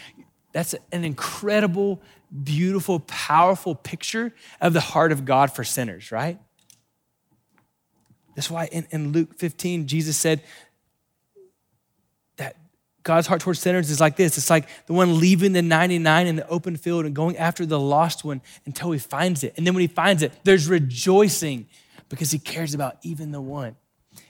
that's 0.52 0.74
an 0.90 1.04
incredible, 1.04 2.00
beautiful, 2.44 3.00
powerful 3.00 3.74
picture 3.74 4.32
of 4.60 4.72
the 4.72 4.80
heart 4.80 5.12
of 5.12 5.26
God 5.26 5.52
for 5.52 5.62
sinners, 5.62 6.10
right? 6.10 6.38
That's 8.34 8.50
why 8.50 8.66
in, 8.66 8.86
in 8.90 9.12
Luke 9.12 9.36
15, 9.36 9.86
Jesus 9.86 10.16
said, 10.16 10.42
God's 13.06 13.28
heart 13.28 13.40
towards 13.40 13.60
sinners 13.60 13.88
is 13.88 14.00
like 14.00 14.16
this 14.16 14.36
it's 14.36 14.50
like 14.50 14.68
the 14.86 14.92
one 14.92 15.20
leaving 15.20 15.52
the 15.52 15.62
99 15.62 16.26
in 16.26 16.34
the 16.34 16.48
open 16.48 16.76
field 16.76 17.06
and 17.06 17.14
going 17.14 17.36
after 17.36 17.64
the 17.64 17.78
lost 17.78 18.24
one 18.24 18.42
until 18.64 18.90
he 18.90 18.98
finds 18.98 19.44
it. 19.44 19.54
And 19.56 19.64
then 19.64 19.74
when 19.74 19.82
he 19.82 19.86
finds 19.86 20.24
it, 20.24 20.32
there's 20.42 20.68
rejoicing 20.68 21.68
because 22.08 22.32
he 22.32 22.40
cares 22.40 22.74
about 22.74 22.96
even 23.02 23.30
the 23.30 23.40
one. 23.40 23.76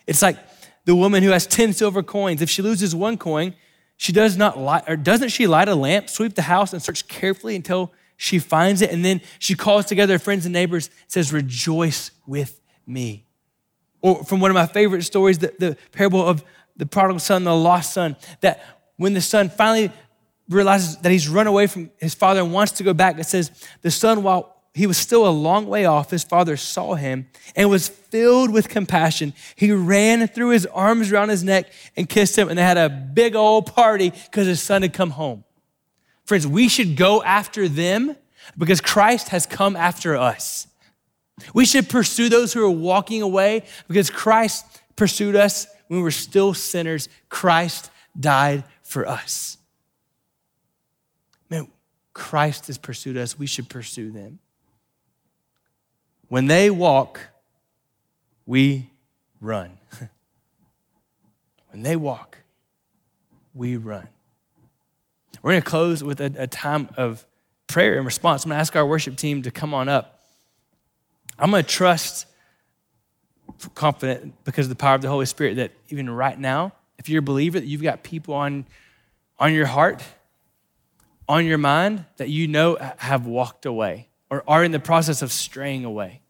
It's 0.06 0.20
like 0.20 0.36
the 0.84 0.94
woman 0.94 1.22
who 1.22 1.30
has 1.30 1.46
10 1.46 1.72
silver 1.72 2.02
coins. 2.02 2.42
If 2.42 2.50
she 2.50 2.60
loses 2.60 2.94
one 2.94 3.16
coin, 3.16 3.54
she 3.96 4.12
does 4.12 4.36
not 4.36 4.58
light, 4.58 4.84
or 4.86 4.96
doesn't 4.96 5.30
she 5.30 5.46
light 5.46 5.68
a 5.68 5.74
lamp, 5.74 6.10
sweep 6.10 6.34
the 6.34 6.42
house, 6.42 6.74
and 6.74 6.82
search 6.82 7.08
carefully 7.08 7.56
until 7.56 7.94
she 8.18 8.38
finds 8.38 8.82
it? 8.82 8.90
And 8.90 9.02
then 9.02 9.22
she 9.38 9.54
calls 9.54 9.86
together 9.86 10.14
her 10.14 10.18
friends 10.18 10.44
and 10.44 10.52
neighbors, 10.52 10.90
says, 11.08 11.32
Rejoice 11.32 12.10
with 12.26 12.60
me. 12.86 13.24
Or 14.02 14.22
from 14.22 14.40
one 14.40 14.50
of 14.50 14.54
my 14.54 14.66
favorite 14.66 15.02
stories, 15.02 15.38
the, 15.38 15.54
the 15.58 15.78
parable 15.92 16.22
of 16.22 16.44
the 16.76 16.86
prodigal 16.86 17.18
son, 17.18 17.44
the 17.44 17.54
lost 17.54 17.92
son, 17.92 18.16
that 18.40 18.62
when 18.96 19.14
the 19.14 19.20
son 19.20 19.48
finally 19.48 19.90
realizes 20.48 20.96
that 20.98 21.10
he's 21.10 21.28
run 21.28 21.46
away 21.46 21.66
from 21.66 21.90
his 21.98 22.14
father 22.14 22.40
and 22.40 22.52
wants 22.52 22.72
to 22.72 22.84
go 22.84 22.94
back, 22.94 23.18
it 23.18 23.24
says, 23.24 23.50
the 23.82 23.90
son, 23.90 24.22
while 24.22 24.56
he 24.74 24.86
was 24.86 24.98
still 24.98 25.26
a 25.26 25.30
long 25.30 25.66
way 25.66 25.86
off, 25.86 26.10
his 26.10 26.22
father 26.22 26.56
saw 26.56 26.94
him 26.94 27.26
and 27.56 27.70
was 27.70 27.88
filled 27.88 28.52
with 28.52 28.68
compassion. 28.68 29.32
He 29.56 29.72
ran, 29.72 30.26
threw 30.28 30.50
his 30.50 30.66
arms 30.66 31.10
around 31.10 31.30
his 31.30 31.42
neck, 31.42 31.72
and 31.96 32.08
kissed 32.08 32.36
him, 32.36 32.48
and 32.48 32.58
they 32.58 32.62
had 32.62 32.76
a 32.76 32.90
big 32.90 33.34
old 33.34 33.74
party 33.74 34.11
because 34.11 34.46
his 34.46 34.61
son 34.61 34.82
had 34.82 34.92
come 34.92 35.11
home. 35.11 35.44
Friends, 36.26 36.46
we 36.46 36.68
should 36.68 36.96
go 36.96 37.22
after 37.22 37.68
them 37.68 38.16
because 38.59 38.80
Christ 38.80 39.28
has 39.30 39.46
come 39.46 39.76
after 39.76 40.16
us. 40.16 40.66
We 41.55 41.64
should 41.64 41.88
pursue 41.88 42.28
those 42.28 42.53
who 42.53 42.64
are 42.64 42.70
walking 42.70 43.22
away 43.22 43.64
because 43.88 44.11
Christ 44.11 44.64
pursued 44.96 45.36
us 45.36 45.66
when 45.89 46.01
we 46.01 46.03
were 46.03 46.11
still 46.11 46.55
sinners, 46.55 47.09
Christ 47.28 47.91
died 48.18 48.64
for 48.82 49.07
us. 49.07 49.59
Man, 51.49 51.68
Christ 52.12 52.66
has 52.66 52.78
pursued 52.78 53.16
us. 53.16 53.39
We 53.39 53.47
should 53.47 53.68
pursue 53.68 54.11
them. 54.11 54.39
When 56.28 56.47
they 56.47 56.70
walk, 56.70 57.20
we 58.47 58.91
run. 59.41 59.78
when 61.70 61.82
they 61.82 61.97
walk, 61.97 62.39
we 63.55 63.76
run. 63.76 64.09
We're 65.43 65.53
going 65.53 65.62
to 65.62 65.68
close 65.68 66.03
with 66.03 66.20
a, 66.20 66.32
a, 66.37 66.47
time 66.49 66.89
of 66.97 67.24
prayer 67.68 67.97
and 67.97 68.05
response. 68.05 68.45
I'm 68.45 68.49
going 68.49 68.57
to 68.57 68.61
ask 68.61 68.74
our 68.74 68.87
worship 68.87 69.16
team 69.16 69.43
to 69.43 69.53
come 69.53 69.72
on 69.74 69.89
up. 69.89 70.24
I'm 71.39 71.51
going 71.51 71.62
to 71.62 71.68
trust 71.68 72.26
confident 73.74 74.34
because 74.44 74.66
of 74.66 74.70
the 74.70 74.76
power 74.76 74.94
of 74.94 75.02
the 75.02 75.09
Holy 75.09 75.26
Spirit 75.26 75.57
that 75.57 75.72
even 75.88 76.09
right 76.11 76.38
now, 76.38 76.72
if 76.98 77.09
you're 77.09 77.20
a 77.20 77.22
believer, 77.22 77.61
that 77.61 77.66
you've 77.66 77.82
got 77.82 78.02
people 78.02 78.34
on, 78.34 78.66
on 79.38 79.52
your 79.52 79.66
heart 79.66 80.02
on 81.28 81.44
your 81.44 81.59
mind 81.59 82.04
that 82.16 82.28
you 82.28 82.46
know 82.46 82.76
have 82.98 83.26
walked 83.26 83.66
away 83.66 84.09
or 84.30 84.44
are 84.46 84.64
in 84.64 84.72
the 84.72 84.78
process 84.78 85.22
of 85.22 85.32
straying 85.32 85.84
away. 85.84 86.20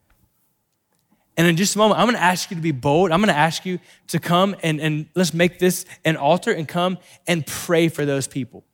And 1.37 1.47
in 1.47 1.57
just 1.57 1.75
a 1.75 1.79
moment, 1.79 2.01
I'm 2.01 2.07
gonna 2.07 2.19
ask 2.19 2.51
you 2.51 2.57
to 2.57 2.63
be 2.63 2.73
bold. 2.73 3.11
I'm 3.11 3.21
gonna 3.21 3.33
ask 3.33 3.67
you 3.67 3.79
to 4.09 4.19
come 4.19 4.57
and, 4.63 4.81
and 4.81 5.07
let's 5.15 5.35
make 5.35 5.59
this 5.59 5.85
an 6.05 6.17
altar 6.17 6.51
and 6.51 6.67
come 6.67 6.99
and 7.27 7.47
pray 7.47 7.89
for 7.89 8.07
those 8.07 8.27
people. 8.27 8.65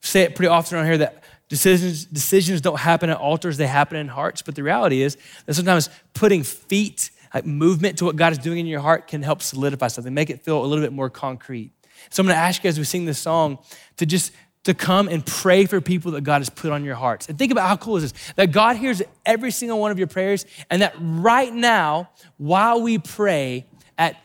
Say 0.00 0.22
it 0.22 0.34
pretty 0.34 0.48
often 0.48 0.78
on 0.78 0.86
here 0.86 0.98
that 0.98 1.22
decisions, 1.48 2.04
decisions 2.06 2.60
don't 2.60 2.80
happen 2.80 3.10
at 3.10 3.18
altars, 3.18 3.58
they 3.58 3.66
happen 3.66 3.96
in 3.96 4.08
hearts. 4.08 4.42
But 4.42 4.56
the 4.56 4.64
reality 4.64 5.02
is 5.02 5.16
that 5.46 5.54
sometimes 5.54 5.88
putting 6.14 6.42
feet, 6.42 7.10
like 7.34 7.46
movement 7.46 7.98
to 7.98 8.04
what 8.04 8.16
God 8.16 8.32
is 8.32 8.38
doing 8.38 8.58
in 8.58 8.66
your 8.66 8.80
heart 8.80 9.06
can 9.06 9.22
help 9.22 9.42
solidify 9.42 9.88
something, 9.88 10.12
make 10.12 10.30
it 10.30 10.42
feel 10.42 10.64
a 10.64 10.66
little 10.66 10.84
bit 10.84 10.92
more 10.92 11.10
concrete. 11.10 11.72
So 12.10 12.22
I'm 12.22 12.26
gonna 12.26 12.38
ask 12.38 12.64
you 12.64 12.68
as 12.68 12.78
we 12.78 12.84
sing 12.84 13.04
this 13.04 13.18
song 13.18 13.58
to 13.98 14.06
just 14.06 14.32
to 14.64 14.74
come 14.74 15.08
and 15.08 15.24
pray 15.24 15.64
for 15.64 15.80
people 15.80 16.12
that 16.12 16.22
God 16.22 16.40
has 16.40 16.50
put 16.50 16.70
on 16.70 16.84
your 16.84 16.94
hearts. 16.94 17.28
And 17.28 17.38
think 17.38 17.50
about 17.50 17.68
how 17.68 17.76
cool 17.76 17.96
is 17.96 18.12
this 18.12 18.32
that 18.36 18.52
God 18.52 18.76
hears 18.76 19.02
every 19.24 19.50
single 19.50 19.78
one 19.78 19.90
of 19.90 19.98
your 19.98 20.08
prayers, 20.08 20.44
and 20.68 20.82
that 20.82 20.94
right 20.98 21.52
now, 21.52 22.10
while 22.36 22.82
we 22.82 22.98
pray 22.98 23.66
at 23.96 24.16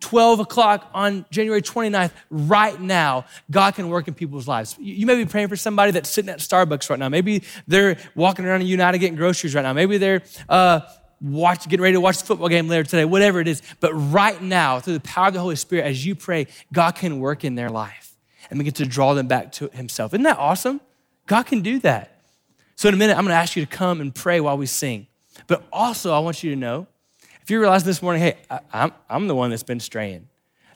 12 0.00 0.40
o'clock 0.40 0.88
on 0.94 1.26
January 1.30 1.62
29th, 1.62 2.12
right 2.30 2.80
now, 2.80 3.24
God 3.50 3.74
can 3.74 3.88
work 3.88 4.06
in 4.08 4.14
people's 4.14 4.46
lives. 4.46 4.76
You 4.78 5.06
may 5.06 5.16
be 5.16 5.26
praying 5.26 5.48
for 5.48 5.56
somebody 5.56 5.90
that's 5.90 6.08
sitting 6.08 6.30
at 6.30 6.38
Starbucks 6.38 6.88
right 6.88 6.98
now. 6.98 7.08
Maybe 7.08 7.42
they're 7.66 7.96
walking 8.14 8.44
around 8.44 8.60
in 8.60 8.68
United 8.68 8.98
getting 8.98 9.16
groceries 9.16 9.54
right 9.54 9.62
now. 9.62 9.72
Maybe 9.72 9.98
they're 9.98 10.22
uh, 10.48 10.80
watch, 11.20 11.68
getting 11.68 11.82
ready 11.82 11.94
to 11.94 12.00
watch 12.00 12.18
the 12.18 12.26
football 12.26 12.48
game 12.48 12.68
later 12.68 12.84
today, 12.84 13.04
whatever 13.04 13.40
it 13.40 13.48
is. 13.48 13.62
But 13.80 13.92
right 13.94 14.40
now, 14.40 14.80
through 14.80 14.94
the 14.94 15.00
power 15.00 15.28
of 15.28 15.34
the 15.34 15.40
Holy 15.40 15.56
Spirit, 15.56 15.84
as 15.84 16.04
you 16.04 16.14
pray, 16.14 16.46
God 16.72 16.92
can 16.92 17.20
work 17.20 17.44
in 17.44 17.54
their 17.54 17.70
life 17.70 18.16
and 18.50 18.58
begin 18.58 18.74
to 18.74 18.86
draw 18.86 19.14
them 19.14 19.26
back 19.28 19.52
to 19.52 19.68
Himself. 19.72 20.14
Isn't 20.14 20.24
that 20.24 20.38
awesome? 20.38 20.80
God 21.26 21.44
can 21.44 21.60
do 21.60 21.78
that. 21.80 22.22
So, 22.76 22.88
in 22.88 22.94
a 22.94 22.96
minute, 22.96 23.16
I'm 23.16 23.24
going 23.24 23.32
to 23.32 23.40
ask 23.40 23.56
you 23.56 23.64
to 23.64 23.70
come 23.70 24.00
and 24.00 24.14
pray 24.14 24.40
while 24.40 24.56
we 24.56 24.66
sing. 24.66 25.08
But 25.46 25.64
also, 25.72 26.12
I 26.12 26.20
want 26.20 26.42
you 26.42 26.50
to 26.50 26.56
know 26.56 26.86
if 27.42 27.50
you 27.50 27.60
realize 27.60 27.82
this 27.82 28.02
morning, 28.02 28.22
hey, 28.22 28.36
I, 28.50 28.60
I'm, 28.72 28.92
I'm 29.08 29.26
the 29.26 29.34
one 29.34 29.50
that's 29.50 29.62
been 29.62 29.80
straying. 29.80 30.28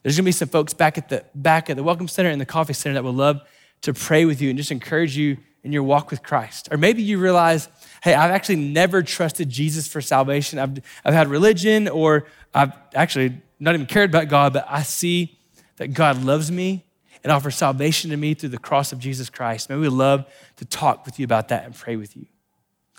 There's 0.02 0.16
going 0.16 0.24
to 0.24 0.28
be 0.28 0.32
some 0.32 0.48
folks 0.48 0.74
back 0.74 0.98
at 0.98 1.08
the 1.08 1.24
back 1.34 1.70
at 1.70 1.76
the 1.76 1.82
Welcome 1.82 2.08
Center 2.08 2.30
and 2.30 2.40
the 2.40 2.46
Coffee 2.46 2.72
Center 2.72 2.94
that 2.94 3.04
would 3.04 3.14
love 3.14 3.40
to 3.82 3.94
pray 3.94 4.24
with 4.24 4.40
you 4.40 4.50
and 4.50 4.56
just 4.56 4.72
encourage 4.72 5.16
you 5.16 5.36
in 5.64 5.72
your 5.72 5.82
walk 5.82 6.10
with 6.10 6.22
Christ. 6.22 6.68
Or 6.70 6.76
maybe 6.76 7.02
you 7.02 7.18
realize, 7.18 7.68
hey, 8.02 8.14
I've 8.14 8.30
actually 8.30 8.56
never 8.56 9.02
trusted 9.02 9.48
Jesus 9.48 9.86
for 9.86 10.00
salvation. 10.00 10.58
I've, 10.58 10.78
I've 11.04 11.14
had 11.14 11.28
religion, 11.28 11.88
or 11.88 12.26
I've 12.52 12.72
actually 12.94 13.40
not 13.60 13.74
even 13.74 13.86
cared 13.86 14.10
about 14.10 14.28
God, 14.28 14.52
but 14.52 14.66
I 14.68 14.82
see 14.82 15.38
that 15.76 15.94
God 15.94 16.24
loves 16.24 16.50
me 16.50 16.84
and 17.22 17.32
offers 17.32 17.54
salvation 17.54 18.10
to 18.10 18.16
me 18.16 18.34
through 18.34 18.48
the 18.48 18.58
cross 18.58 18.92
of 18.92 18.98
Jesus 18.98 19.30
Christ. 19.30 19.70
Maybe 19.70 19.82
we'd 19.82 19.88
love 19.90 20.26
to 20.56 20.64
talk 20.64 21.06
with 21.06 21.20
you 21.20 21.24
about 21.24 21.48
that 21.48 21.64
and 21.64 21.74
pray 21.74 21.94
with 21.94 22.16
you. 22.16 22.26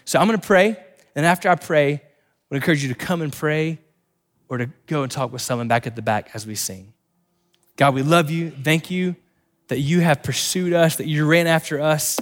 So 0.05 0.20
I'm 0.20 0.28
going 0.28 0.39
to 0.39 0.47
pray, 0.47 0.78
and 1.16 1.26
after 1.26 1.49
I 1.49 1.55
pray, 1.55 1.93
I 1.93 2.01
would 2.49 2.57
encourage 2.57 2.82
you 2.82 2.89
to 2.89 2.95
come 2.95 3.22
and 3.22 3.34
pray 3.34 3.80
or 4.47 4.57
to 4.57 4.70
go 4.88 5.03
and 5.03 5.11
talk 5.11 5.34
with 5.34 5.41
someone 5.41 5.68
back 5.68 5.86
at 5.88 5.95
the 5.95 6.01
back 6.01 6.30
as 6.34 6.47
we 6.47 6.55
sing. 6.55 6.93
God, 7.76 7.93
we 7.93 8.03
love 8.03 8.30
you. 8.30 8.51
Thank 8.51 8.89
you 8.89 9.16
that 9.68 9.80
you 9.80 10.01
have 10.01 10.24
pursued 10.24 10.74
us, 10.74 10.97
that 10.97 11.07
you 11.07 11.26
ran 11.26 11.47
after 11.47 11.82
us 11.82 12.20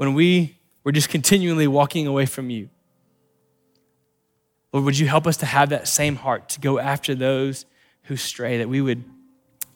when 0.00 0.14
we 0.14 0.56
were 0.82 0.92
just 0.92 1.10
continually 1.10 1.66
walking 1.66 2.06
away 2.06 2.24
from 2.24 2.48
you. 2.48 2.70
Lord, 4.72 4.86
would 4.86 4.98
you 4.98 5.06
help 5.06 5.26
us 5.26 5.36
to 5.36 5.44
have 5.44 5.68
that 5.68 5.86
same 5.88 6.16
heart 6.16 6.48
to 6.50 6.60
go 6.60 6.78
after 6.78 7.14
those 7.14 7.66
who 8.04 8.16
stray, 8.16 8.56
that 8.56 8.68
we 8.70 8.80
would 8.80 9.04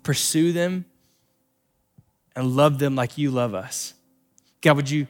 pursue 0.03 0.51
them 0.51 0.87
and 2.35 2.57
love 2.57 2.79
them 2.79 2.97
like 2.97 3.18
you 3.18 3.31
love 3.31 3.53
us. 3.53 3.93
God, 4.62 4.77
would 4.77 4.89
you 4.89 5.09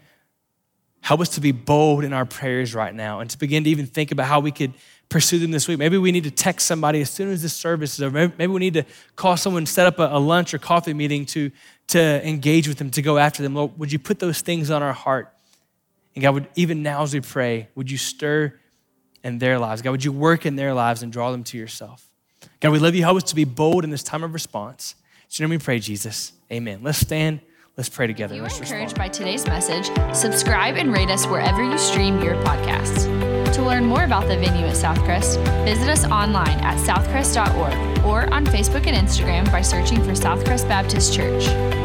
help 1.01 1.21
us 1.21 1.29
to 1.29 1.41
be 1.41 1.53
bold 1.53 2.03
in 2.03 2.13
our 2.13 2.25
prayers 2.25 2.75
right 2.75 2.93
now 2.93 3.21
and 3.21 3.31
to 3.31 3.39
begin 3.39 3.63
to 3.63 3.71
even 3.71 3.87
think 3.87 4.11
about 4.11 4.27
how 4.27 4.41
we 4.41 4.51
could 4.51 4.73
pursue 5.11 5.39
them 5.39 5.51
this 5.51 5.69
week. 5.69 5.79
Maybe 5.79 5.99
we 5.99 6.11
need 6.11 6.25
to 6.25 6.31
text 6.31 6.67
somebody 6.67 7.01
as 7.01 7.11
soon 7.11 7.31
as 7.31 7.43
this 7.43 7.53
service 7.53 7.95
is 7.95 8.03
over. 8.03 8.33
Maybe 8.37 8.47
we 8.47 8.59
need 8.59 8.75
to 8.75 8.85
call 9.15 9.37
someone, 9.37 9.67
set 9.67 9.87
up 9.87 9.99
a, 9.99 10.19
lunch 10.19 10.55
or 10.55 10.59
coffee 10.59 10.95
meeting 10.95 11.27
to, 11.27 11.51
to 11.89 12.27
engage 12.27 12.69
with 12.69 12.79
them, 12.79 12.91
to 12.91 13.03
go 13.03 13.19
after 13.19 13.43
them. 13.43 13.55
Lord, 13.55 13.79
would 13.79 13.93
you 13.93 13.99
put 13.99 14.19
those 14.19 14.41
things 14.41 14.71
on 14.71 14.83
our 14.83 14.93
heart? 14.93 15.33
And 16.15 16.23
God, 16.23 16.35
would, 16.35 16.49
even 16.55 16.83
now 16.83 17.03
as 17.03 17.13
we 17.13 17.21
pray, 17.21 17.69
would 17.75 17.91
you 17.91 17.99
stir 17.99 18.55
in 19.23 19.39
their 19.39 19.59
lives? 19.59 19.83
God, 19.83 19.91
would 19.91 20.05
you 20.05 20.13
work 20.13 20.47
in 20.47 20.57
their 20.57 20.75
lives 20.75 21.03
and 21.03 21.13
draw 21.13 21.31
them 21.33 21.45
to 21.45 21.59
yourself? 21.59 22.09
God, 22.61 22.71
we 22.71 22.79
love 22.79 22.95
you. 22.95 23.03
Help 23.03 23.17
us 23.17 23.25
to 23.25 23.35
be 23.35 23.45
bold 23.45 23.85
in 23.85 23.91
this 23.91 24.03
time 24.03 24.23
of 24.23 24.33
response. 24.33 24.95
So, 25.29 25.47
we 25.49 25.59
pray, 25.59 25.81
Jesus. 25.81 26.33
Amen. 26.53 26.81
Let's 26.83 26.99
stand. 26.99 27.41
Let's 27.77 27.89
pray 27.89 28.07
together. 28.07 28.35
If 28.35 28.39
you 28.39 28.59
were 28.59 28.63
encouraged 28.63 28.97
by 28.97 29.09
today's 29.09 29.45
message, 29.47 29.91
subscribe 30.15 30.77
and 30.77 30.93
rate 30.93 31.11
us 31.11 31.27
wherever 31.27 31.65
you 31.65 31.77
stream 31.77 32.23
your 32.23 32.37
podcasts. 32.45 33.34
To 33.55 33.63
learn 33.63 33.87
more 33.87 34.03
about 34.03 34.27
the 34.27 34.37
venue 34.37 34.67
at 34.67 34.75
Southcrest, 34.75 35.39
visit 35.65 35.89
us 35.89 36.05
online 36.07 36.59
at 36.59 36.77
southcrest.org 36.77 38.05
or 38.05 38.29
on 38.35 38.45
Facebook 38.47 38.89
and 38.89 38.97
Instagram 38.97 39.49
by 39.53 39.63
searching 39.63 40.03
for 40.03 40.11
Southcrest 40.11 40.67
Baptist 40.67 41.15
Church. 41.15 41.84